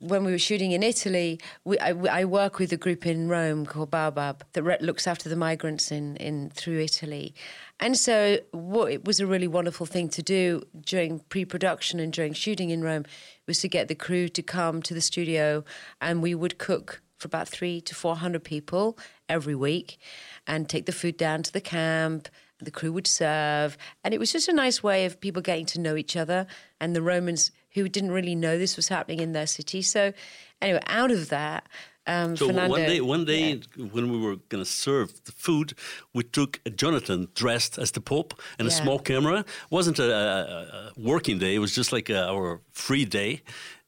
When 0.00 0.24
we 0.24 0.30
were 0.30 0.38
shooting 0.38 0.72
in 0.72 0.82
Italy, 0.82 1.40
we, 1.64 1.78
I, 1.80 1.90
I 2.20 2.24
work 2.24 2.58
with 2.58 2.72
a 2.72 2.76
group 2.76 3.04
in 3.04 3.28
Rome 3.28 3.66
called 3.66 3.90
Baobab 3.90 4.44
that 4.52 4.62
re- 4.62 4.78
looks 4.80 5.06
after 5.06 5.28
the 5.28 5.36
migrants 5.36 5.90
in, 5.90 6.16
in 6.16 6.50
through 6.50 6.80
Italy. 6.80 7.34
And 7.80 7.96
so, 7.96 8.38
what 8.52 8.92
it 8.92 9.04
was 9.04 9.18
a 9.18 9.26
really 9.26 9.48
wonderful 9.48 9.86
thing 9.86 10.08
to 10.10 10.22
do 10.22 10.62
during 10.80 11.20
pre-production 11.28 11.98
and 12.00 12.12
during 12.12 12.32
shooting 12.32 12.70
in 12.70 12.82
Rome 12.82 13.04
was 13.46 13.58
to 13.60 13.68
get 13.68 13.88
the 13.88 13.94
crew 13.94 14.28
to 14.28 14.42
come 14.42 14.82
to 14.82 14.94
the 14.94 15.00
studio, 15.00 15.64
and 16.00 16.22
we 16.22 16.34
would 16.34 16.58
cook 16.58 17.00
for 17.18 17.26
about 17.26 17.48
three 17.48 17.80
to 17.82 17.94
four 17.94 18.16
hundred 18.16 18.44
people 18.44 18.96
every 19.28 19.54
week, 19.54 19.98
and 20.46 20.68
take 20.68 20.86
the 20.86 20.92
food 20.92 21.16
down 21.16 21.42
to 21.42 21.52
the 21.52 21.60
camp. 21.60 22.28
The 22.60 22.72
crew 22.72 22.92
would 22.92 23.06
serve, 23.06 23.78
and 24.02 24.12
it 24.12 24.18
was 24.18 24.32
just 24.32 24.48
a 24.48 24.52
nice 24.52 24.82
way 24.82 25.04
of 25.04 25.20
people 25.20 25.42
getting 25.42 25.66
to 25.66 25.80
know 25.80 25.94
each 25.94 26.16
other. 26.16 26.46
And 26.80 26.96
the 26.96 27.02
Romans 27.02 27.52
who 27.74 27.88
didn't 27.88 28.10
really 28.10 28.34
know 28.34 28.58
this 28.58 28.76
was 28.76 28.88
happening 28.88 29.20
in 29.20 29.32
their 29.32 29.46
city. 29.46 29.82
So, 29.82 30.12
anyway, 30.60 30.80
out 30.88 31.12
of 31.12 31.28
that. 31.28 31.68
Um, 32.08 32.36
So 32.36 32.46
Fernando, 32.46 32.70
one 32.70 32.80
day, 32.80 33.00
one 33.00 33.24
day 33.26 33.60
when 33.76 34.10
we 34.10 34.18
were 34.18 34.36
going 34.48 34.64
to 34.64 34.70
serve 34.70 35.22
the 35.24 35.32
food, 35.32 35.74
we 36.14 36.24
took 36.24 36.58
Jonathan 36.74 37.28
dressed 37.34 37.78
as 37.78 37.90
the 37.92 38.00
Pope 38.00 38.34
and 38.58 38.66
a 38.66 38.70
small 38.70 38.98
camera. 38.98 39.40
It 39.40 39.46
wasn't 39.70 39.98
a, 39.98 40.10
a, 40.10 40.88
a 40.88 40.92
working 40.96 41.38
day; 41.38 41.54
it 41.54 41.58
was 41.58 41.74
just 41.74 41.92
like 41.92 42.08
a, 42.08 42.26
our 42.26 42.60
free 42.72 43.04
day, 43.04 43.42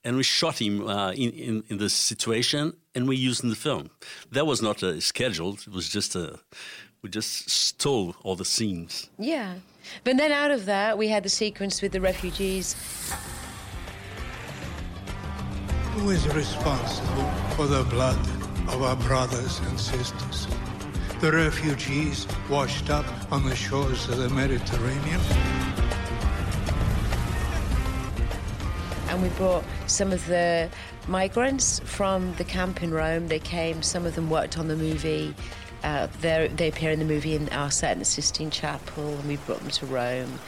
and 0.04 0.16
we 0.16 0.22
shot 0.22 0.60
him 0.60 0.86
uh, 0.86 1.12
in, 1.12 1.30
in 1.30 1.64
in 1.68 1.78
this 1.78 1.94
situation, 1.94 2.74
and 2.94 3.08
we 3.08 3.16
used 3.16 3.42
in 3.44 3.50
the 3.50 3.56
film. 3.56 3.90
That 4.32 4.46
was 4.46 4.62
not 4.62 4.82
uh, 4.82 5.00
scheduled; 5.00 5.60
it 5.66 5.72
was 5.72 5.88
just 5.88 6.16
a. 6.16 6.38
We 7.02 7.08
just 7.08 7.48
stole 7.48 8.14
all 8.22 8.36
the 8.36 8.44
scenes. 8.44 9.08
Yeah. 9.18 9.54
But 10.04 10.18
then 10.18 10.32
out 10.32 10.50
of 10.50 10.66
that, 10.66 10.98
we 10.98 11.08
had 11.08 11.22
the 11.22 11.30
sequence 11.30 11.80
with 11.80 11.92
the 11.92 12.00
refugees. 12.00 12.76
Who 15.94 16.10
is 16.10 16.28
responsible 16.28 17.30
for 17.56 17.66
the 17.66 17.84
blood 17.84 18.20
of 18.68 18.82
our 18.82 18.96
brothers 18.96 19.60
and 19.60 19.80
sisters? 19.80 20.46
The 21.20 21.32
refugees 21.32 22.26
washed 22.48 22.90
up 22.90 23.06
on 23.32 23.44
the 23.44 23.56
shores 23.56 24.08
of 24.08 24.18
the 24.18 24.28
Mediterranean? 24.30 25.20
And 29.10 29.22
we 29.22 29.28
brought 29.30 29.64
some 29.86 30.12
of 30.12 30.24
the 30.26 30.70
migrants 31.08 31.80
from 31.80 32.32
the 32.34 32.44
camp 32.44 32.82
in 32.82 32.92
Rome. 32.94 33.28
They 33.28 33.40
came, 33.40 33.82
some 33.82 34.06
of 34.06 34.14
them 34.14 34.30
worked 34.30 34.56
on 34.56 34.68
the 34.68 34.76
movie. 34.76 35.34
Uh, 35.82 36.08
they 36.20 36.48
they 36.54 36.68
appear 36.68 36.90
in 36.90 36.98
the 36.98 37.06
movie 37.06 37.34
in 37.34 37.48
our 37.48 37.70
set 37.70 37.92
in 37.92 38.00
the 38.00 38.04
Sistine 38.04 38.50
Chapel, 38.50 39.08
and 39.08 39.24
we 39.26 39.36
brought 39.38 39.60
them 39.60 39.70
to 39.70 39.86
Rome. 39.86 40.38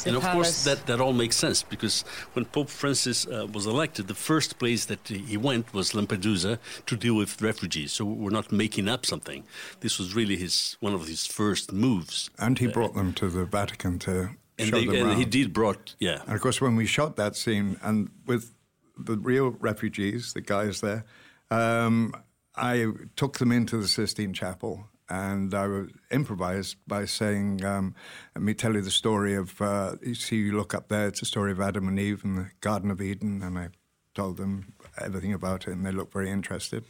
To 0.00 0.08
and 0.08 0.16
of 0.18 0.22
palace. 0.22 0.34
course, 0.34 0.64
that, 0.64 0.86
that 0.86 1.00
all 1.00 1.14
makes 1.14 1.34
sense 1.34 1.62
because 1.62 2.02
when 2.34 2.44
Pope 2.44 2.68
Francis 2.68 3.26
uh, 3.26 3.46
was 3.50 3.64
elected, 3.66 4.06
the 4.06 4.14
first 4.14 4.58
place 4.58 4.84
that 4.84 5.08
he 5.08 5.38
went 5.38 5.72
was 5.72 5.92
Lampedusa 5.92 6.58
to 6.84 6.96
deal 6.96 7.14
with 7.14 7.40
refugees. 7.40 7.92
So 7.92 8.04
we're 8.04 8.30
not 8.30 8.52
making 8.52 8.86
up 8.86 9.06
something. 9.06 9.44
This 9.80 9.98
was 9.98 10.14
really 10.14 10.36
his 10.36 10.76
one 10.80 10.92
of 10.92 11.06
his 11.08 11.26
first 11.26 11.72
moves. 11.72 12.28
And 12.38 12.58
he 12.58 12.66
brought 12.66 12.94
them 12.94 13.14
to 13.14 13.30
the 13.30 13.46
Vatican 13.46 13.98
to 14.00 14.30
And, 14.58 14.70
they, 14.70 14.86
and 15.00 15.18
he 15.18 15.24
did 15.24 15.52
brought, 15.52 15.96
yeah. 15.98 16.22
And 16.26 16.34
of 16.34 16.40
course, 16.40 16.60
when 16.60 16.76
we 16.76 16.86
shot 16.86 17.16
that 17.16 17.36
scene, 17.36 17.78
and 17.82 18.10
with 18.26 18.54
the 18.98 19.16
real 19.16 19.50
refugees, 19.60 20.34
the 20.34 20.40
guys 20.40 20.80
there, 20.80 21.04
um, 21.50 22.14
I 22.54 22.86
took 23.16 23.38
them 23.38 23.50
into 23.50 23.78
the 23.78 23.88
Sistine 23.88 24.32
Chapel. 24.34 24.88
And 25.08 25.52
I 25.52 25.66
was 25.66 25.90
improvised 26.10 26.76
by 26.86 27.04
saying, 27.04 27.62
um, 27.64 27.94
"Let 28.34 28.42
me 28.42 28.54
tell 28.54 28.74
you 28.74 28.80
the 28.80 28.90
story 28.90 29.34
of. 29.34 29.60
Uh, 29.60 29.96
you 30.00 30.14
see, 30.14 30.36
you 30.36 30.56
look 30.56 30.72
up 30.72 30.88
there. 30.88 31.08
It's 31.08 31.20
the 31.20 31.26
story 31.26 31.52
of 31.52 31.60
Adam 31.60 31.86
and 31.86 31.98
Eve 31.98 32.24
in 32.24 32.36
the 32.36 32.50
Garden 32.60 32.90
of 32.90 33.02
Eden." 33.02 33.42
And 33.42 33.58
I 33.58 33.68
told 34.14 34.38
them 34.38 34.72
everything 34.98 35.34
about 35.34 35.66
it, 35.66 35.72
and 35.72 35.84
they 35.84 35.92
looked 35.92 36.14
very 36.14 36.30
interested. 36.30 36.84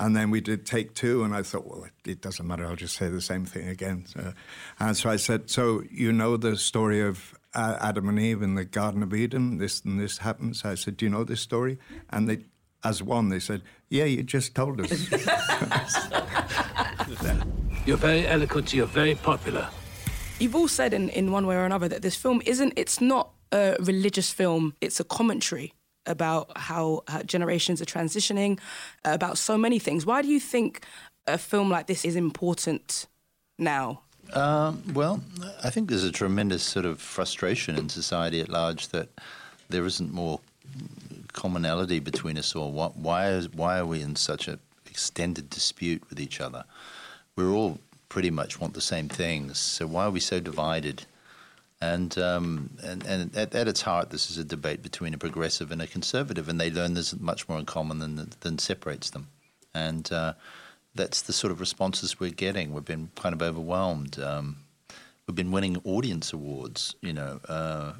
And 0.00 0.16
then 0.16 0.30
we 0.30 0.40
did 0.40 0.64
take 0.64 0.94
two, 0.94 1.22
and 1.24 1.34
I 1.34 1.42
thought, 1.42 1.66
well, 1.66 1.84
it, 1.84 1.92
it 2.08 2.22
doesn't 2.22 2.46
matter. 2.46 2.64
I'll 2.64 2.74
just 2.74 2.96
say 2.96 3.10
the 3.10 3.20
same 3.20 3.44
thing 3.44 3.68
again. 3.68 4.06
So, 4.06 4.32
and 4.78 4.96
so 4.96 5.10
I 5.10 5.16
said, 5.16 5.50
"So 5.50 5.82
you 5.90 6.10
know 6.10 6.38
the 6.38 6.56
story 6.56 7.02
of 7.02 7.38
uh, 7.54 7.76
Adam 7.78 8.08
and 8.08 8.18
Eve 8.18 8.40
in 8.40 8.54
the 8.54 8.64
Garden 8.64 9.02
of 9.02 9.12
Eden? 9.12 9.58
This 9.58 9.82
and 9.84 10.00
this 10.00 10.16
happens." 10.16 10.64
I 10.64 10.74
said, 10.74 10.96
"Do 10.96 11.04
you 11.04 11.10
know 11.10 11.22
this 11.22 11.42
story?" 11.42 11.78
And 12.08 12.30
they, 12.30 12.38
as 12.82 13.02
one, 13.02 13.28
they 13.28 13.40
said, 13.40 13.60
"Yeah, 13.90 14.04
you 14.04 14.22
just 14.22 14.54
told 14.54 14.80
us." 14.80 14.90
You're 17.86 17.98
very 17.98 18.26
eloquent, 18.26 18.72
you're 18.72 18.86
very 18.86 19.14
popular. 19.14 19.68
You've 20.38 20.54
all 20.54 20.68
said 20.68 20.94
in, 20.94 21.08
in 21.08 21.32
one 21.32 21.46
way 21.46 21.56
or 21.56 21.64
another 21.64 21.88
that 21.88 22.02
this 22.02 22.14
film 22.14 22.40
isn't, 22.44 22.74
it's 22.76 23.00
not 23.00 23.30
a 23.52 23.76
religious 23.80 24.30
film, 24.30 24.74
it's 24.80 25.00
a 25.00 25.04
commentary 25.04 25.72
about 26.06 26.56
how 26.56 27.02
uh, 27.08 27.22
generations 27.22 27.80
are 27.80 27.86
transitioning, 27.86 28.58
about 29.04 29.38
so 29.38 29.56
many 29.58 29.78
things. 29.78 30.06
Why 30.06 30.22
do 30.22 30.28
you 30.28 30.40
think 30.40 30.84
a 31.26 31.38
film 31.38 31.70
like 31.70 31.86
this 31.86 32.04
is 32.04 32.16
important 32.16 33.06
now? 33.58 34.02
Um, 34.32 34.82
well, 34.94 35.20
I 35.64 35.70
think 35.70 35.88
there's 35.88 36.04
a 36.04 36.12
tremendous 36.12 36.62
sort 36.62 36.86
of 36.86 37.00
frustration 37.00 37.76
in 37.76 37.88
society 37.88 38.40
at 38.40 38.48
large 38.48 38.88
that 38.88 39.08
there 39.68 39.84
isn't 39.84 40.12
more 40.12 40.40
commonality 41.32 41.98
between 41.98 42.38
us 42.38 42.54
all. 42.54 42.70
Why, 42.72 42.86
why, 42.88 43.30
is, 43.30 43.52
why 43.52 43.78
are 43.78 43.86
we 43.86 44.02
in 44.02 44.16
such 44.16 44.48
an 44.48 44.58
extended 44.86 45.50
dispute 45.50 46.02
with 46.08 46.20
each 46.20 46.40
other? 46.40 46.64
We 47.36 47.44
all 47.44 47.78
pretty 48.08 48.30
much 48.30 48.60
want 48.60 48.74
the 48.74 48.80
same 48.80 49.08
things, 49.08 49.58
so 49.58 49.86
why 49.86 50.04
are 50.04 50.10
we 50.10 50.20
so 50.20 50.40
divided? 50.40 51.06
And, 51.80 52.16
um, 52.18 52.70
and, 52.82 53.06
and 53.06 53.36
at, 53.36 53.54
at 53.54 53.66
its 53.66 53.80
heart, 53.82 54.10
this 54.10 54.30
is 54.30 54.36
a 54.36 54.44
debate 54.44 54.82
between 54.82 55.14
a 55.14 55.18
progressive 55.18 55.72
and 55.72 55.80
a 55.80 55.86
conservative, 55.86 56.48
and 56.48 56.60
they 56.60 56.70
learn 56.70 56.94
there's 56.94 57.18
much 57.18 57.48
more 57.48 57.58
in 57.58 57.64
common 57.64 58.00
than, 58.00 58.30
than 58.40 58.58
separates 58.58 59.10
them. 59.10 59.28
And 59.74 60.10
uh, 60.12 60.34
that's 60.94 61.22
the 61.22 61.32
sort 61.32 61.52
of 61.52 61.60
responses 61.60 62.20
we're 62.20 62.30
getting. 62.30 62.74
We've 62.74 62.84
been 62.84 63.10
kind 63.14 63.34
of 63.34 63.40
overwhelmed. 63.40 64.18
Um, 64.18 64.56
we've 65.26 65.34
been 65.34 65.52
winning 65.52 65.80
audience 65.84 66.32
awards. 66.32 66.94
You 67.00 67.14
know. 67.14 67.40
Uh, 67.48 67.92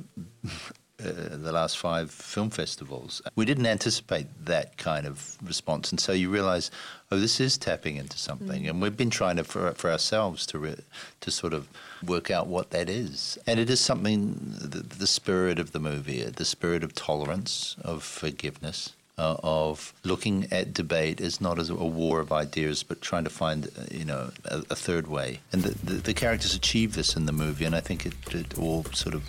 uh, 1.00 1.36
the 1.36 1.52
last 1.52 1.78
five 1.78 2.10
film 2.10 2.50
festivals. 2.50 3.22
We 3.36 3.44
didn't 3.44 3.66
anticipate 3.66 4.26
that 4.44 4.76
kind 4.76 5.06
of 5.06 5.36
response, 5.42 5.90
and 5.90 6.00
so 6.00 6.12
you 6.12 6.30
realise, 6.30 6.70
oh, 7.10 7.18
this 7.18 7.40
is 7.40 7.58
tapping 7.58 7.96
into 7.96 8.18
something, 8.18 8.64
mm. 8.64 8.70
and 8.70 8.82
we've 8.82 8.96
been 8.96 9.10
trying 9.10 9.36
to 9.36 9.44
for, 9.44 9.72
for 9.72 9.90
ourselves 9.90 10.46
to 10.46 10.58
re, 10.58 10.76
to 11.20 11.30
sort 11.30 11.54
of 11.54 11.68
work 12.04 12.30
out 12.30 12.46
what 12.46 12.70
that 12.70 12.88
is, 12.88 13.38
and 13.46 13.58
it 13.58 13.70
is 13.70 13.80
something 13.80 14.34
the, 14.60 14.80
the 14.82 15.06
spirit 15.06 15.58
of 15.58 15.72
the 15.72 15.80
movie, 15.80 16.22
the 16.22 16.44
spirit 16.44 16.84
of 16.84 16.94
tolerance, 16.94 17.76
of 17.82 18.02
forgiveness. 18.02 18.94
Uh, 19.20 19.36
of 19.42 19.92
looking 20.02 20.46
at 20.50 20.72
debate 20.72 21.20
as 21.20 21.42
not 21.42 21.58
as 21.58 21.68
a 21.68 21.74
war 21.74 22.20
of 22.20 22.32
ideas, 22.32 22.82
but 22.82 23.02
trying 23.02 23.22
to 23.22 23.28
find, 23.28 23.66
uh, 23.66 23.82
you 23.90 24.02
know, 24.02 24.30
a, 24.46 24.62
a, 24.70 24.74
third 24.74 25.08
way. 25.08 25.40
And 25.52 25.62
the, 25.62 25.74
the, 25.84 26.00
the, 26.00 26.14
characters 26.14 26.54
achieve 26.54 26.94
this 26.94 27.16
in 27.16 27.26
the 27.26 27.32
movie, 27.32 27.66
and 27.66 27.76
I 27.76 27.80
think 27.80 28.06
it, 28.06 28.14
it 28.34 28.58
all 28.58 28.84
sort 28.94 29.14
of 29.14 29.22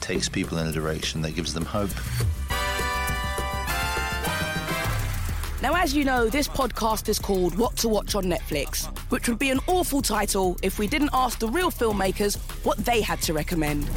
takes 0.00 0.28
people 0.28 0.56
in 0.58 0.68
a 0.68 0.72
direction 0.72 1.20
that 1.22 1.32
gives 1.32 1.52
them 1.52 1.64
hope. 1.64 1.90
Now, 5.62 5.74
as 5.74 5.96
you 5.96 6.04
know, 6.04 6.28
this 6.28 6.46
podcast 6.46 7.08
is 7.08 7.18
called 7.18 7.58
What 7.58 7.76
to 7.78 7.88
Watch 7.88 8.14
on 8.14 8.26
Netflix, 8.26 8.86
which 9.10 9.28
would 9.28 9.40
be 9.40 9.50
an 9.50 9.58
awful 9.66 10.00
title 10.00 10.56
if 10.62 10.78
we 10.78 10.86
didn't 10.86 11.10
ask 11.12 11.40
the 11.40 11.48
real 11.48 11.72
filmmakers 11.72 12.36
what 12.64 12.78
they 12.78 13.00
had 13.00 13.20
to 13.22 13.32
recommend. 13.32 13.90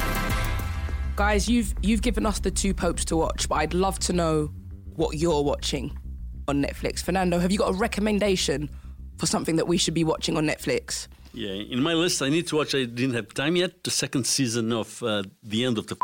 Guys, 1.14 1.48
you've 1.48 1.74
you've 1.80 2.02
given 2.02 2.26
us 2.26 2.40
the 2.40 2.50
two 2.50 2.74
popes 2.74 3.04
to 3.04 3.16
watch, 3.16 3.48
but 3.48 3.54
I'd 3.54 3.72
love 3.72 4.00
to 4.00 4.12
know 4.12 4.50
what 4.96 5.16
you're 5.16 5.42
watching 5.42 5.98
on 6.48 6.62
Netflix. 6.62 7.02
Fernando, 7.02 7.38
have 7.38 7.52
you 7.52 7.58
got 7.58 7.70
a 7.70 7.76
recommendation 7.76 8.70
for 9.18 9.26
something 9.26 9.56
that 9.56 9.66
we 9.66 9.76
should 9.76 9.94
be 9.94 10.04
watching 10.04 10.36
on 10.36 10.46
Netflix? 10.46 11.08
Yeah, 11.32 11.50
in 11.50 11.82
my 11.82 11.92
list, 11.92 12.22
I 12.22 12.28
need 12.30 12.46
to 12.48 12.56
watch. 12.56 12.74
I 12.74 12.84
didn't 12.84 13.14
have 13.14 13.32
time 13.34 13.56
yet. 13.56 13.84
The 13.84 13.90
second 13.90 14.26
season 14.26 14.72
of 14.72 15.02
uh, 15.02 15.24
the 15.42 15.64
end 15.64 15.76
of 15.76 15.86
the 15.86 15.96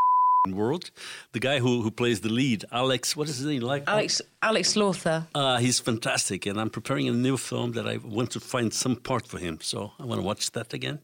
world. 0.51 0.91
The 1.33 1.39
guy 1.41 1.61
who, 1.61 1.83
who 1.83 1.91
plays 1.91 2.21
the 2.21 2.29
lead, 2.29 2.65
Alex, 2.73 3.17
what 3.17 3.29
is 3.29 3.39
his 3.39 3.47
name? 3.47 3.63
Like 3.63 3.85
Alex 3.87 4.21
Alex 4.43 4.77
Lawther. 4.77 5.27
Uh, 5.35 5.59
he's 5.59 5.79
fantastic, 5.79 6.47
and 6.47 6.61
I'm 6.61 6.71
preparing 6.71 7.09
a 7.09 7.13
new 7.13 7.37
film 7.37 7.73
that 7.73 7.87
I 7.87 7.99
want 7.99 8.33
to 8.33 8.41
find 8.41 8.75
some 8.75 8.97
part 8.97 9.27
for 9.27 9.39
him. 9.39 9.59
So 9.63 9.93
I 9.99 10.05
want 10.05 10.21
to 10.21 10.27
watch 10.27 10.51
that 10.53 10.75
again. 10.75 10.99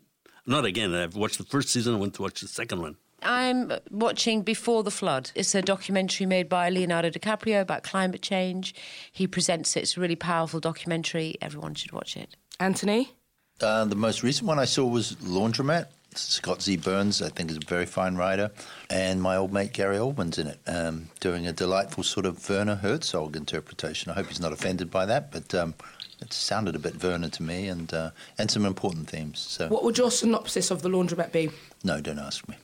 Not 0.47 0.65
again. 0.65 0.95
I've 0.95 1.15
watched 1.15 1.39
the 1.39 1.45
first 1.45 1.69
season. 1.69 1.95
I 1.95 1.99
want 1.99 2.15
to 2.15 2.23
watch 2.23 2.41
the 2.41 2.49
second 2.49 2.81
one. 2.81 2.97
I'm 3.23 3.73
watching 3.91 4.43
Before 4.43 4.83
the 4.83 4.91
Flood. 4.91 5.31
It's 5.35 5.55
a 5.55 5.63
documentary 5.63 6.27
made 6.27 6.49
by 6.49 6.71
Leonardo 6.71 7.11
DiCaprio 7.11 7.61
about 7.61 7.83
climate 7.83 8.23
change. 8.23 8.75
He 9.11 9.27
presents 9.27 9.77
it. 9.77 9.81
It's 9.81 9.97
a 9.97 10.01
really 10.01 10.17
powerful 10.17 10.61
documentary. 10.61 11.37
Everyone 11.41 11.75
should 11.75 11.93
watch 11.93 12.17
it. 12.17 12.37
Anthony? 12.61 13.13
Uh, 13.61 13.85
the 13.85 13.97
most 13.97 14.23
recent 14.23 14.47
one 14.47 14.59
I 14.59 14.65
saw 14.65 14.87
was 14.87 15.17
Laundromat. 15.17 15.87
Scott 16.15 16.63
Z. 16.63 16.79
Burns, 16.79 17.21
I 17.21 17.29
think, 17.29 17.51
is 17.51 17.59
a 17.59 17.67
very 17.67 17.87
fine 17.87 18.17
writer, 18.17 18.51
and 18.89 19.21
my 19.21 19.37
old 19.37 19.53
mate 19.53 19.73
Gary 19.73 19.97
Oldman's 19.97 20.39
in 20.39 20.47
it, 20.49 20.59
um, 20.67 21.09
doing 21.21 21.47
a 21.47 21.53
delightful 21.53 22.03
sort 22.03 22.25
of 22.25 22.49
Werner 22.49 22.77
Herzog 22.77 23.37
interpretation. 23.37 24.11
I 24.11 24.15
hope 24.15 24.27
he's 24.27 24.41
not 24.41 24.53
offended 24.53 24.91
by 24.91 25.05
that, 25.07 25.31
but 25.31 25.55
um, 25.55 25.75
it 26.21 26.33
sounded 26.33 26.75
a 26.75 26.79
bit 26.79 27.03
Werner 27.03 27.29
to 27.29 27.43
me, 27.43 27.69
and 27.69 27.93
uh, 27.93 28.11
and 28.39 28.51
some 28.51 28.65
important 28.65 29.09
themes. 29.09 29.39
So, 29.39 29.69
what 29.69 29.85
would 29.85 29.99
your 29.99 30.11
synopsis 30.11 30.71
of 30.71 30.83
the 30.83 30.89
Laundromat 30.89 31.31
be? 31.31 31.51
No, 31.85 32.01
don't 32.01 32.19
ask 32.19 32.49
me. 32.49 32.57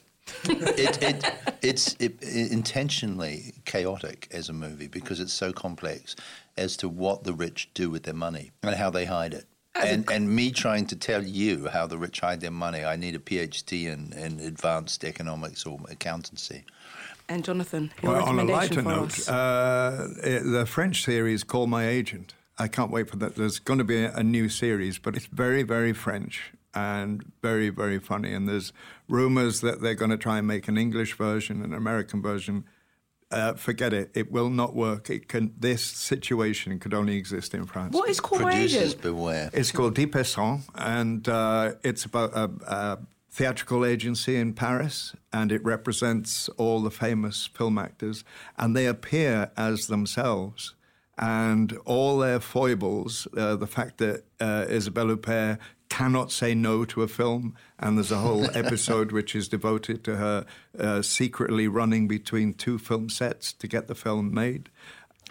It, 0.49 1.03
it, 1.03 1.35
it's 1.63 1.97
it, 1.99 2.23
intentionally 2.23 3.55
chaotic 3.65 4.29
as 4.31 4.49
a 4.49 4.53
movie 4.53 4.89
because 4.89 5.21
it's 5.21 5.33
so 5.33 5.53
complex 5.53 6.17
as 6.57 6.77
to 6.77 6.89
what 6.89 7.25
the 7.25 7.33
rich 7.33 7.71
do 7.75 7.91
with 7.91 8.05
their 8.05 8.15
money 8.15 8.53
and 8.63 8.75
how 8.75 8.91
they 8.91 9.05
hide 9.05 9.35
it 9.35 9.47
and, 9.75 10.11
and 10.11 10.35
me 10.35 10.51
trying 10.51 10.87
to 10.87 10.97
tell 10.97 11.23
you 11.23 11.69
how 11.69 11.87
the 11.87 11.99
rich 11.99 12.21
hide 12.21 12.41
their 12.41 12.51
money, 12.51 12.85
I 12.85 12.97
need 12.97 13.15
a 13.15 13.19
PhD 13.19 13.93
in, 13.93 14.13
in 14.13 14.41
advanced 14.41 15.05
economics 15.05 15.67
or 15.67 15.81
accountancy. 15.91 16.65
And 17.29 17.45
Jonathan, 17.45 17.91
well, 18.03 18.23
on 18.25 18.39
a 18.39 18.45
lighter 18.45 18.83
note, 18.83 19.29
uh, 19.29 20.09
the 20.23 20.67
French 20.69 21.03
series 21.05 21.43
"Call 21.43 21.67
My 21.67 21.89
Agent." 21.89 22.35
I 22.59 22.69
can't 22.69 22.91
wait 22.91 23.09
for 23.09 23.17
that. 23.17 23.35
There's 23.35 23.59
going 23.59 23.79
to 23.79 23.85
be 23.85 24.05
a, 24.05 24.15
a 24.15 24.23
new 24.23 24.49
series, 24.49 24.99
but 24.99 25.17
it's 25.17 25.27
very, 25.27 25.63
very 25.63 25.93
French 25.93 26.53
and 26.75 27.25
very, 27.43 27.69
very 27.69 27.99
funny. 27.99 28.33
And 28.33 28.49
there's 28.49 28.73
rumors 29.09 29.61
that 29.61 29.81
they're 29.81 29.95
going 29.95 30.11
to 30.11 30.17
try 30.17 30.39
and 30.39 30.47
make 30.47 30.69
an 30.69 30.77
English 30.77 31.17
version, 31.17 31.63
an 31.63 31.75
American 31.75 32.21
version 32.23 32.65
uh, 33.35 33.55
forget 33.55 33.93
it. 33.93 34.11
It 34.15 34.31
will 34.31 34.51
not 34.51 34.75
work. 34.75 35.11
It 35.11 35.29
can. 35.29 35.53
This 35.59 35.83
situation 35.83 36.79
could 36.79 36.95
only 36.95 37.17
exist 37.17 37.53
in 37.55 37.67
France. 37.67 37.95
What 37.95 38.09
is 38.09 38.21
called 38.21 38.43
Producers 38.43 38.91
agent? 38.91 39.03
beware. 39.03 39.51
It's 39.53 39.73
called 39.73 39.95
Dix 39.95 40.11
Pour 40.13 40.25
Cent, 40.25 40.63
and 40.75 41.29
uh, 41.29 41.73
it's 41.83 42.05
about 42.05 42.33
a, 42.35 42.51
a, 42.67 42.99
theatrical 43.31 43.85
agency 43.85 44.37
in 44.37 44.53
Paris, 44.55 45.17
and 45.33 45.51
it 45.51 45.65
represents 45.65 46.49
all 46.51 46.81
the 46.81 46.91
famous 46.91 47.49
film 47.49 47.79
actors, 47.79 48.25
and 48.57 48.77
they 48.77 48.87
appear 48.87 49.51
as 49.57 49.89
themselves. 49.89 50.75
And 51.17 51.79
all 51.85 52.19
their 52.19 52.41
foibles, 52.41 53.29
uh, 53.37 53.55
the 53.55 53.69
fact 53.69 53.99
that 53.99 54.25
uh, 54.41 54.67
Isabelle 54.69 55.07
Huppert 55.07 55.59
cannot 55.95 56.33
say 56.33 56.57
no 56.57 56.85
to 56.85 57.03
a 57.03 57.09
film, 57.09 57.55
and 57.79 57.97
there's 57.97 58.11
a 58.11 58.19
whole 58.19 58.45
episode 58.57 59.13
which 59.13 59.37
is 59.37 59.47
devoted 59.47 60.03
to 60.03 60.17
her 60.17 60.45
uh, 60.77 61.01
secretly 61.03 61.69
running 61.69 62.09
between 62.09 62.53
two 62.53 62.79
film 62.79 63.09
sets 63.09 63.53
to 63.53 63.69
get 63.69 63.87
the 63.87 63.95
film 63.95 64.35
made. 64.35 64.71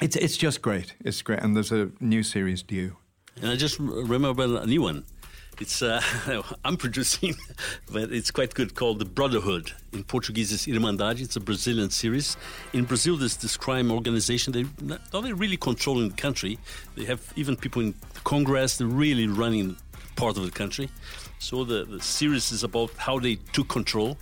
It's 0.01 0.15
it's 0.15 0.37
just 0.37 0.61
great. 0.61 0.95
It's 1.03 1.21
great, 1.21 1.39
and 1.39 1.53
there's 1.53 1.73
a 1.73 1.91
new 1.99 2.23
series 2.23 2.63
due. 2.63 2.95
And 3.41 3.51
I 3.51 3.57
just 3.57 3.77
remember 3.79 4.43
a 4.61 4.65
new 4.65 4.81
one. 4.81 5.03
It's 5.59 5.81
uh, 5.81 6.01
I'm 6.65 6.77
producing, 6.77 7.35
but 7.91 8.13
it's 8.13 8.31
quite 8.31 8.53
good. 8.53 8.73
Called 8.73 8.99
the 8.99 9.05
Brotherhood. 9.19 9.73
In 9.91 10.03
Portuguese, 10.05 10.53
it's 10.53 10.65
Irmandade. 10.65 11.19
It's 11.19 11.35
a 11.35 11.41
Brazilian 11.41 11.89
series. 11.89 12.37
In 12.71 12.85
Brazil, 12.85 13.17
there's 13.17 13.35
this 13.35 13.57
crime 13.57 13.91
organization. 13.91 14.53
They 14.53 14.65
not 14.81 15.01
only 15.13 15.33
really 15.33 15.57
controlling 15.57 16.07
the 16.09 16.15
country. 16.15 16.57
They 16.95 17.03
have 17.03 17.21
even 17.35 17.57
people 17.57 17.81
in 17.81 17.93
Congress. 18.23 18.77
They're 18.77 18.87
really 18.87 19.27
running 19.27 19.75
part 20.15 20.37
of 20.37 20.43
the 20.45 20.51
country. 20.51 20.89
So 21.39 21.63
the, 21.63 21.85
the 21.85 22.01
series 22.01 22.51
is 22.51 22.63
about 22.63 22.91
how 22.97 23.19
they 23.19 23.35
took 23.53 23.67
control. 23.67 24.17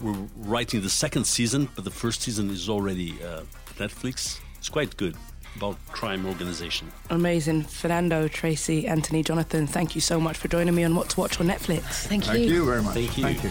We're 0.00 0.14
writing 0.36 0.80
the 0.80 0.90
second 0.90 1.26
season, 1.26 1.68
but 1.74 1.84
the 1.84 1.90
first 1.90 2.22
season 2.22 2.50
is 2.50 2.68
already 2.68 3.12
uh, 3.22 3.42
Netflix. 3.76 4.40
It's 4.58 4.68
quite 4.68 4.96
good 4.96 5.16
about 5.56 5.76
crime 5.88 6.26
organization. 6.26 6.90
Amazing. 7.10 7.62
Fernando, 7.64 8.28
Tracey, 8.28 8.86
Anthony, 8.86 9.22
Jonathan, 9.22 9.66
thank 9.66 9.94
you 9.94 10.00
so 10.00 10.18
much 10.20 10.36
for 10.36 10.48
joining 10.48 10.74
me 10.74 10.84
on 10.84 10.94
What 10.94 11.10
to 11.10 11.20
Watch 11.20 11.40
on 11.40 11.46
Netflix. 11.46 11.82
Thank 12.06 12.26
you. 12.26 12.32
Thank 12.32 12.48
you 12.48 12.64
very 12.64 12.82
much. 12.82 12.94
Thank 12.94 13.18
you. 13.18 13.24
Thank 13.24 13.44
you. 13.44 13.50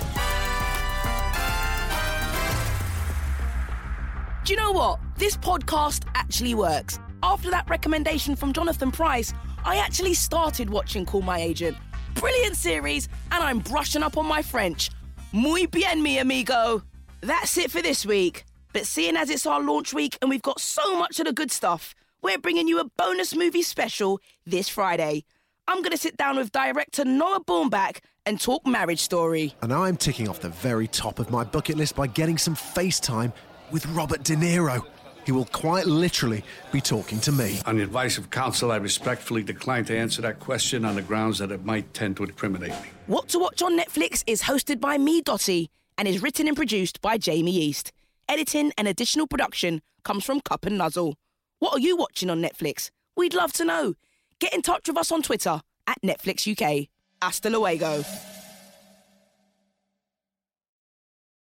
Do 4.43 4.51
you 4.51 4.57
know 4.57 4.73
what? 4.73 4.99
This 5.17 5.37
podcast 5.37 6.03
actually 6.15 6.53
works. 6.53 6.99
After 7.21 7.49
that 7.51 7.69
recommendation 7.69 8.35
from 8.35 8.51
Jonathan 8.51 8.91
Pryce, 8.91 9.33
I 9.65 9.77
actually 9.77 10.13
started 10.13 10.69
watching 10.69 11.05
Call 11.05 11.21
My 11.21 11.39
Agent. 11.39 11.77
Brilliant 12.15 12.57
series, 12.57 13.07
and 13.31 13.41
I'm 13.41 13.59
brushing 13.59 14.03
up 14.03 14.17
on 14.17 14.25
my 14.25 14.41
French. 14.41 14.89
Muy 15.31 15.67
bien, 15.67 16.03
mi 16.03 16.19
amigo. 16.19 16.83
That's 17.21 17.57
it 17.57 17.71
for 17.71 17.81
this 17.81 18.05
week. 18.05 18.43
But 18.73 18.85
seeing 18.85 19.15
as 19.15 19.29
it's 19.29 19.45
our 19.45 19.61
launch 19.61 19.93
week 19.93 20.17
and 20.21 20.29
we've 20.29 20.41
got 20.41 20.59
so 20.59 20.97
much 20.97 21.19
of 21.19 21.27
the 21.27 21.33
good 21.33 21.51
stuff, 21.51 21.95
we're 22.21 22.37
bringing 22.37 22.67
you 22.67 22.79
a 22.79 22.89
bonus 22.97 23.33
movie 23.35 23.61
special 23.61 24.19
this 24.45 24.67
Friday. 24.67 25.23
I'm 25.67 25.77
going 25.77 25.91
to 25.91 25.97
sit 25.97 26.17
down 26.17 26.35
with 26.35 26.51
director 26.51 27.05
Noah 27.05 27.43
Baumbach 27.45 27.99
and 28.25 28.41
talk 28.41 28.67
Marriage 28.67 28.99
Story. 28.99 29.55
And 29.61 29.71
I'm 29.71 29.95
ticking 29.95 30.27
off 30.27 30.41
the 30.41 30.49
very 30.49 30.87
top 30.87 31.19
of 31.19 31.31
my 31.31 31.45
bucket 31.45 31.77
list 31.77 31.95
by 31.95 32.07
getting 32.07 32.37
some 32.37 32.55
FaceTime 32.55 33.31
with 33.71 33.85
Robert 33.87 34.23
De 34.23 34.35
Niro. 34.35 34.85
He 35.25 35.31
will 35.31 35.45
quite 35.45 35.85
literally 35.85 36.43
be 36.71 36.81
talking 36.81 37.19
to 37.21 37.31
me. 37.31 37.59
On 37.65 37.77
the 37.77 37.83
advice 37.83 38.17
of 38.17 38.29
counsel, 38.29 38.71
I 38.71 38.77
respectfully 38.77 39.43
decline 39.43 39.85
to 39.85 39.97
answer 39.97 40.21
that 40.21 40.39
question 40.39 40.85
on 40.85 40.95
the 40.95 41.01
grounds 41.01 41.39
that 41.39 41.51
it 41.51 41.63
might 41.63 41.93
tend 41.93 42.17
to 42.17 42.23
incriminate 42.23 42.71
me. 42.71 42.89
What 43.07 43.29
to 43.29 43.39
Watch 43.39 43.61
on 43.61 43.77
Netflix 43.77 44.23
is 44.27 44.43
hosted 44.43 44.79
by 44.79 44.97
me, 44.97 45.21
Dotty, 45.21 45.69
and 45.97 46.07
is 46.07 46.21
written 46.21 46.47
and 46.47 46.55
produced 46.55 47.01
by 47.01 47.17
Jamie 47.17 47.55
East. 47.55 47.91
Editing 48.27 48.71
and 48.77 48.87
additional 48.87 49.27
production 49.27 49.81
comes 50.03 50.23
from 50.25 50.41
Cup 50.41 50.65
and 50.65 50.77
Nuzzle. 50.77 51.15
What 51.59 51.73
are 51.73 51.79
you 51.79 51.95
watching 51.95 52.29
on 52.29 52.41
Netflix? 52.41 52.89
We'd 53.15 53.33
love 53.33 53.53
to 53.53 53.65
know. 53.65 53.93
Get 54.39 54.53
in 54.53 54.61
touch 54.61 54.87
with 54.87 54.97
us 54.97 55.11
on 55.11 55.21
Twitter 55.21 55.61
at 55.87 56.01
Netflix 56.01 56.47
UK. 56.49 56.89
Hasta 57.21 57.49
luego. 57.49 58.03